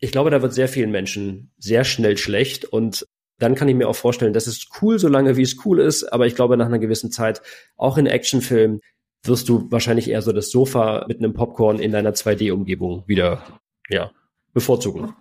Ich 0.00 0.12
glaube, 0.12 0.30
da 0.30 0.42
wird 0.42 0.54
sehr 0.54 0.68
vielen 0.68 0.90
Menschen 0.90 1.50
sehr 1.58 1.84
schnell 1.84 2.16
schlecht 2.16 2.64
und 2.64 3.06
dann 3.38 3.54
kann 3.54 3.68
ich 3.68 3.74
mir 3.74 3.88
auch 3.88 3.96
vorstellen, 3.96 4.32
das 4.32 4.46
ist 4.46 4.68
cool, 4.82 4.98
solange 4.98 5.36
wie 5.36 5.42
es 5.42 5.64
cool 5.64 5.80
ist, 5.80 6.04
aber 6.04 6.26
ich 6.26 6.34
glaube, 6.34 6.56
nach 6.56 6.66
einer 6.66 6.80
gewissen 6.80 7.10
Zeit, 7.10 7.40
auch 7.76 7.96
in 7.96 8.06
Actionfilmen, 8.06 8.80
wirst 9.24 9.48
du 9.48 9.70
wahrscheinlich 9.70 10.08
eher 10.08 10.22
so 10.22 10.32
das 10.32 10.50
Sofa 10.50 11.04
mit 11.08 11.18
einem 11.18 11.34
Popcorn 11.34 11.78
in 11.78 11.92
deiner 11.92 12.12
2D-Umgebung 12.12 13.04
wieder, 13.06 13.60
ja, 13.88 14.10
bevorzugen. 14.52 15.14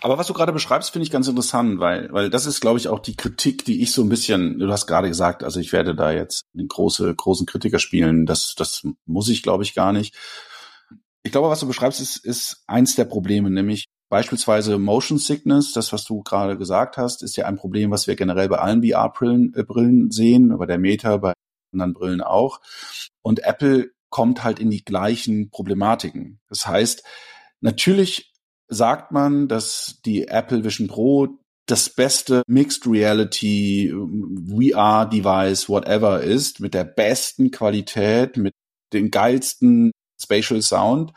Aber 0.00 0.18
was 0.18 0.26
du 0.26 0.34
gerade 0.34 0.52
beschreibst, 0.52 0.90
finde 0.90 1.04
ich 1.04 1.10
ganz 1.10 1.28
interessant, 1.28 1.80
weil, 1.80 2.12
weil 2.12 2.30
das 2.30 2.46
ist, 2.46 2.60
glaube 2.60 2.78
ich, 2.78 2.88
auch 2.88 2.98
die 2.98 3.16
Kritik, 3.16 3.64
die 3.64 3.82
ich 3.82 3.92
so 3.92 4.02
ein 4.02 4.08
bisschen, 4.08 4.58
du 4.58 4.70
hast 4.70 4.86
gerade 4.86 5.08
gesagt, 5.08 5.42
also 5.42 5.60
ich 5.60 5.72
werde 5.72 5.94
da 5.94 6.10
jetzt 6.10 6.42
den 6.52 6.68
große, 6.68 7.14
großen 7.14 7.46
Kritiker 7.46 7.78
spielen, 7.78 8.26
das, 8.26 8.54
das 8.54 8.86
muss 9.06 9.28
ich, 9.28 9.42
glaube 9.42 9.62
ich, 9.62 9.74
gar 9.74 9.92
nicht. 9.92 10.14
Ich 11.22 11.32
glaube, 11.32 11.48
was 11.48 11.60
du 11.60 11.66
beschreibst, 11.66 12.00
ist, 12.00 12.16
ist 12.24 12.62
eins 12.66 12.94
der 12.94 13.04
Probleme, 13.04 13.50
nämlich 13.50 13.86
beispielsweise 14.08 14.78
Motion 14.78 15.18
Sickness, 15.18 15.72
das, 15.72 15.92
was 15.92 16.04
du 16.04 16.22
gerade 16.22 16.58
gesagt 16.58 16.96
hast, 16.96 17.22
ist 17.22 17.36
ja 17.36 17.46
ein 17.46 17.56
Problem, 17.56 17.90
was 17.90 18.06
wir 18.06 18.16
generell 18.16 18.48
bei 18.48 18.58
allen 18.58 18.82
VR-Brillen 18.82 19.54
äh, 19.54 19.62
Brillen 19.62 20.10
sehen, 20.10 20.56
bei 20.58 20.66
der 20.66 20.78
Meta, 20.78 21.16
bei 21.16 21.32
anderen 21.72 21.94
Brillen 21.94 22.20
auch. 22.20 22.60
Und 23.22 23.44
Apple 23.44 23.92
kommt 24.10 24.42
halt 24.42 24.58
in 24.58 24.70
die 24.70 24.84
gleichen 24.84 25.50
Problematiken. 25.50 26.40
Das 26.48 26.66
heißt, 26.66 27.04
natürlich 27.60 28.29
sagt 28.70 29.12
man, 29.12 29.48
dass 29.48 30.00
die 30.06 30.28
Apple 30.28 30.64
Vision 30.64 30.88
Pro 30.88 31.28
das 31.66 31.90
beste 31.90 32.42
Mixed 32.46 32.86
Reality 32.86 33.92
VR 34.48 35.06
Device 35.06 35.68
whatever 35.68 36.20
ist 36.22 36.60
mit 36.60 36.74
der 36.74 36.84
besten 36.84 37.50
Qualität, 37.50 38.36
mit 38.36 38.54
den 38.92 39.10
geilsten 39.10 39.92
Spatial 40.20 40.62
Sound, 40.62 41.12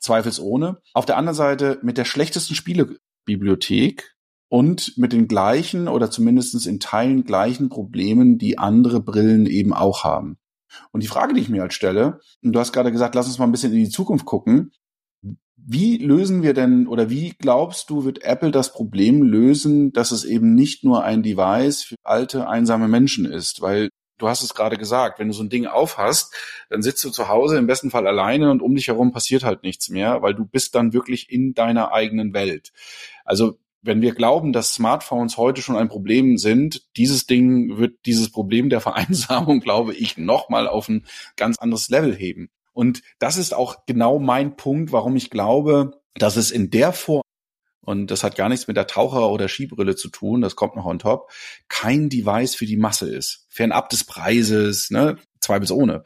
zweifelsohne. 0.00 0.80
Auf 0.94 1.06
der 1.06 1.16
anderen 1.16 1.36
Seite 1.36 1.78
mit 1.82 1.98
der 1.98 2.04
schlechtesten 2.04 2.54
Spielebibliothek 2.54 4.14
und 4.48 4.98
mit 4.98 5.12
den 5.12 5.28
gleichen 5.28 5.88
oder 5.88 6.10
zumindest 6.10 6.66
in 6.66 6.80
Teilen 6.80 7.24
gleichen 7.24 7.68
Problemen, 7.68 8.38
die 8.38 8.58
andere 8.58 9.00
Brillen 9.00 9.46
eben 9.46 9.72
auch 9.72 10.04
haben. 10.04 10.36
Und 10.90 11.02
die 11.02 11.08
Frage, 11.08 11.34
die 11.34 11.40
ich 11.40 11.48
mir 11.48 11.62
halt 11.62 11.74
stelle, 11.74 12.20
und 12.42 12.52
du 12.52 12.58
hast 12.58 12.72
gerade 12.72 12.92
gesagt, 12.92 13.14
lass 13.14 13.26
uns 13.26 13.38
mal 13.38 13.44
ein 13.44 13.52
bisschen 13.52 13.72
in 13.72 13.84
die 13.84 13.90
Zukunft 13.90 14.24
gucken, 14.24 14.72
wie 15.64 15.98
lösen 15.98 16.42
wir 16.42 16.54
denn 16.54 16.86
oder 16.86 17.10
wie 17.10 17.30
glaubst 17.38 17.90
du, 17.90 18.04
wird 18.04 18.24
Apple 18.24 18.50
das 18.50 18.72
Problem 18.72 19.22
lösen, 19.22 19.92
dass 19.92 20.10
es 20.10 20.24
eben 20.24 20.54
nicht 20.54 20.84
nur 20.84 21.04
ein 21.04 21.22
Device 21.22 21.82
für 21.82 21.96
alte, 22.02 22.48
einsame 22.48 22.88
Menschen 22.88 23.24
ist? 23.24 23.60
Weil 23.60 23.88
du 24.18 24.28
hast 24.28 24.42
es 24.42 24.54
gerade 24.54 24.76
gesagt, 24.76 25.18
wenn 25.18 25.28
du 25.28 25.34
so 25.34 25.42
ein 25.42 25.50
Ding 25.50 25.66
aufhast, 25.66 26.34
dann 26.70 26.82
sitzt 26.82 27.04
du 27.04 27.10
zu 27.10 27.28
Hause 27.28 27.58
im 27.58 27.66
besten 27.66 27.90
Fall 27.90 28.06
alleine 28.06 28.50
und 28.50 28.62
um 28.62 28.74
dich 28.74 28.88
herum 28.88 29.12
passiert 29.12 29.44
halt 29.44 29.62
nichts 29.62 29.88
mehr, 29.88 30.22
weil 30.22 30.34
du 30.34 30.44
bist 30.44 30.74
dann 30.74 30.92
wirklich 30.92 31.30
in 31.30 31.54
deiner 31.54 31.92
eigenen 31.92 32.34
Welt. 32.34 32.72
Also 33.24 33.58
wenn 33.82 34.00
wir 34.00 34.14
glauben, 34.14 34.52
dass 34.52 34.74
Smartphones 34.74 35.36
heute 35.36 35.60
schon 35.60 35.76
ein 35.76 35.88
Problem 35.88 36.38
sind, 36.38 36.82
dieses 36.96 37.26
Ding 37.26 37.78
wird 37.78 38.06
dieses 38.06 38.30
Problem 38.30 38.70
der 38.70 38.80
Vereinsamung, 38.80 39.60
glaube 39.60 39.94
ich, 39.94 40.16
nochmal 40.16 40.68
auf 40.68 40.88
ein 40.88 41.04
ganz 41.36 41.58
anderes 41.58 41.88
Level 41.88 42.14
heben. 42.14 42.48
Und 42.72 43.02
das 43.18 43.36
ist 43.36 43.54
auch 43.54 43.84
genau 43.86 44.18
mein 44.18 44.56
Punkt, 44.56 44.92
warum 44.92 45.16
ich 45.16 45.30
glaube, 45.30 46.00
dass 46.14 46.36
es 46.36 46.50
in 46.50 46.70
der 46.70 46.92
Form 46.92 47.22
und 47.84 48.10
das 48.10 48.22
hat 48.22 48.36
gar 48.36 48.48
nichts 48.48 48.68
mit 48.68 48.76
der 48.76 48.86
Taucher- 48.86 49.30
oder 49.30 49.48
Skibrille 49.48 49.96
zu 49.96 50.08
tun, 50.08 50.40
das 50.40 50.54
kommt 50.54 50.76
noch 50.76 50.86
on 50.86 51.00
top, 51.00 51.30
kein 51.68 52.08
Device 52.08 52.54
für 52.54 52.66
die 52.66 52.76
Masse 52.76 53.12
ist. 53.12 53.46
Fernab 53.48 53.88
des 53.90 54.04
Preises, 54.04 54.90
ne, 54.90 55.18
zwei 55.40 55.58
bis 55.58 55.72
ohne. 55.72 56.04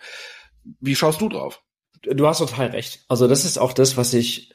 Wie 0.80 0.96
schaust 0.96 1.20
du 1.20 1.28
drauf? 1.28 1.62
Du 2.02 2.26
hast 2.26 2.38
total 2.38 2.68
recht. 2.68 3.04
Also 3.08 3.28
das 3.28 3.44
ist 3.44 3.58
auch 3.58 3.72
das, 3.72 3.96
was 3.96 4.14
ich 4.14 4.54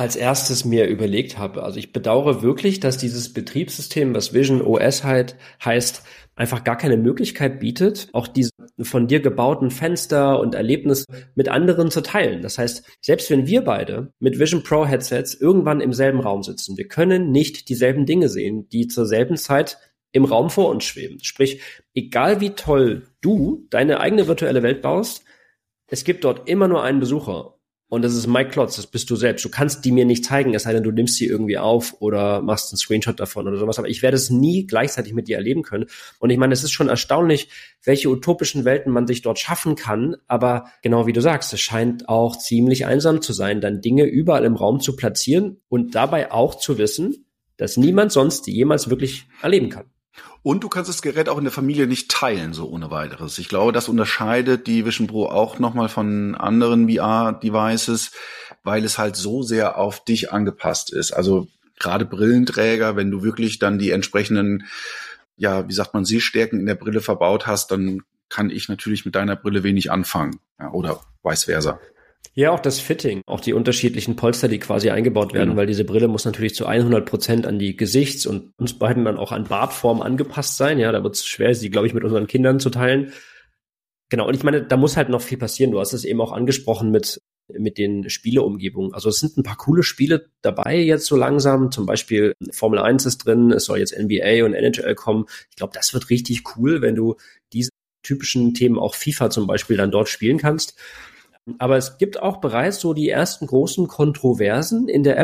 als 0.00 0.16
erstes 0.16 0.64
mir 0.64 0.86
überlegt 0.86 1.36
habe. 1.36 1.62
Also 1.62 1.78
ich 1.78 1.92
bedauere 1.92 2.40
wirklich, 2.40 2.80
dass 2.80 2.96
dieses 2.96 3.34
Betriebssystem, 3.34 4.14
was 4.14 4.32
Vision 4.32 4.62
OS 4.62 5.04
halt 5.04 5.36
heißt, 5.62 6.04
einfach 6.36 6.64
gar 6.64 6.78
keine 6.78 6.96
Möglichkeit 6.96 7.60
bietet, 7.60 8.08
auch 8.14 8.26
diese 8.26 8.50
von 8.80 9.08
dir 9.08 9.20
gebauten 9.20 9.70
Fenster 9.70 10.40
und 10.40 10.54
Erlebnisse 10.54 11.04
mit 11.34 11.50
anderen 11.50 11.90
zu 11.90 12.00
teilen. 12.00 12.40
Das 12.40 12.56
heißt, 12.56 12.82
selbst 13.02 13.28
wenn 13.28 13.46
wir 13.46 13.60
beide 13.60 14.14
mit 14.20 14.38
Vision 14.38 14.62
Pro 14.62 14.86
Headsets 14.86 15.34
irgendwann 15.34 15.82
im 15.82 15.92
selben 15.92 16.20
Raum 16.20 16.42
sitzen, 16.42 16.78
wir 16.78 16.88
können 16.88 17.30
nicht 17.30 17.68
dieselben 17.68 18.06
Dinge 18.06 18.30
sehen, 18.30 18.70
die 18.70 18.86
zur 18.86 19.04
selben 19.04 19.36
Zeit 19.36 19.76
im 20.12 20.24
Raum 20.24 20.48
vor 20.48 20.70
uns 20.70 20.84
schweben. 20.84 21.18
Sprich, 21.22 21.60
egal 21.92 22.40
wie 22.40 22.50
toll 22.50 23.02
du 23.20 23.66
deine 23.68 24.00
eigene 24.00 24.28
virtuelle 24.28 24.62
Welt 24.62 24.80
baust, 24.80 25.24
es 25.88 26.04
gibt 26.04 26.24
dort 26.24 26.48
immer 26.48 26.68
nur 26.68 26.82
einen 26.82 27.00
Besucher 27.00 27.59
und 27.90 28.02
das 28.02 28.14
ist 28.14 28.28
Mike 28.28 28.50
Klotz, 28.50 28.76
das 28.76 28.86
bist 28.86 29.10
du 29.10 29.16
selbst. 29.16 29.44
Du 29.44 29.48
kannst 29.48 29.84
die 29.84 29.90
mir 29.90 30.04
nicht 30.04 30.24
zeigen, 30.24 30.54
es 30.54 30.62
sei 30.62 30.72
denn, 30.72 30.84
du 30.84 30.92
nimmst 30.92 31.16
sie 31.16 31.26
irgendwie 31.26 31.58
auf 31.58 31.96
oder 31.98 32.40
machst 32.40 32.72
einen 32.72 32.78
Screenshot 32.78 33.18
davon 33.18 33.48
oder 33.48 33.58
sowas. 33.58 33.80
Aber 33.80 33.88
ich 33.88 34.00
werde 34.00 34.16
es 34.16 34.30
nie 34.30 34.64
gleichzeitig 34.64 35.12
mit 35.12 35.26
dir 35.26 35.36
erleben 35.36 35.64
können. 35.64 35.86
Und 36.20 36.30
ich 36.30 36.38
meine, 36.38 36.52
es 36.52 36.62
ist 36.62 36.70
schon 36.70 36.88
erstaunlich, 36.88 37.48
welche 37.82 38.08
utopischen 38.08 38.64
Welten 38.64 38.92
man 38.92 39.08
sich 39.08 39.22
dort 39.22 39.40
schaffen 39.40 39.74
kann. 39.74 40.14
Aber 40.28 40.66
genau 40.82 41.08
wie 41.08 41.12
du 41.12 41.20
sagst, 41.20 41.52
es 41.52 41.60
scheint 41.60 42.08
auch 42.08 42.36
ziemlich 42.36 42.86
einsam 42.86 43.22
zu 43.22 43.32
sein, 43.32 43.60
dann 43.60 43.80
Dinge 43.80 44.04
überall 44.04 44.44
im 44.44 44.54
Raum 44.54 44.78
zu 44.78 44.94
platzieren 44.94 45.60
und 45.68 45.96
dabei 45.96 46.30
auch 46.30 46.54
zu 46.54 46.78
wissen, 46.78 47.26
dass 47.56 47.76
niemand 47.76 48.12
sonst 48.12 48.46
die 48.46 48.52
jemals 48.52 48.88
wirklich 48.88 49.26
erleben 49.42 49.68
kann. 49.68 49.86
Und 50.42 50.64
du 50.64 50.68
kannst 50.68 50.88
das 50.88 51.02
Gerät 51.02 51.28
auch 51.28 51.38
in 51.38 51.44
der 51.44 51.52
Familie 51.52 51.86
nicht 51.86 52.10
teilen, 52.10 52.52
so 52.52 52.68
ohne 52.68 52.90
weiteres. 52.90 53.38
Ich 53.38 53.48
glaube, 53.48 53.72
das 53.72 53.88
unterscheidet 53.88 54.66
die 54.66 54.86
Vision 54.86 55.06
Pro 55.06 55.26
auch 55.26 55.58
nochmal 55.58 55.88
von 55.88 56.34
anderen 56.34 56.88
VR-Devices, 56.88 58.12
weil 58.62 58.84
es 58.84 58.98
halt 58.98 59.16
so 59.16 59.42
sehr 59.42 59.76
auf 59.76 60.04
dich 60.04 60.32
angepasst 60.32 60.92
ist. 60.92 61.12
Also 61.12 61.48
gerade 61.78 62.04
Brillenträger, 62.04 62.96
wenn 62.96 63.10
du 63.10 63.22
wirklich 63.22 63.58
dann 63.58 63.78
die 63.78 63.90
entsprechenden, 63.90 64.66
ja, 65.36 65.68
wie 65.68 65.74
sagt 65.74 65.94
man, 65.94 66.04
Sehstärken 66.04 66.60
in 66.60 66.66
der 66.66 66.74
Brille 66.74 67.00
verbaut 67.00 67.46
hast, 67.46 67.70
dann 67.70 68.02
kann 68.28 68.50
ich 68.50 68.68
natürlich 68.68 69.04
mit 69.04 69.14
deiner 69.14 69.36
Brille 69.36 69.62
wenig 69.62 69.90
anfangen. 69.90 70.40
Ja, 70.58 70.70
oder 70.70 71.00
vice 71.22 71.44
versa. 71.44 71.80
Ja, 72.40 72.52
auch 72.52 72.60
das 72.60 72.80
Fitting, 72.80 73.20
auch 73.26 73.40
die 73.40 73.52
unterschiedlichen 73.52 74.16
Polster, 74.16 74.48
die 74.48 74.58
quasi 74.58 74.88
eingebaut 74.88 75.34
werden, 75.34 75.50
genau. 75.50 75.60
weil 75.60 75.66
diese 75.66 75.84
Brille 75.84 76.08
muss 76.08 76.24
natürlich 76.24 76.54
zu 76.54 76.64
100 76.64 77.04
Prozent 77.04 77.46
an 77.46 77.58
die 77.58 77.76
Gesichts- 77.76 78.24
und 78.24 78.54
uns 78.56 78.78
beiden 78.78 79.04
dann 79.04 79.18
auch 79.18 79.30
an 79.30 79.44
Bartform 79.44 80.00
angepasst 80.00 80.56
sein. 80.56 80.78
Ja, 80.78 80.90
da 80.90 81.02
wird 81.04 81.16
es 81.16 81.26
schwer, 81.26 81.54
sie, 81.54 81.68
glaube 81.68 81.86
ich, 81.86 81.92
mit 81.92 82.02
unseren 82.02 82.26
Kindern 82.26 82.58
zu 82.58 82.70
teilen. 82.70 83.12
Genau, 84.08 84.26
und 84.26 84.34
ich 84.34 84.42
meine, 84.42 84.62
da 84.62 84.78
muss 84.78 84.96
halt 84.96 85.10
noch 85.10 85.20
viel 85.20 85.36
passieren. 85.36 85.70
Du 85.70 85.80
hast 85.80 85.92
es 85.92 86.06
eben 86.06 86.18
auch 86.22 86.32
angesprochen 86.32 86.90
mit, 86.90 87.20
mit 87.52 87.76
den 87.76 88.08
Spieleumgebungen. 88.08 88.94
Also 88.94 89.10
es 89.10 89.20
sind 89.20 89.36
ein 89.36 89.42
paar 89.42 89.58
coole 89.58 89.82
Spiele 89.82 90.30
dabei 90.40 90.78
jetzt 90.78 91.04
so 91.04 91.16
langsam. 91.16 91.70
Zum 91.70 91.84
Beispiel 91.84 92.32
Formel 92.52 92.78
1 92.78 93.04
ist 93.04 93.18
drin, 93.18 93.50
es 93.50 93.66
soll 93.66 93.80
jetzt 93.80 93.94
NBA 93.94 94.46
und 94.46 94.54
NHL 94.54 94.94
kommen. 94.94 95.26
Ich 95.50 95.56
glaube, 95.56 95.74
das 95.74 95.92
wird 95.92 96.08
richtig 96.08 96.56
cool, 96.56 96.80
wenn 96.80 96.94
du 96.94 97.16
diese 97.52 97.68
typischen 98.02 98.54
Themen 98.54 98.78
auch 98.78 98.94
FIFA 98.94 99.28
zum 99.28 99.46
Beispiel 99.46 99.76
dann 99.76 99.90
dort 99.90 100.08
spielen 100.08 100.38
kannst. 100.38 100.74
Aber 101.58 101.76
es 101.76 101.98
gibt 101.98 102.20
auch 102.20 102.38
bereits 102.38 102.80
so 102.80 102.94
die 102.94 103.08
ersten 103.08 103.46
großen 103.46 103.88
Kontroversen 103.88 104.88
in 104.88 105.02
der 105.02 105.18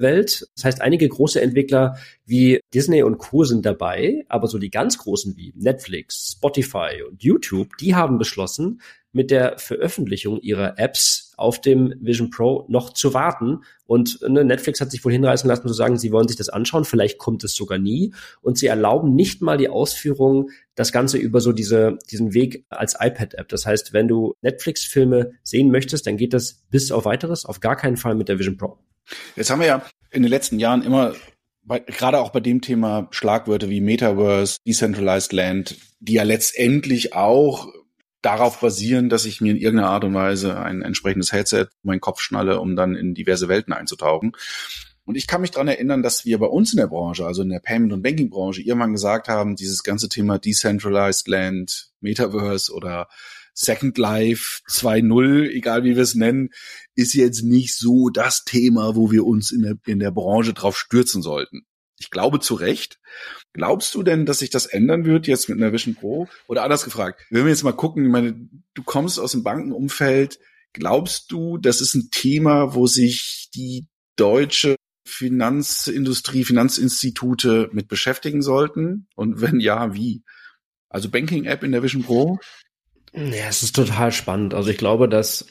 App-Welt. 0.00 0.48
Das 0.56 0.64
heißt, 0.64 0.80
einige 0.80 1.08
große 1.08 1.40
Entwickler 1.40 1.96
wie 2.26 2.60
Disney 2.74 3.02
und 3.02 3.18
Co. 3.18 3.44
sind 3.44 3.64
dabei, 3.66 4.24
aber 4.28 4.46
so 4.46 4.58
die 4.58 4.70
ganz 4.70 4.98
großen 4.98 5.36
wie 5.36 5.52
Netflix, 5.56 6.32
Spotify 6.36 7.02
und 7.08 7.22
YouTube, 7.22 7.76
die 7.78 7.94
haben 7.94 8.18
beschlossen, 8.18 8.80
mit 9.12 9.32
der 9.32 9.58
Veröffentlichung 9.58 10.40
ihrer 10.40 10.78
Apps 10.78 11.32
auf 11.36 11.60
dem 11.60 11.92
Vision 12.00 12.30
Pro 12.30 12.64
noch 12.68 12.92
zu 12.92 13.12
warten. 13.12 13.64
Und 13.86 14.20
ne, 14.22 14.44
Netflix 14.44 14.80
hat 14.80 14.92
sich 14.92 15.04
wohl 15.04 15.10
hinreißen 15.10 15.48
lassen 15.48 15.66
zu 15.66 15.74
sagen, 15.74 15.98
sie 15.98 16.12
wollen 16.12 16.28
sich 16.28 16.36
das 16.36 16.48
anschauen, 16.48 16.84
vielleicht 16.84 17.18
kommt 17.18 17.42
es 17.42 17.56
sogar 17.56 17.78
nie. 17.78 18.14
Und 18.40 18.56
sie 18.56 18.68
erlauben 18.68 19.16
nicht 19.16 19.42
mal 19.42 19.58
die 19.58 19.68
Ausführung, 19.68 20.50
das 20.76 20.92
Ganze 20.92 21.18
über 21.18 21.40
so 21.40 21.50
diese, 21.50 21.98
diesen 22.08 22.34
Weg 22.34 22.66
als 22.68 22.94
iPad-App. 23.00 23.48
Das 23.48 23.66
heißt, 23.66 23.92
wenn 23.92 24.06
du 24.06 24.34
Netflix-Filme 24.42 25.32
sehen 25.42 25.72
möchtest, 25.72 26.06
dann 26.06 26.16
geht 26.16 26.32
das 26.32 26.62
bis 26.70 26.92
auf 26.92 27.04
weiteres 27.04 27.44
auf 27.44 27.58
gar 27.58 27.74
keinen 27.74 27.96
Fall 27.96 28.14
mit 28.14 28.28
der 28.28 28.38
Vision 28.38 28.56
Pro. 28.56 28.78
Jetzt 29.36 29.50
haben 29.50 29.60
wir 29.60 29.66
ja 29.66 29.82
in 30.10 30.22
den 30.22 30.30
letzten 30.30 30.58
Jahren 30.58 30.82
immer 30.82 31.14
bei, 31.62 31.78
gerade 31.78 32.18
auch 32.18 32.30
bei 32.30 32.40
dem 32.40 32.60
Thema 32.60 33.08
Schlagwörter 33.10 33.68
wie 33.68 33.80
Metaverse, 33.80 34.58
Decentralized 34.66 35.32
Land, 35.32 35.76
die 36.00 36.14
ja 36.14 36.22
letztendlich 36.22 37.14
auch 37.14 37.68
darauf 38.22 38.60
basieren, 38.60 39.08
dass 39.08 39.24
ich 39.24 39.40
mir 39.40 39.52
in 39.52 39.56
irgendeiner 39.56 39.90
Art 39.90 40.04
und 40.04 40.14
Weise 40.14 40.58
ein 40.58 40.82
entsprechendes 40.82 41.32
Headset 41.32 41.66
um 41.82 41.88
meinen 41.88 42.00
Kopf 42.00 42.20
schnalle, 42.20 42.60
um 42.60 42.76
dann 42.76 42.94
in 42.94 43.14
diverse 43.14 43.48
Welten 43.48 43.72
einzutauchen. 43.72 44.32
Und 45.04 45.16
ich 45.16 45.26
kann 45.26 45.40
mich 45.40 45.50
dran 45.50 45.68
erinnern, 45.68 46.02
dass 46.02 46.24
wir 46.24 46.38
bei 46.38 46.46
uns 46.46 46.72
in 46.72 46.76
der 46.76 46.86
Branche, 46.86 47.26
also 47.26 47.42
in 47.42 47.48
der 47.48 47.60
Payment- 47.60 47.92
und 47.92 48.02
Banking-Branche, 48.02 48.62
irgendwann 48.62 48.92
gesagt 48.92 49.28
haben, 49.28 49.56
dieses 49.56 49.82
ganze 49.82 50.08
Thema 50.08 50.38
Decentralized 50.38 51.26
Land, 51.26 51.90
Metaverse 52.00 52.72
oder 52.72 53.08
Second 53.60 53.98
Life 53.98 54.62
2.0, 54.70 55.50
egal 55.50 55.84
wie 55.84 55.94
wir 55.94 56.02
es 56.02 56.14
nennen, 56.14 56.48
ist 56.94 57.12
jetzt 57.12 57.42
nicht 57.42 57.76
so 57.76 58.08
das 58.08 58.44
Thema, 58.44 58.96
wo 58.96 59.10
wir 59.10 59.26
uns 59.26 59.52
in 59.52 59.62
der, 59.62 59.74
in 59.84 59.98
der 59.98 60.10
Branche 60.10 60.54
drauf 60.54 60.78
stürzen 60.78 61.20
sollten. 61.20 61.66
Ich 61.98 62.08
glaube 62.08 62.40
zu 62.40 62.54
Recht. 62.54 62.98
Glaubst 63.52 63.94
du 63.94 64.02
denn, 64.02 64.24
dass 64.24 64.38
sich 64.38 64.48
das 64.48 64.64
ändern 64.64 65.04
wird 65.04 65.26
jetzt 65.26 65.50
mit 65.50 65.58
einer 65.58 65.74
Vision 65.74 65.94
Pro? 65.94 66.26
Oder 66.48 66.62
anders 66.62 66.84
gefragt, 66.84 67.20
wenn 67.28 67.44
wir 67.44 67.50
jetzt 67.50 67.62
mal 67.62 67.72
gucken, 67.72 68.06
ich 68.06 68.10
meine, 68.10 68.48
du 68.72 68.82
kommst 68.82 69.20
aus 69.20 69.32
dem 69.32 69.42
Bankenumfeld, 69.42 70.38
glaubst 70.72 71.30
du, 71.30 71.58
das 71.58 71.82
ist 71.82 71.94
ein 71.94 72.08
Thema, 72.10 72.74
wo 72.74 72.86
sich 72.86 73.50
die 73.54 73.88
deutsche 74.16 74.76
Finanzindustrie, 75.06 76.44
Finanzinstitute 76.44 77.68
mit 77.72 77.88
beschäftigen 77.88 78.40
sollten? 78.40 79.06
Und 79.16 79.42
wenn 79.42 79.60
ja, 79.60 79.92
wie? 79.92 80.22
Also 80.88 81.10
Banking 81.10 81.44
App 81.44 81.62
in 81.62 81.72
der 81.72 81.82
Vision 81.82 82.02
Pro? 82.02 82.38
Ja, 83.12 83.48
es 83.48 83.62
ist 83.62 83.74
total 83.74 84.12
spannend. 84.12 84.54
Also 84.54 84.70
ich 84.70 84.78
glaube, 84.78 85.08
dass 85.08 85.46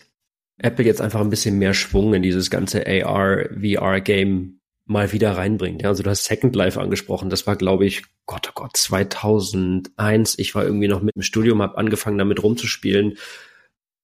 Apple 0.57 0.85
jetzt 0.85 1.01
einfach 1.01 1.21
ein 1.21 1.29
bisschen 1.29 1.57
mehr 1.57 1.73
Schwung 1.73 2.13
in 2.13 2.21
dieses 2.21 2.49
ganze 2.49 2.85
AR, 2.85 3.49
VR-Game 3.61 4.59
mal 4.85 5.11
wieder 5.11 5.37
reinbringt. 5.37 5.83
Ja, 5.83 5.89
also 5.89 6.03
du 6.03 6.09
hast 6.09 6.25
Second 6.25 6.55
Life 6.55 6.79
angesprochen. 6.79 7.29
Das 7.29 7.45
war, 7.47 7.55
glaube 7.55 7.85
ich, 7.85 8.03
Gott, 8.25 8.47
oh 8.49 8.53
Gott, 8.55 8.75
2001. 8.75 10.39
Ich 10.39 10.55
war 10.55 10.63
irgendwie 10.63 10.87
noch 10.87 11.01
mit 11.01 11.15
dem 11.15 11.21
Studium, 11.21 11.61
habe 11.61 11.77
angefangen 11.77 12.17
damit 12.17 12.41
rumzuspielen. 12.41 13.17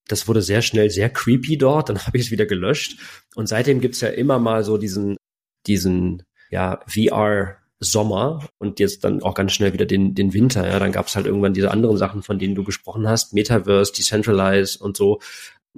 Das 0.07 0.27
wurde 0.27 0.41
sehr 0.41 0.61
schnell 0.61 0.89
sehr 0.91 1.09
creepy 1.09 1.57
dort. 1.57 1.89
Dann 1.89 1.99
habe 2.05 2.17
ich 2.17 2.25
es 2.25 2.31
wieder 2.31 2.45
gelöscht. 2.45 2.99
Und 3.35 3.47
seitdem 3.47 3.81
gibt's 3.81 4.01
ja 4.01 4.09
immer 4.09 4.37
mal 4.37 4.63
so 4.63 4.77
diesen, 4.77 5.17
diesen, 5.65 6.23
ja, 6.51 6.81
VR 6.87 7.57
Sommer 7.85 8.47
und 8.57 8.79
jetzt 8.79 9.03
dann 9.03 9.23
auch 9.23 9.33
ganz 9.33 9.53
schnell 9.53 9.73
wieder 9.73 9.85
den, 9.85 10.15
den 10.15 10.33
Winter. 10.33 10.67
Ja, 10.67 10.79
dann 10.79 10.91
gab 10.91 11.07
es 11.07 11.15
halt 11.15 11.25
irgendwann 11.25 11.53
diese 11.53 11.71
anderen 11.71 11.97
Sachen, 11.97 12.23
von 12.23 12.39
denen 12.39 12.55
du 12.55 12.63
gesprochen 12.63 13.07
hast, 13.07 13.33
Metaverse, 13.33 13.93
Decentralize 13.93 14.77
und 14.79 14.97
so. 14.97 15.19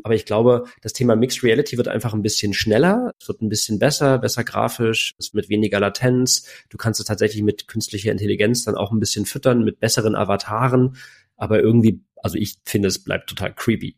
Aber 0.04 0.16
ich 0.16 0.26
glaube, 0.26 0.66
das 0.82 0.94
Thema 0.94 1.16
Mixed 1.16 1.44
Reality 1.44 1.78
wird 1.78 1.88
einfach 1.88 2.14
ein 2.14 2.22
bisschen 2.22 2.54
schneller, 2.54 3.12
es 3.20 3.28
wird 3.28 3.42
ein 3.42 3.50
bisschen 3.50 3.80
besser, 3.80 4.20
besser 4.20 4.44
grafisch, 4.44 5.16
es 5.18 5.34
mit 5.34 5.50
weniger 5.50 5.80
Latenz. 5.80 6.48
Du 6.70 6.78
kannst 6.78 7.00
es 7.00 7.06
tatsächlich 7.06 7.42
mit 7.44 7.68
künstlicher 7.68 8.12
Intelligenz 8.12 8.64
dann 8.64 8.76
auch 8.76 8.92
ein 8.92 9.00
bisschen 9.00 9.26
füttern, 9.26 9.64
mit 9.64 9.80
besseren 9.80 10.16
Avataren. 10.16 10.98
Aber 11.36 11.60
irgendwie, 11.62 12.02
also 12.22 12.38
ich 12.38 12.56
finde, 12.64 12.90
es 12.90 13.04
bleibt 13.04 13.30
total 13.30 13.54
creepy. 13.54 13.98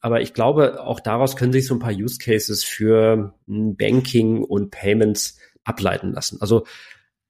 Aber 0.00 0.20
ich 0.20 0.32
glaube, 0.32 0.82
auch 0.82 1.00
daraus 1.00 1.36
können 1.36 1.52
sich 1.52 1.66
so 1.66 1.74
ein 1.74 1.80
paar 1.80 1.92
Use 1.92 2.18
Cases 2.18 2.64
für 2.64 3.34
Banking 3.46 4.42
und 4.42 4.70
Payments 4.70 5.38
ableiten 5.64 6.12
lassen. 6.12 6.38
Also 6.40 6.66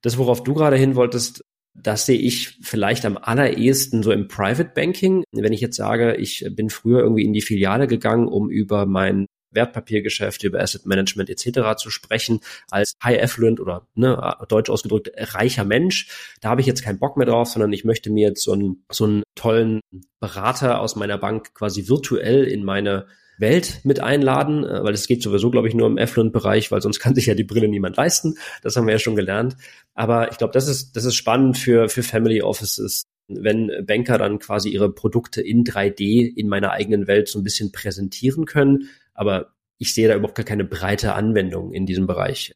das, 0.04 0.18
worauf 0.18 0.42
du 0.42 0.52
gerade 0.52 0.76
hin 0.76 0.96
wolltest, 0.96 1.42
das 1.72 2.04
sehe 2.04 2.18
ich 2.18 2.58
vielleicht 2.60 3.06
am 3.06 3.16
allerersten 3.16 4.02
so 4.02 4.12
im 4.12 4.28
Private 4.28 4.70
Banking. 4.74 5.24
Wenn 5.32 5.54
ich 5.54 5.62
jetzt 5.62 5.76
sage, 5.76 6.16
ich 6.16 6.46
bin 6.50 6.68
früher 6.68 7.00
irgendwie 7.00 7.24
in 7.24 7.32
die 7.32 7.40
Filiale 7.40 7.86
gegangen, 7.86 8.28
um 8.28 8.50
über 8.50 8.84
mein 8.84 9.26
Wertpapiergeschäft, 9.50 10.44
über 10.44 10.60
Asset 10.60 10.84
Management 10.84 11.30
etc. 11.30 11.76
zu 11.78 11.88
sprechen, 11.88 12.40
als 12.70 12.92
High 13.02 13.22
Affluent 13.22 13.60
oder 13.60 13.88
ne, 13.94 14.36
deutsch 14.48 14.68
ausgedrückt 14.68 15.10
reicher 15.16 15.64
Mensch. 15.64 16.36
Da 16.42 16.50
habe 16.50 16.60
ich 16.60 16.66
jetzt 16.66 16.84
keinen 16.84 16.98
Bock 16.98 17.16
mehr 17.16 17.26
drauf, 17.26 17.48
sondern 17.48 17.72
ich 17.72 17.84
möchte 17.84 18.10
mir 18.10 18.28
jetzt 18.28 18.42
so 18.42 18.52
einen, 18.52 18.84
so 18.92 19.04
einen 19.04 19.22
tollen 19.34 19.80
Berater 20.20 20.80
aus 20.80 20.96
meiner 20.96 21.16
Bank 21.16 21.54
quasi 21.54 21.88
virtuell 21.88 22.44
in 22.44 22.62
meine 22.62 23.06
Welt 23.38 23.80
mit 23.84 24.00
einladen, 24.00 24.64
äh, 24.64 24.82
weil 24.82 24.94
es 24.94 25.06
geht 25.06 25.22
sowieso, 25.22 25.50
glaube 25.50 25.68
ich, 25.68 25.74
nur 25.74 25.86
im 25.86 25.98
Affluent-Bereich, 25.98 26.70
weil 26.70 26.82
sonst 26.82 26.98
kann 27.00 27.14
sich 27.14 27.26
ja 27.26 27.34
die 27.34 27.44
Brille 27.44 27.68
niemand 27.68 27.96
leisten. 27.96 28.36
Das 28.62 28.76
haben 28.76 28.86
wir 28.86 28.92
ja 28.92 28.98
schon 28.98 29.16
gelernt. 29.16 29.56
Aber 29.94 30.30
ich 30.30 30.38
glaube, 30.38 30.52
das 30.52 30.68
ist, 30.68 30.96
das 30.96 31.04
ist 31.04 31.14
spannend 31.14 31.58
für, 31.58 31.88
für 31.88 32.02
Family 32.02 32.42
Offices, 32.42 33.04
wenn 33.28 33.70
Banker 33.86 34.18
dann 34.18 34.38
quasi 34.38 34.70
ihre 34.70 34.92
Produkte 34.92 35.40
in 35.40 35.64
3D 35.64 36.34
in 36.34 36.48
meiner 36.48 36.72
eigenen 36.72 37.06
Welt 37.06 37.28
so 37.28 37.38
ein 37.38 37.44
bisschen 37.44 37.72
präsentieren 37.72 38.44
können. 38.44 38.88
Aber 39.14 39.54
ich 39.78 39.94
sehe 39.94 40.08
da 40.08 40.14
überhaupt 40.14 40.36
gar 40.36 40.44
keine 40.44 40.64
breite 40.64 41.14
Anwendung 41.14 41.72
in 41.72 41.86
diesem 41.86 42.06
Bereich. 42.06 42.52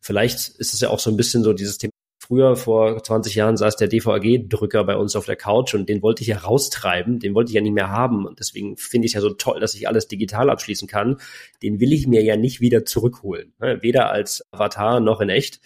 Vielleicht 0.00 0.48
ist 0.48 0.74
es 0.74 0.80
ja 0.80 0.90
auch 0.90 0.98
so 0.98 1.10
ein 1.10 1.16
bisschen 1.16 1.44
so 1.44 1.52
dieses 1.52 1.78
Thema 1.78 1.91
Früher, 2.24 2.54
vor 2.54 3.02
20 3.02 3.34
Jahren, 3.34 3.56
saß 3.56 3.74
der 3.74 3.88
DVAG-Drücker 3.88 4.84
bei 4.84 4.96
uns 4.96 5.16
auf 5.16 5.26
der 5.26 5.34
Couch 5.34 5.74
und 5.74 5.88
den 5.88 6.02
wollte 6.02 6.22
ich 6.22 6.28
ja 6.28 6.38
raustreiben, 6.38 7.18
den 7.18 7.34
wollte 7.34 7.50
ich 7.50 7.56
ja 7.56 7.60
nicht 7.60 7.72
mehr 7.72 7.90
haben. 7.90 8.26
Und 8.26 8.38
deswegen 8.38 8.76
finde 8.76 9.06
ich 9.06 9.10
es 9.10 9.14
ja 9.14 9.20
so 9.20 9.30
toll, 9.30 9.58
dass 9.58 9.74
ich 9.74 9.88
alles 9.88 10.06
digital 10.06 10.48
abschließen 10.48 10.86
kann. 10.86 11.16
Den 11.64 11.80
will 11.80 11.92
ich 11.92 12.06
mir 12.06 12.22
ja 12.22 12.36
nicht 12.36 12.60
wieder 12.60 12.84
zurückholen. 12.84 13.54
Ne? 13.58 13.82
Weder 13.82 14.12
als 14.12 14.46
Avatar 14.52 15.00
noch 15.00 15.20
in 15.20 15.30
echt. 15.30 15.60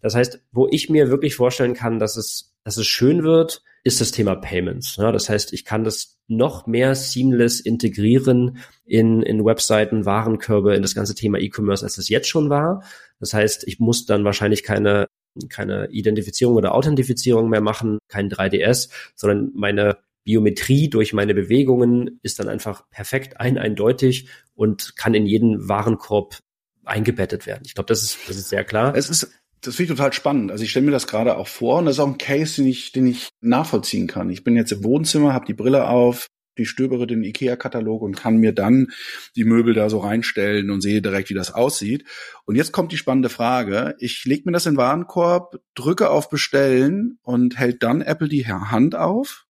Das 0.00 0.16
heißt, 0.16 0.40
wo 0.50 0.66
ich 0.68 0.90
mir 0.90 1.08
wirklich 1.08 1.36
vorstellen 1.36 1.74
kann, 1.74 2.00
dass 2.00 2.16
es, 2.16 2.52
dass 2.64 2.78
es 2.78 2.86
schön 2.88 3.22
wird, 3.22 3.62
ist 3.84 4.00
das 4.00 4.10
Thema 4.10 4.34
Payments. 4.34 4.96
Das 4.96 5.28
heißt, 5.28 5.52
ich 5.52 5.64
kann 5.64 5.84
das 5.84 6.18
noch 6.26 6.66
mehr 6.66 6.96
seamless 6.96 7.60
integrieren 7.60 8.58
in, 8.84 9.22
in 9.22 9.44
Webseiten, 9.44 10.04
Warenkörbe, 10.04 10.74
in 10.74 10.82
das 10.82 10.96
ganze 10.96 11.14
Thema 11.14 11.38
E-Commerce, 11.38 11.84
als 11.84 11.96
es 11.96 12.08
jetzt 12.08 12.28
schon 12.28 12.50
war. 12.50 12.82
Das 13.20 13.34
heißt, 13.34 13.68
ich 13.68 13.78
muss 13.78 14.04
dann 14.04 14.24
wahrscheinlich 14.24 14.64
keine 14.64 15.06
keine 15.48 15.88
Identifizierung 15.90 16.56
oder 16.56 16.74
Authentifizierung 16.74 17.48
mehr 17.48 17.60
machen, 17.60 17.98
kein 18.08 18.30
3DS, 18.30 18.90
sondern 19.14 19.50
meine 19.54 19.98
Biometrie 20.24 20.88
durch 20.88 21.12
meine 21.12 21.34
Bewegungen 21.34 22.20
ist 22.22 22.38
dann 22.38 22.48
einfach 22.48 22.88
perfekt 22.90 23.40
ein 23.40 23.58
eindeutig 23.58 24.28
und 24.54 24.96
kann 24.96 25.14
in 25.14 25.26
jeden 25.26 25.68
Warenkorb 25.68 26.38
eingebettet 26.84 27.46
werden. 27.46 27.62
Ich 27.64 27.74
glaube, 27.74 27.88
das 27.88 28.02
ist, 28.02 28.18
das 28.28 28.36
ist 28.36 28.48
sehr 28.48 28.64
klar. 28.64 28.94
Es 28.94 29.08
ist, 29.08 29.32
das 29.60 29.76
finde 29.76 29.92
ich 29.92 29.98
total 29.98 30.12
spannend. 30.12 30.50
Also 30.50 30.64
ich 30.64 30.70
stelle 30.70 30.86
mir 30.86 30.92
das 30.92 31.06
gerade 31.06 31.36
auch 31.36 31.48
vor 31.48 31.78
und 31.78 31.86
das 31.86 31.96
ist 31.96 32.00
auch 32.00 32.08
ein 32.08 32.18
Case, 32.18 32.56
den 32.56 32.66
ich, 32.66 32.92
den 32.92 33.06
ich 33.06 33.28
nachvollziehen 33.40 34.06
kann. 34.06 34.30
Ich 34.30 34.44
bin 34.44 34.56
jetzt 34.56 34.72
im 34.72 34.84
Wohnzimmer, 34.84 35.32
habe 35.32 35.46
die 35.46 35.54
Brille 35.54 35.88
auf, 35.88 36.26
die 36.58 36.66
stöbere 36.66 37.06
den 37.06 37.24
IKEA-Katalog 37.24 38.02
und 38.02 38.16
kann 38.16 38.36
mir 38.36 38.52
dann 38.52 38.88
die 39.36 39.44
Möbel 39.44 39.74
da 39.74 39.88
so 39.88 39.98
reinstellen 39.98 40.70
und 40.70 40.80
sehe 40.80 41.02
direkt, 41.02 41.30
wie 41.30 41.34
das 41.34 41.52
aussieht. 41.52 42.04
Und 42.44 42.56
jetzt 42.56 42.72
kommt 42.72 42.92
die 42.92 42.96
spannende 42.96 43.28
Frage. 43.28 43.94
Ich 43.98 44.24
lege 44.24 44.42
mir 44.46 44.52
das 44.52 44.66
in 44.66 44.74
den 44.74 44.78
Warenkorb, 44.78 45.60
drücke 45.74 46.10
auf 46.10 46.28
Bestellen 46.28 47.18
und 47.22 47.58
hält 47.58 47.82
dann 47.82 48.02
Apple 48.02 48.28
die 48.28 48.46
Hand 48.46 48.94
auf? 48.94 49.46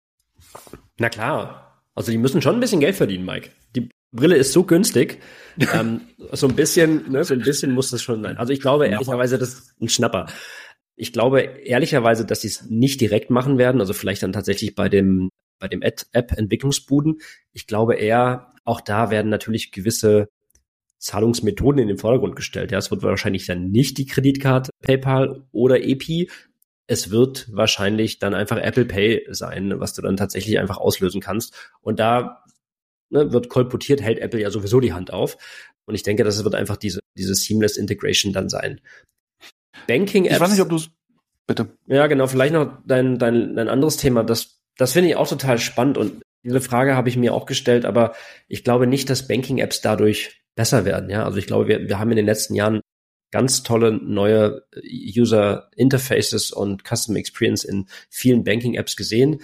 Na 0.99 1.09
klar. 1.09 1.83
Also 1.95 2.11
die 2.11 2.19
müssen 2.19 2.41
schon 2.41 2.55
ein 2.55 2.61
bisschen 2.61 2.81
Geld 2.81 2.97
verdienen, 2.97 3.25
Mike. 3.25 3.51
Die 3.75 3.89
Brille 4.13 4.37
ist 4.37 4.53
so 4.53 4.65
günstig. 4.65 5.19
ähm, 5.75 6.03
so 6.33 6.49
ein 6.49 6.55
bisschen, 6.55 7.11
ne, 7.11 7.25
so 7.25 7.35
ein 7.35 7.41
bisschen 7.41 7.73
muss 7.73 7.91
das 7.91 8.03
schon 8.03 8.23
sein. 8.23 8.37
Also 8.39 8.53
ich 8.53 8.61
glaube 8.61 8.87
ehrlicherweise, 8.87 9.39
das 9.39 9.55
ist 9.55 9.81
ein 9.81 9.89
Schnapper. 9.89 10.27
Ich 10.97 11.13
glaube 11.13 11.41
ehrlicherweise, 11.41 12.25
dass 12.25 12.43
sie 12.43 12.49
es 12.49 12.71
nicht 12.71 13.01
direkt 13.01 13.31
machen 13.31 13.59
werden. 13.59 13.81
Also 13.81 13.93
vielleicht 13.93 14.23
dann 14.23 14.33
tatsächlich 14.33 14.75
bei 14.75 14.89
dem 14.89 15.31
bei 15.63 15.69
dem 15.69 15.81
App-Entwicklungsbuden. 15.81 17.21
Ich 17.53 17.69
glaube 17.69 17.95
eher, 17.95 18.53
auch 18.65 18.81
da 18.81 19.11
werden 19.11 19.31
natürlich 19.31 19.71
gewisse 19.71 20.29
Zahlungsmethoden 20.99 21.81
in 21.81 21.89
den 21.89 21.99
Vordergrund 21.99 22.35
gestellt. 22.35 22.73
Ja, 22.73 22.79
es 22.79 22.91
wird 22.91 23.03
wahrscheinlich 23.03 23.47
dann 23.47 23.71
nicht 23.71 23.97
die 23.97 24.07
Kreditkarte 24.07 24.71
PayPal 24.83 25.45
oder 25.53 25.83
EPI. 25.83 26.29
Es 26.89 27.11
wird 27.11 27.49
wahrscheinlich 27.53 28.19
dann 28.19 28.35
einfach 28.35 28.59
Apple 28.59 28.85
Pay 28.85 29.27
sein, 29.31 29.79
was 29.79 29.95
du 29.95 30.03
dann 30.03 30.17
tatsächlich 30.17 30.59
einfach 30.59 30.79
auslösen 30.79 31.21
kannst. 31.21 31.55
Und 31.81 32.01
da 32.01 32.43
ne, 33.09 33.33
wird 33.33 33.49
kolportiert, 33.49 34.03
hält 34.03 34.19
Apple 34.19 34.41
ja 34.41 34.51
sowieso 34.51 34.81
die 34.81 34.93
Hand 34.93 35.13
auf. 35.13 35.39
Und 35.85 35.95
ich 35.95 36.03
denke, 36.03 36.25
das 36.25 36.43
wird 36.43 36.57
einfach 36.57 36.77
diese, 36.77 37.01
diese 37.17 37.35
Seamless 37.35 37.77
Integration 37.77 38.33
dann 38.33 38.49
sein. 38.49 38.81
Banking-Apps. 39.87 40.35
Ich 40.35 40.41
weiß 40.41 40.51
nicht, 40.51 40.61
ob 40.61 40.69
du 40.71 40.77
es 40.77 40.91
Bitte. 41.47 41.77
Ja, 41.87 42.07
genau. 42.07 42.27
Vielleicht 42.27 42.53
noch 42.53 42.79
dein, 42.87 43.19
dein, 43.19 43.57
dein 43.57 43.69
anderes 43.69 43.97
Thema, 43.97 44.23
das 44.23 44.62
das 44.77 44.93
finde 44.93 45.11
ich 45.11 45.17
auch 45.17 45.29
total 45.29 45.59
spannend 45.59 45.99
und 45.99 46.23
diese 46.45 46.61
Frage 46.61 46.97
habe 46.97 47.09
ich 47.09 47.17
mir 47.17 47.35
auch 47.35 47.47
gestellt, 47.47 47.85
aber 47.85 48.15
ich 48.49 48.65
glaube 48.65 48.87
nicht, 48.87 49.09
dass 49.09 49.29
Banking-Apps 49.29 49.81
dadurch 49.81 50.43
besser 50.55 50.85
werden. 50.85 51.09
Ja, 51.09 51.25
also 51.25 51.39
ich 51.39 51.47
glaube, 51.47 51.69
wir, 51.69 51.89
wir 51.89 51.99
haben 51.99 52.11
in 52.11 52.17
den 52.17 52.27
letzten 52.27 52.55
Jahren 52.55 52.81
ganz 53.31 53.63
tolle 53.63 53.93
neue 53.93 54.65
User 54.85 55.71
Interfaces 55.77 56.51
und 56.51 56.83
Custom 56.85 57.17
Experience 57.17 57.65
in 57.65 57.87
vielen 58.11 58.45
Banking-Apps 58.45 58.97
gesehen. 58.97 59.41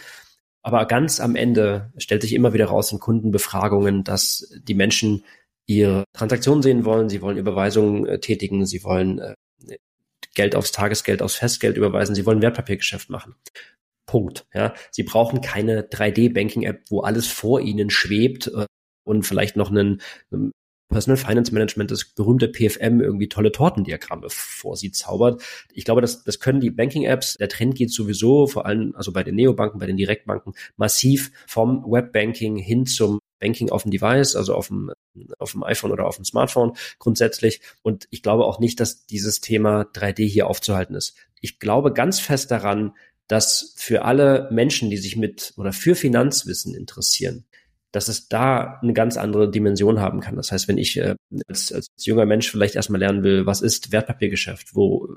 Aber 0.63 0.87
ganz 0.87 1.21
am 1.21 1.37
Ende 1.37 1.93
stellt 1.97 2.23
sich 2.23 2.35
immer 2.35 2.53
wieder 2.53 2.67
raus 2.67 2.93
in 2.93 2.99
Kundenbefragungen, 2.99 4.05
dass 4.05 4.53
die 4.63 4.75
Menschen 4.75 5.25
ihre 5.67 6.05
Transaktionen 6.13 6.63
sehen 6.63 6.85
wollen, 6.85 7.09
sie 7.09 7.23
wollen 7.23 7.37
Überweisungen 7.37 8.07
äh, 8.07 8.19
tätigen, 8.21 8.67
sie 8.67 8.83
wollen 8.85 9.19
äh, 9.19 9.35
Geld 10.35 10.57
aufs 10.57 10.73
Tagesgeld, 10.73 11.23
aufs 11.23 11.37
Festgeld 11.37 11.77
überweisen, 11.77 12.15
sie 12.15 12.27
wollen 12.27 12.43
Wertpapiergeschäft 12.43 13.11
machen. 13.11 13.35
Punkt. 14.09 14.47
Ja, 14.53 14.75
sie 14.91 15.05
brauchen 15.05 15.41
keine 15.41 15.83
3D-Banking-App, 15.83 16.87
wo 16.91 17.03
alles 17.03 17.29
vor 17.29 17.61
ihnen 17.61 17.91
schwebt 17.91 18.49
äh, 18.49 18.67
und 19.05 19.23
vielleicht 19.23 19.57
noch 19.57 19.71
einen, 19.71 20.01
einen 20.33 20.51
Personal 20.89 21.19
Finance 21.19 21.53
Management, 21.53 21.91
das 21.91 22.07
berühmte 22.07 22.49
PFM, 22.49 23.01
irgendwie 23.01 23.29
tolle 23.29 23.53
Tortendiagramme 23.53 24.29
vor 24.31 24.77
sie 24.77 24.91
zaubert. 24.91 25.43
Ich 25.73 25.85
glaube, 25.85 26.01
das, 26.01 26.25
das 26.25 26.41
können 26.41 26.61
die 26.61 26.71
Banking-Apps. 26.71 27.35
Der 27.35 27.49
Trend 27.49 27.75
geht 27.75 27.93
sowieso, 27.93 28.47
vor 28.47 28.65
allem 28.65 28.95
also 28.97 29.13
bei 29.13 29.23
den 29.23 29.35
Neobanken, 29.35 29.79
bei 29.79 29.87
den 29.87 29.99
Direktbanken, 29.99 30.55
massiv 30.77 31.31
vom 31.47 31.85
Webbanking 31.85 32.57
hin 32.57 32.87
zum 32.87 33.19
Banking 33.39 33.71
auf 33.71 33.83
dem 33.83 33.91
Device, 33.91 34.35
also 34.35 34.55
auf 34.55 34.69
dem, 34.69 34.91
auf 35.39 35.53
dem 35.53 35.63
iPhone 35.63 35.93
oder 35.93 36.07
auf 36.07 36.17
dem 36.17 36.25
Smartphone 36.25 36.73
grundsätzlich. 36.99 37.61
Und 37.83 38.09
ich 38.11 38.23
glaube 38.23 38.47
auch 38.47 38.59
nicht, 38.59 38.81
dass 38.81 39.05
dieses 39.05 39.41
Thema 39.41 39.83
3D 39.83 40.27
hier 40.27 40.47
aufzuhalten 40.47 40.97
ist. 40.97 41.15
Ich 41.41 41.59
glaube 41.61 41.93
ganz 41.93 42.19
fest 42.19 42.51
daran, 42.51 42.95
dass 43.29 43.75
für 43.77 44.05
alle 44.05 44.49
Menschen, 44.51 44.91
die 44.91 44.97
sich 44.97 45.17
mit 45.17 45.53
oder 45.57 45.73
für 45.73 45.95
Finanzwissen 45.95 46.75
interessieren, 46.75 47.45
dass 47.93 48.09
es 48.09 48.29
da 48.29 48.79
eine 48.83 48.93
ganz 48.93 49.17
andere 49.17 49.51
Dimension 49.51 50.01
haben 50.01 50.21
kann. 50.21 50.37
Das 50.37 50.53
heißt, 50.53 50.69
wenn 50.69 50.79
ich 50.79 50.97
äh, 50.99 51.15
als, 51.47 51.73
als 51.73 51.89
junger 52.01 52.27
Mensch 52.27 52.51
vielleicht 52.51 52.75
erstmal 52.75 53.01
lernen 53.01 53.23
will, 53.23 53.47
was 53.47 53.63
ist 53.63 53.93
Wertpapiergeschäft, 53.93 54.75
wo, 54.75 55.09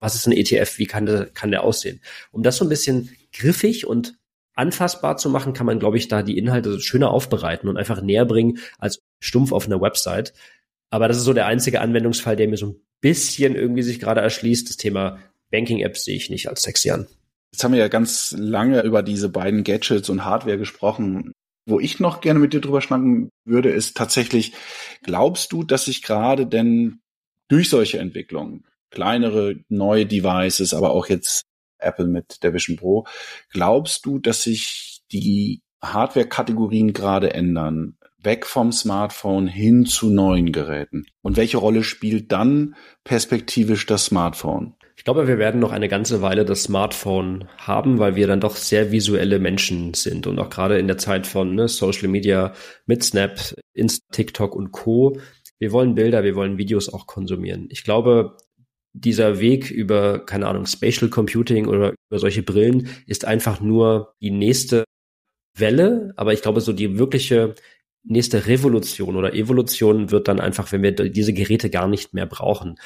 was 0.00 0.14
ist 0.14 0.26
ein 0.26 0.32
ETF, 0.32 0.78
wie 0.78 0.86
kann 0.86 1.06
der, 1.06 1.26
kann 1.26 1.50
der 1.50 1.62
aussehen? 1.62 2.00
Um 2.32 2.42
das 2.42 2.56
so 2.56 2.64
ein 2.64 2.68
bisschen 2.68 3.10
griffig 3.32 3.86
und 3.86 4.16
anfassbar 4.54 5.16
zu 5.18 5.28
machen, 5.28 5.52
kann 5.52 5.66
man, 5.66 5.78
glaube 5.78 5.98
ich, 5.98 6.08
da 6.08 6.22
die 6.22 6.38
Inhalte 6.38 6.80
schöner 6.80 7.10
aufbereiten 7.10 7.68
und 7.68 7.76
einfach 7.76 8.00
näher 8.00 8.24
bringen 8.24 8.58
als 8.78 9.00
stumpf 9.20 9.52
auf 9.52 9.66
einer 9.66 9.80
Website. 9.80 10.32
Aber 10.90 11.08
das 11.08 11.18
ist 11.18 11.24
so 11.24 11.32
der 11.32 11.46
einzige 11.46 11.80
Anwendungsfall, 11.80 12.36
der 12.36 12.48
mir 12.48 12.56
so 12.56 12.66
ein 12.66 12.80
bisschen 13.00 13.54
irgendwie 13.54 13.82
sich 13.82 14.00
gerade 14.00 14.20
erschließt. 14.20 14.68
Das 14.68 14.76
Thema 14.76 15.18
Banking-Apps 15.50 16.04
sehe 16.04 16.16
ich 16.16 16.30
nicht 16.30 16.48
als 16.48 16.62
sexy 16.62 16.90
an. 16.90 17.06
Jetzt 17.52 17.64
haben 17.64 17.72
wir 17.72 17.80
ja 17.80 17.88
ganz 17.88 18.34
lange 18.38 18.82
über 18.82 19.02
diese 19.02 19.28
beiden 19.28 19.64
Gadgets 19.64 20.08
und 20.08 20.24
Hardware 20.24 20.58
gesprochen. 20.58 21.32
Wo 21.68 21.80
ich 21.80 21.98
noch 21.98 22.20
gerne 22.20 22.38
mit 22.38 22.52
dir 22.52 22.60
drüber 22.60 22.80
schnacken 22.80 23.30
würde, 23.44 23.70
ist 23.70 23.96
tatsächlich, 23.96 24.52
glaubst 25.02 25.52
du, 25.52 25.64
dass 25.64 25.86
sich 25.86 26.02
gerade 26.02 26.46
denn 26.46 27.00
durch 27.48 27.70
solche 27.70 27.98
Entwicklungen, 27.98 28.64
kleinere 28.90 29.56
neue 29.68 30.06
Devices, 30.06 30.74
aber 30.74 30.92
auch 30.92 31.08
jetzt 31.08 31.42
Apple 31.78 32.06
mit 32.06 32.42
der 32.42 32.54
Vision 32.54 32.76
Pro, 32.76 33.06
glaubst 33.50 34.06
du, 34.06 34.18
dass 34.18 34.42
sich 34.42 35.02
die 35.12 35.62
Hardware-Kategorien 35.82 36.92
gerade 36.92 37.34
ändern? 37.34 37.96
Weg 38.18 38.46
vom 38.46 38.72
Smartphone 38.72 39.46
hin 39.46 39.86
zu 39.86 40.10
neuen 40.10 40.52
Geräten? 40.52 41.06
Und 41.22 41.36
welche 41.36 41.58
Rolle 41.58 41.84
spielt 41.84 42.32
dann 42.32 42.74
perspektivisch 43.04 43.86
das 43.86 44.06
Smartphone? 44.06 44.74
Glaube, 45.04 45.28
wir 45.28 45.38
werden 45.38 45.60
noch 45.60 45.72
eine 45.72 45.88
ganze 45.88 46.22
Weile 46.22 46.44
das 46.44 46.64
Smartphone 46.64 47.48
haben, 47.58 47.98
weil 47.98 48.16
wir 48.16 48.26
dann 48.26 48.40
doch 48.40 48.56
sehr 48.56 48.92
visuelle 48.92 49.38
Menschen 49.38 49.94
sind 49.94 50.26
und 50.26 50.38
auch 50.38 50.50
gerade 50.50 50.78
in 50.78 50.86
der 50.86 50.98
Zeit 50.98 51.26
von 51.26 51.54
ne, 51.54 51.68
Social 51.68 52.08
Media 52.08 52.54
mit 52.86 53.04
Snap, 53.04 53.38
Insta, 53.74 54.04
TikTok 54.12 54.54
und 54.54 54.72
Co. 54.72 55.18
Wir 55.58 55.72
wollen 55.72 55.94
Bilder, 55.94 56.24
wir 56.24 56.34
wollen 56.34 56.58
Videos 56.58 56.92
auch 56.92 57.06
konsumieren. 57.06 57.68
Ich 57.70 57.84
glaube, 57.84 58.36
dieser 58.94 59.40
Weg 59.40 59.70
über, 59.70 60.24
keine 60.24 60.46
Ahnung, 60.46 60.66
Spatial 60.66 61.10
Computing 61.10 61.66
oder 61.66 61.94
über 62.10 62.18
solche 62.18 62.42
Brillen 62.42 62.88
ist 63.06 63.24
einfach 63.24 63.60
nur 63.60 64.14
die 64.20 64.30
nächste 64.30 64.84
Welle, 65.54 66.12
aber 66.16 66.32
ich 66.32 66.42
glaube, 66.42 66.60
so 66.60 66.72
die 66.72 66.98
wirkliche 66.98 67.54
nächste 68.02 68.46
Revolution 68.46 69.16
oder 69.16 69.34
Evolution 69.34 70.10
wird 70.10 70.28
dann 70.28 70.40
einfach, 70.40 70.72
wenn 70.72 70.82
wir 70.82 70.92
diese 70.92 71.32
Geräte 71.32 71.70
gar 71.70 71.88
nicht 71.88 72.14
mehr 72.14 72.26
brauchen. 72.26 72.76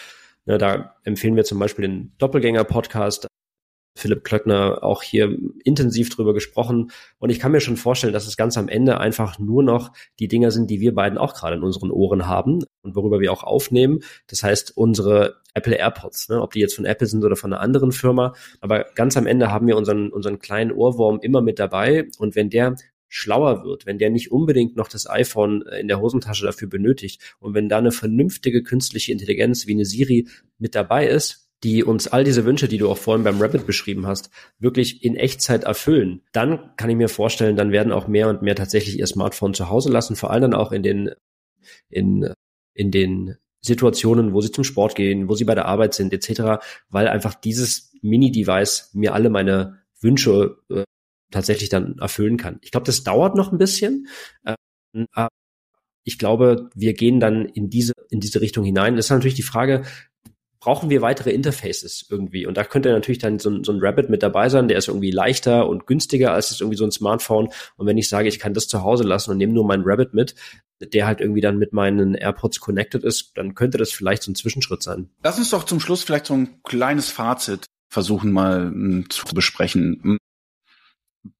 Ne, 0.50 0.58
da 0.58 0.96
empfehlen 1.04 1.36
wir 1.36 1.44
zum 1.44 1.60
Beispiel 1.60 1.86
den 1.86 2.12
Doppelgänger-Podcast. 2.18 3.28
Philipp 3.96 4.24
Klöckner 4.24 4.82
auch 4.82 5.04
hier 5.04 5.38
intensiv 5.62 6.10
drüber 6.10 6.34
gesprochen. 6.34 6.90
Und 7.20 7.30
ich 7.30 7.38
kann 7.38 7.52
mir 7.52 7.60
schon 7.60 7.76
vorstellen, 7.76 8.12
dass 8.12 8.26
es 8.26 8.36
ganz 8.36 8.58
am 8.58 8.66
Ende 8.66 8.98
einfach 8.98 9.38
nur 9.38 9.62
noch 9.62 9.92
die 10.18 10.26
Dinger 10.26 10.50
sind, 10.50 10.68
die 10.68 10.80
wir 10.80 10.92
beiden 10.92 11.18
auch 11.18 11.34
gerade 11.34 11.54
in 11.54 11.62
unseren 11.62 11.92
Ohren 11.92 12.26
haben 12.26 12.64
und 12.82 12.96
worüber 12.96 13.20
wir 13.20 13.32
auch 13.32 13.44
aufnehmen. 13.44 14.00
Das 14.26 14.42
heißt, 14.42 14.76
unsere 14.76 15.36
Apple 15.54 15.76
AirPods, 15.76 16.30
ne, 16.30 16.42
ob 16.42 16.52
die 16.52 16.60
jetzt 16.60 16.74
von 16.74 16.84
Apple 16.84 17.06
sind 17.06 17.24
oder 17.24 17.36
von 17.36 17.52
einer 17.52 17.62
anderen 17.62 17.92
Firma. 17.92 18.34
Aber 18.60 18.86
ganz 18.96 19.16
am 19.16 19.28
Ende 19.28 19.52
haben 19.52 19.68
wir 19.68 19.76
unseren, 19.76 20.10
unseren 20.10 20.40
kleinen 20.40 20.72
Ohrwurm 20.72 21.20
immer 21.22 21.42
mit 21.42 21.60
dabei. 21.60 22.08
Und 22.18 22.34
wenn 22.34 22.50
der 22.50 22.74
schlauer 23.10 23.64
wird, 23.64 23.84
wenn 23.86 23.98
der 23.98 24.08
nicht 24.08 24.30
unbedingt 24.30 24.76
noch 24.76 24.88
das 24.88 25.10
iPhone 25.10 25.66
äh, 25.66 25.80
in 25.80 25.88
der 25.88 26.00
Hosentasche 26.00 26.46
dafür 26.46 26.68
benötigt 26.68 27.36
und 27.40 27.54
wenn 27.54 27.68
da 27.68 27.78
eine 27.78 27.90
vernünftige 27.90 28.62
künstliche 28.62 29.12
Intelligenz 29.12 29.66
wie 29.66 29.72
eine 29.72 29.84
Siri 29.84 30.28
mit 30.58 30.74
dabei 30.74 31.08
ist, 31.08 31.50
die 31.64 31.84
uns 31.84 32.08
all 32.08 32.24
diese 32.24 32.44
Wünsche, 32.46 32.68
die 32.68 32.78
du 32.78 32.88
auch 32.88 32.96
vorhin 32.96 33.24
beim 33.24 33.40
Rabbit 33.42 33.66
beschrieben 33.66 34.06
hast, 34.06 34.30
wirklich 34.58 35.04
in 35.04 35.16
Echtzeit 35.16 35.64
erfüllen, 35.64 36.22
dann 36.32 36.74
kann 36.76 36.88
ich 36.88 36.96
mir 36.96 37.08
vorstellen, 37.08 37.56
dann 37.56 37.72
werden 37.72 37.92
auch 37.92 38.06
mehr 38.06 38.28
und 38.28 38.42
mehr 38.42 38.54
tatsächlich 38.54 38.98
ihr 38.98 39.06
Smartphone 39.06 39.52
zu 39.52 39.68
Hause 39.68 39.90
lassen, 39.90 40.16
vor 40.16 40.30
allem 40.30 40.42
dann 40.42 40.54
auch 40.54 40.72
in 40.72 40.82
den, 40.82 41.10
in, 41.90 42.32
in 42.72 42.90
den 42.90 43.36
Situationen, 43.60 44.32
wo 44.32 44.40
sie 44.40 44.52
zum 44.52 44.64
Sport 44.64 44.94
gehen, 44.94 45.28
wo 45.28 45.34
sie 45.34 45.44
bei 45.44 45.54
der 45.54 45.66
Arbeit 45.66 45.92
sind, 45.92 46.14
etc., 46.14 46.64
weil 46.88 47.08
einfach 47.08 47.34
dieses 47.34 47.92
Mini-Device 48.00 48.90
mir 48.94 49.12
alle 49.12 49.28
meine 49.28 49.80
Wünsche 50.00 50.56
äh, 50.70 50.84
tatsächlich 51.30 51.68
dann 51.68 51.98
erfüllen 51.98 52.36
kann. 52.36 52.58
Ich 52.62 52.70
glaube, 52.70 52.86
das 52.86 53.04
dauert 53.04 53.36
noch 53.36 53.52
ein 53.52 53.58
bisschen. 53.58 54.08
Ähm, 54.44 55.06
ich 56.04 56.18
glaube, 56.18 56.70
wir 56.74 56.94
gehen 56.94 57.20
dann 57.20 57.46
in 57.46 57.70
diese, 57.70 57.92
in 58.10 58.20
diese 58.20 58.40
Richtung 58.40 58.64
hinein. 58.64 58.96
Das 58.96 59.06
ist 59.06 59.10
natürlich 59.10 59.34
die 59.34 59.42
Frage, 59.42 59.84
brauchen 60.60 60.90
wir 60.90 61.02
weitere 61.02 61.30
Interfaces 61.30 62.06
irgendwie? 62.08 62.46
Und 62.46 62.56
da 62.56 62.64
könnte 62.64 62.90
natürlich 62.90 63.18
dann 63.18 63.38
so 63.38 63.50
ein, 63.50 63.64
so 63.64 63.72
ein 63.72 63.78
Rabbit 63.80 64.10
mit 64.10 64.22
dabei 64.22 64.48
sein, 64.48 64.68
der 64.68 64.78
ist 64.78 64.88
irgendwie 64.88 65.10
leichter 65.10 65.68
und 65.68 65.86
günstiger 65.86 66.32
als 66.32 66.50
ist 66.50 66.60
irgendwie 66.60 66.76
so 66.76 66.84
ein 66.84 66.92
Smartphone. 66.92 67.48
Und 67.76 67.86
wenn 67.86 67.98
ich 67.98 68.08
sage, 68.08 68.28
ich 68.28 68.38
kann 68.38 68.54
das 68.54 68.68
zu 68.68 68.82
Hause 68.82 69.04
lassen 69.04 69.30
und 69.30 69.38
nehme 69.38 69.52
nur 69.52 69.66
meinen 69.66 69.84
Rabbit 69.84 70.14
mit, 70.14 70.34
der 70.80 71.06
halt 71.06 71.20
irgendwie 71.20 71.40
dann 71.40 71.58
mit 71.58 71.72
meinen 71.72 72.14
AirPods 72.14 72.60
connected 72.60 73.04
ist, 73.04 73.32
dann 73.36 73.54
könnte 73.54 73.78
das 73.78 73.90
vielleicht 73.90 74.22
so 74.22 74.30
ein 74.30 74.34
Zwischenschritt 74.34 74.82
sein. 74.82 75.10
Lass 75.22 75.38
uns 75.38 75.50
doch 75.50 75.64
zum 75.64 75.80
Schluss 75.80 76.02
vielleicht 76.02 76.26
so 76.26 76.34
ein 76.34 76.62
kleines 76.62 77.08
Fazit 77.08 77.66
versuchen 77.88 78.30
mal 78.30 78.66
hm, 78.66 79.10
zu 79.10 79.24
besprechen. 79.34 80.18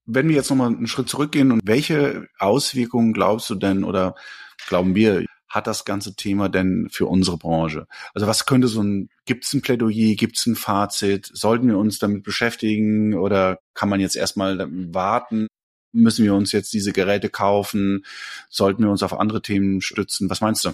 Wenn 0.06 0.28
wir 0.28 0.36
jetzt 0.36 0.50
nochmal 0.50 0.68
einen 0.68 0.86
Schritt 0.86 1.08
zurückgehen 1.08 1.52
und 1.52 1.62
welche 1.64 2.28
Auswirkungen 2.38 3.12
glaubst 3.12 3.48
du 3.50 3.54
denn 3.54 3.84
oder 3.84 4.14
glauben 4.68 4.94
wir, 4.94 5.24
hat 5.50 5.66
das 5.66 5.84
ganze 5.84 6.14
Thema 6.14 6.48
denn 6.48 6.88
für 6.90 7.06
unsere 7.06 7.36
Branche? 7.36 7.86
Also 8.14 8.26
was 8.26 8.46
könnte 8.46 8.68
so 8.68 8.82
ein, 8.82 9.10
gibt 9.26 9.44
es 9.44 9.52
ein 9.52 9.62
Plädoyer, 9.62 10.14
gibt 10.14 10.38
es 10.38 10.46
ein 10.46 10.54
Fazit? 10.54 11.28
Sollten 11.34 11.68
wir 11.68 11.76
uns 11.76 11.98
damit 11.98 12.22
beschäftigen 12.22 13.14
oder 13.14 13.58
kann 13.74 13.88
man 13.88 14.00
jetzt 14.00 14.16
erstmal 14.16 14.66
warten? 14.94 15.48
Müssen 15.92 16.24
wir 16.24 16.34
uns 16.34 16.52
jetzt 16.52 16.72
diese 16.72 16.92
Geräte 16.92 17.28
kaufen? 17.28 18.04
Sollten 18.48 18.84
wir 18.84 18.90
uns 18.90 19.02
auf 19.02 19.18
andere 19.18 19.42
Themen 19.42 19.80
stützen? 19.80 20.30
Was 20.30 20.40
meinst 20.40 20.64
du? 20.64 20.70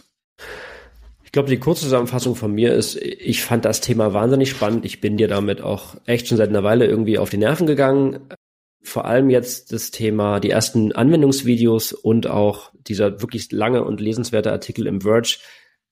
Ich 1.24 1.32
glaube, 1.32 1.48
die 1.48 1.58
Kurzzusammenfassung 1.58 2.36
von 2.36 2.52
mir 2.52 2.74
ist, 2.74 2.96
ich 2.96 3.42
fand 3.42 3.64
das 3.64 3.80
Thema 3.80 4.12
wahnsinnig 4.12 4.50
spannend. 4.50 4.84
Ich 4.84 5.00
bin 5.00 5.16
dir 5.16 5.28
damit 5.28 5.62
auch 5.62 5.96
echt 6.04 6.28
schon 6.28 6.36
seit 6.36 6.50
einer 6.50 6.64
Weile 6.64 6.86
irgendwie 6.86 7.18
auf 7.18 7.30
die 7.30 7.38
Nerven 7.38 7.66
gegangen 7.66 8.28
vor 8.86 9.04
allem 9.04 9.30
jetzt 9.30 9.72
das 9.72 9.90
Thema, 9.90 10.38
die 10.38 10.50
ersten 10.50 10.92
Anwendungsvideos 10.92 11.92
und 11.92 12.28
auch 12.28 12.70
dieser 12.74 13.20
wirklich 13.20 13.50
lange 13.50 13.82
und 13.82 14.00
lesenswerte 14.00 14.52
Artikel 14.52 14.86
im 14.86 15.00
Verge 15.00 15.38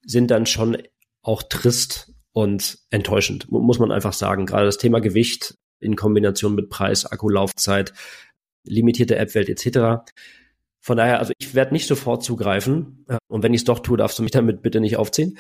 sind 0.07 0.31
dann 0.31 0.47
schon 0.47 0.79
auch 1.21 1.43
trist 1.43 2.13
und 2.33 2.79
enttäuschend, 2.91 3.51
muss 3.51 3.81
man 3.81 3.91
einfach 3.91 4.13
sagen. 4.13 4.47
Gerade 4.47 4.67
das 4.67 4.79
Thema 4.79 5.01
Gewicht 5.01 5.57
in 5.81 5.97
Kombination 5.97 6.55
mit 6.55 6.71
Preis, 6.71 7.05
Akkulaufzeit, 7.05 7.93
limitierte 8.63 9.17
App-Welt 9.17 9.49
etc. 9.49 10.05
Von 10.81 10.97
daher, 10.97 11.19
also 11.19 11.33
ich 11.39 11.55
werde 11.55 11.73
nicht 11.73 11.89
sofort 11.89 12.23
zugreifen. 12.23 13.07
Und 13.27 13.43
wenn 13.43 13.55
ich 13.55 13.63
es 13.63 13.65
doch 13.65 13.81
tue, 13.81 13.97
darfst 13.97 14.19
du 14.19 14.23
mich 14.23 14.33
damit 14.33 14.63
bitte 14.63 14.81
nicht 14.81 14.99
aufziehen. 14.99 15.37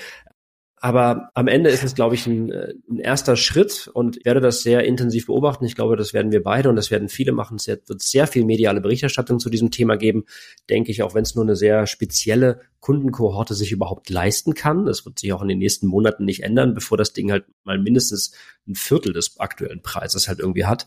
Aber 0.85 1.31
am 1.33 1.49
Ende 1.49 1.71
ist 1.71 1.83
es, 1.83 1.95
glaube 1.95 2.15
ich, 2.15 2.27
ein, 2.27 2.53
äh, 2.53 2.75
ein, 2.91 2.99
erster 2.99 3.37
Schritt 3.37 3.89
und 3.95 4.23
werde 4.27 4.43
das 4.43 4.63
sehr 4.63 4.85
intensiv 4.85 5.25
beobachten. 5.25 5.65
Ich 5.65 5.77
glaube, 5.77 5.97
das 5.97 6.13
werden 6.13 6.31
wir 6.31 6.43
beide 6.43 6.69
und 6.69 6.77
das 6.77 6.91
werden 6.91 7.09
viele 7.09 7.33
machen. 7.33 7.57
Es 7.57 7.67
wird 7.67 8.03
sehr 8.03 8.27
viel 8.27 8.45
mediale 8.45 8.83
Berichterstattung 8.83 9.41
zu 9.41 9.49
diesem 9.49 9.71
Thema 9.71 9.97
geben, 9.97 10.27
denke 10.69 10.91
ich, 10.91 11.03
auch 11.03 11.15
wenn 11.15 11.23
es 11.23 11.35
nur 11.35 11.43
eine 11.43 11.57
sehr 11.57 11.87
spezielle 11.87 12.61
Kundenkohorte 12.81 13.55
sich 13.55 13.73
überhaupt 13.73 14.11
leisten 14.11 14.53
kann. 14.53 14.85
Das 14.85 15.07
wird 15.07 15.19
sich 15.19 15.33
auch 15.33 15.41
in 15.41 15.49
den 15.49 15.59
nächsten 15.59 15.87
Monaten 15.87 16.27
nicht 16.27 16.43
ändern, 16.43 16.75
bevor 16.75 16.99
das 16.99 17.15
Ding 17.15 17.33
halt 17.33 17.47
mal 17.65 17.79
mindestens 17.79 18.35
ein 18.69 18.75
Viertel 18.75 19.15
des 19.15 19.41
aktuellen 19.41 19.81
Preises 19.81 20.29
halt 20.29 20.41
irgendwie 20.41 20.67
hat. 20.67 20.87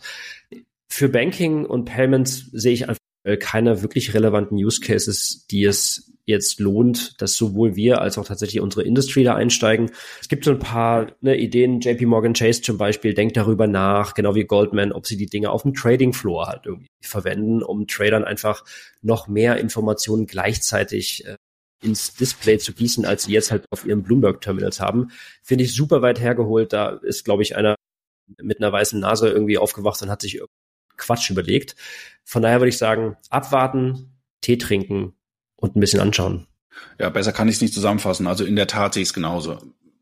Für 0.88 1.10
Banking 1.10 1.66
und 1.66 1.86
Payments 1.86 2.52
sehe 2.52 2.74
ich 2.74 2.88
einfach 3.28 3.38
keine 3.38 3.82
wirklich 3.82 4.14
relevanten 4.14 4.58
Use 4.58 4.82
Cases, 4.82 5.46
die 5.52 5.66
es 5.66 6.14
jetzt 6.26 6.60
lohnt, 6.60 7.22
dass 7.22 7.36
sowohl 7.36 7.78
wir 7.78 8.02
als 8.02 8.18
auch 8.18 8.26
tatsächlich 8.26 8.62
unsere 8.62 8.84
Industrie 8.84 9.24
da 9.24 9.36
einsteigen. 9.36 9.92
Es 10.20 10.28
gibt 10.28 10.44
so 10.44 10.52
ein 10.52 10.60
paar 10.60 11.14
ne, 11.22 11.38
Ideen, 11.38 11.80
JP 11.80 12.06
Morgan 12.06 12.34
Chase 12.34 12.62
zum 12.62 12.78
Beispiel 12.78 13.14
denkt 13.14 13.38
darüber 13.38 13.66
nach, 13.66 14.14
genau 14.14 14.36
wie 14.36 14.44
Goldman, 14.44 14.92
ob 14.92 15.08
sie 15.08 15.16
die 15.16 15.28
Dinge 15.28 15.52
auf 15.52 15.62
dem 15.64 15.74
Trading 15.74 16.12
Floor 16.12 16.48
halt 16.48 16.66
irgendwie 16.66 16.90
verwenden, 17.02 17.64
um 17.64 17.88
Tradern 17.88 18.26
einfach 18.26 18.66
noch 19.02 19.30
mehr 19.30 19.58
Informationen 19.58 20.26
gleichzeitig 20.26 21.26
äh, 21.26 21.38
ins 21.82 22.16
Display 22.16 22.58
zu 22.58 22.74
gießen, 22.74 23.06
als 23.06 23.24
sie 23.24 23.32
jetzt 23.32 23.52
halt 23.52 23.66
auf 23.72 23.86
ihren 23.86 24.04
Bloomberg-Terminals 24.04 24.82
haben. 24.82 25.12
Finde 25.44 25.64
ich 25.64 25.74
super 25.74 26.02
weit 26.02 26.20
hergeholt. 26.20 26.74
Da 26.74 26.90
ist, 26.90 27.24
glaube 27.24 27.44
ich, 27.44 27.56
einer 27.56 27.76
mit 28.42 28.60
einer 28.60 28.74
weißen 28.74 29.00
Nase 29.00 29.30
irgendwie 29.30 29.58
aufgewacht 29.58 30.02
und 30.02 30.10
hat 30.10 30.22
sich 30.22 30.42
Quatsch 30.98 31.30
überlegt. 31.30 31.76
Von 32.24 32.42
daher 32.42 32.60
würde 32.60 32.70
ich 32.70 32.78
sagen, 32.78 33.16
abwarten, 33.30 34.18
Tee 34.42 34.58
trinken 34.58 35.14
und 35.56 35.76
ein 35.76 35.80
bisschen 35.80 36.00
anschauen. 36.00 36.48
Ja, 37.00 37.10
besser 37.10 37.32
kann 37.32 37.48
ich 37.48 37.56
es 37.56 37.62
nicht 37.62 37.74
zusammenfassen. 37.74 38.28
Also 38.28 38.46
in 38.46 38.56
der 38.56 38.68
Tat 38.68 38.94
sehe 38.94 39.04
ich 39.04 39.10
es 39.10 39.14
genauso. 39.14 39.60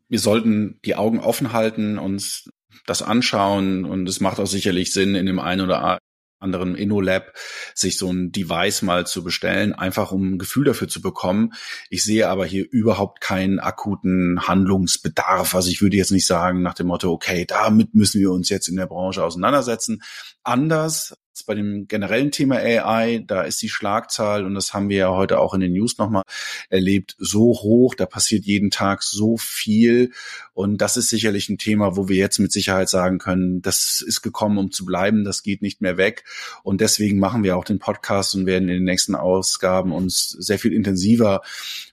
Wir 0.10 0.20
sollten 0.20 0.80
die 0.86 0.96
Augen 0.96 1.20
offen 1.20 1.54
halten, 1.54 1.98
uns 1.98 2.50
das 2.86 3.02
anschauen 3.02 3.86
und 3.86 4.08
es 4.08 4.20
macht 4.20 4.39
auch 4.39 4.48
sicherlich 4.48 4.91
Sinn, 4.91 5.16
in 5.16 5.26
dem 5.26 5.39
einen 5.39 5.62
oder 5.62 5.98
anderen 6.40 6.76
InnoLab, 6.76 7.34
sich 7.74 7.98
so 7.98 8.12
ein 8.12 8.32
Device 8.32 8.82
mal 8.82 9.08
zu 9.08 9.24
bestellen, 9.24 9.74
einfach 9.74 10.12
um 10.12 10.34
ein 10.34 10.40
Gefühl 10.40 10.66
dafür 10.66 10.88
zu 10.88 11.02
bekommen. 11.02 11.54
Ich 11.90 12.04
sehe 12.04 12.30
aber 12.30 12.46
hier 12.46 12.66
überhaupt 12.70 13.22
keinen 13.22 13.60
akuten 13.60 14.48
Handlungsbedarf. 14.48 15.56
Also 15.56 15.70
ich 15.70 15.82
würde 15.82 15.98
jetzt 15.98 16.12
nicht 16.12 16.28
sagen 16.28 16.62
nach 16.62 16.74
dem 16.74 16.88
Motto, 16.88 17.12
okay, 17.12 17.46
damit 17.46 17.96
müssen 17.96 18.22
wir 18.22 18.32
uns 18.32 18.50
jetzt 18.50 18.68
in 18.68 18.76
der 18.76 18.88
Branche 18.88 19.24
auseinandersetzen. 19.24 20.02
Anders 20.44 21.16
bei 21.44 21.56
dem 21.56 21.88
generellen 21.88 22.32
Thema 22.32 22.58
AI, 22.58 23.24
da 23.26 23.44
ist 23.44 23.62
die 23.62 23.70
Schlagzahl, 23.70 24.46
und 24.46 24.56
das 24.56 24.74
haben 24.74 24.90
wir 24.90 24.98
ja 24.98 25.10
heute 25.10 25.40
auch 25.40 25.54
in 25.54 25.62
den 25.62 25.74
News 25.74 25.98
nochmal 25.98 26.24
erlebt, 26.70 27.16
so 27.20 27.54
hoch, 27.62 27.96
da 27.96 28.06
passiert 28.06 28.46
jeden 28.46 28.72
Tag 28.72 29.04
so 29.04 29.38
viel. 29.38 30.12
Und 30.54 30.80
das 30.80 30.98
ist 30.98 31.10
sicherlich 31.10 31.50
ein 31.50 31.58
Thema, 31.58 31.98
wo 31.98 32.08
wir 32.08 32.16
jetzt 32.16 32.40
mit 32.40 32.52
Sicherheit 32.52 32.90
sagen 32.90 33.18
können, 33.18 33.62
das 33.62 34.02
ist 34.02 34.22
gekommen, 34.22 34.58
um 34.58 34.72
zu 34.72 34.86
bleiben, 34.86 35.24
das 35.24 35.44
geht 35.44 35.62
nicht 35.62 35.82
mehr 35.82 35.98
weg. 35.98 36.24
Und 36.64 36.82
deswegen 36.82 37.20
machen 37.20 37.44
wir 37.44 37.58
auch 37.58 37.66
den 37.66 37.80
Podcast 37.80 38.36
und 38.36 38.46
werden 38.46 38.70
in 38.70 38.76
den 38.76 38.84
nächsten 38.84 39.16
Ausgaben 39.16 39.92
uns 39.92 40.30
sehr 40.30 40.60
viel 40.60 40.74
intensiver 40.74 41.42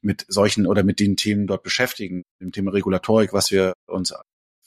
mit 0.01 0.25
solchen 0.29 0.67
oder 0.67 0.83
mit 0.83 1.01
den 1.01 1.17
Themen 1.17 1.47
dort 1.47 1.63
beschäftigen. 1.63 2.23
Dem 2.41 2.53
Thema 2.53 2.73
Regulatorik, 2.73 3.33
was 3.33 3.51
wir 3.51 3.75
uns 3.87 4.13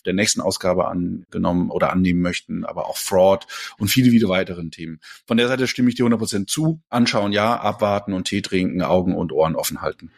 der 0.05 0.13
nächsten 0.13 0.41
Ausgabe 0.41 0.87
angenommen 0.87 1.71
oder 1.71 1.91
annehmen 1.91 2.21
möchten, 2.21 2.65
aber 2.65 2.87
auch 2.87 2.97
Fraud 2.97 3.47
und 3.77 3.87
viele, 3.87 4.11
viele 4.11 4.29
weiteren 4.29 4.71
Themen. 4.71 4.99
Von 5.25 5.37
der 5.37 5.47
Seite 5.47 5.67
stimme 5.67 5.89
ich 5.89 5.95
dir 5.95 6.05
100% 6.05 6.47
zu. 6.47 6.81
Anschauen 6.89 7.31
ja, 7.31 7.59
abwarten 7.59 8.13
und 8.13 8.25
Tee 8.25 8.41
trinken, 8.41 8.81
Augen 8.81 9.15
und 9.15 9.31
Ohren 9.31 9.55
offen 9.55 9.81
halten. 9.81 10.11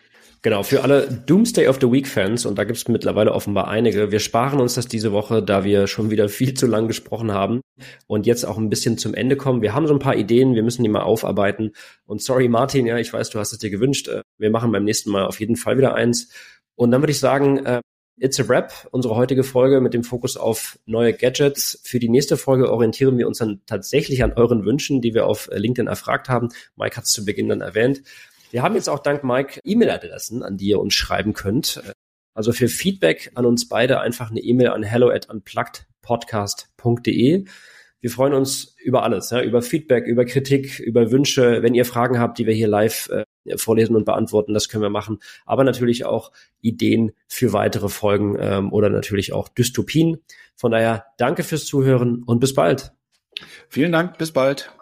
Genau, 0.44 0.62
für 0.62 0.84
alle 0.84 1.08
Doomsday 1.08 1.68
of 1.68 1.80
the 1.82 1.92
Week 1.92 2.08
Fans, 2.08 2.46
und 2.46 2.58
da 2.58 2.64
gibt 2.64 2.78
es 2.78 2.88
mittlerweile 2.88 3.34
offenbar 3.34 3.68
einige, 3.68 4.12
wir 4.12 4.20
sparen 4.20 4.60
uns 4.60 4.76
das 4.76 4.88
diese 4.88 5.12
Woche, 5.12 5.42
da 5.42 5.64
wir 5.64 5.88
schon 5.88 6.12
wieder 6.12 6.30
viel 6.30 6.54
zu 6.54 6.68
lang 6.68 6.88
gesprochen 6.88 7.32
haben 7.32 7.62
und 8.06 8.28
jetzt 8.28 8.46
auch 8.46 8.58
ein 8.58 8.70
bisschen 8.70 9.00
zum 9.00 9.16
Ende 9.16 9.36
kommen. 9.36 9.62
Wir 9.62 9.74
haben 9.74 9.88
so 9.88 9.94
ein 9.94 10.00
paar 10.00 10.16
Ideen, 10.16 10.54
wir 10.54 10.62
müssen 10.62 10.84
die 10.84 10.90
mal 10.90 11.02
aufarbeiten. 11.02 11.72
Und 12.06 12.22
sorry, 12.22 12.50
Martin, 12.50 12.86
ja, 12.86 12.98
ich 12.98 13.12
weiß, 13.12 13.32
du 13.32 13.40
hast 13.40 13.52
es 13.52 13.60
dir 13.60 13.72
gewünscht. 13.72 14.08
Äh, 14.10 14.22
wir 14.38 14.52
machen 14.52 14.72
beim 14.72 14.84
nächsten 14.84 15.10
Mal 15.10 15.26
auf 15.26 15.40
jeden 15.40 15.56
Fall 15.56 15.78
wieder 15.78 15.96
eins. 15.96 16.30
Und 16.76 16.92
dann 16.92 17.02
würde 17.02 17.12
ich 17.12 17.20
sagen, 17.20 17.66
äh, 17.66 17.82
It's 18.20 18.40
a 18.40 18.50
Wrap, 18.50 18.88
unsere 18.90 19.16
heutige 19.16 19.44
Folge 19.44 19.80
mit 19.80 19.94
dem 19.94 20.04
Fokus 20.04 20.38
auf 20.38 20.80
neue 20.88 21.14
Gadgets. 21.14 21.80
Für 21.84 22.00
die 22.00 22.10
nächste 22.10 22.36
Folge 22.36 22.72
orientieren 22.72 23.16
wir 23.20 23.28
uns 23.28 23.38
dann 23.38 23.62
tatsächlich 23.68 24.24
an 24.24 24.34
euren 24.34 24.66
Wünschen, 24.66 25.02
die 25.02 25.14
wir 25.14 25.28
auf 25.28 25.48
LinkedIn 25.54 25.86
erfragt 25.86 26.28
haben. 26.28 26.50
Mike 26.76 26.98
hat 26.98 27.04
es 27.04 27.12
zu 27.12 27.26
Beginn 27.26 27.48
dann 27.48 27.62
erwähnt. 27.62 28.02
Wir 28.50 28.64
haben 28.64 28.74
jetzt 28.74 28.90
auch 28.90 28.98
dank 29.00 29.24
Mike 29.24 29.60
E-Mail-Adressen, 29.64 30.42
an 30.42 30.58
die 30.58 30.70
ihr 30.70 30.80
uns 30.80 30.96
schreiben 30.96 31.34
könnt. 31.34 31.80
Also 32.34 32.54
für 32.54 32.70
Feedback 32.70 33.30
an 33.36 33.46
uns 33.46 33.68
beide 33.68 34.00
einfach 34.00 34.32
eine 34.32 34.40
E-Mail 34.40 34.70
an 34.70 34.82
hello 34.82 35.10
at 35.10 35.30
unpluggedpodcast.de. 35.30 37.46
Wir 38.00 38.12
freuen 38.12 38.34
uns 38.34 38.76
über 38.84 39.04
alles, 39.04 39.32
ja, 39.32 39.42
über 39.42 39.62
Feedback, 39.62 40.06
über 40.06 40.26
Kritik, 40.26 40.80
über 40.80 41.12
Wünsche. 41.12 41.64
Wenn 41.64 41.74
ihr 41.74 41.86
Fragen 41.86 42.20
habt, 42.20 42.38
die 42.38 42.46
wir 42.46 42.54
hier 42.54 42.68
live 42.68 43.10
äh, 43.10 43.58
vorlesen 43.58 43.96
und 43.96 44.06
beantworten, 44.06 44.54
das 44.54 44.70
können 44.70 44.84
wir 44.84 44.90
machen. 44.90 45.20
Aber 45.46 45.64
natürlich 45.64 46.06
auch 46.06 46.32
Ideen 46.62 47.12
für 47.28 47.54
weitere 47.54 47.90
Folgen 47.90 48.38
ähm, 48.40 48.72
oder 48.72 48.90
natürlich 48.90 49.34
auch 49.34 49.48
Dystopien. 49.48 50.18
Von 50.56 50.72
daher 50.72 51.06
danke 51.18 51.44
fürs 51.44 51.66
Zuhören 51.66 52.24
und 52.24 52.40
bis 52.40 52.54
bald. 52.54 52.92
Vielen 53.70 53.92
Dank, 53.92 54.18
bis 54.18 54.32
bald. 54.32 54.78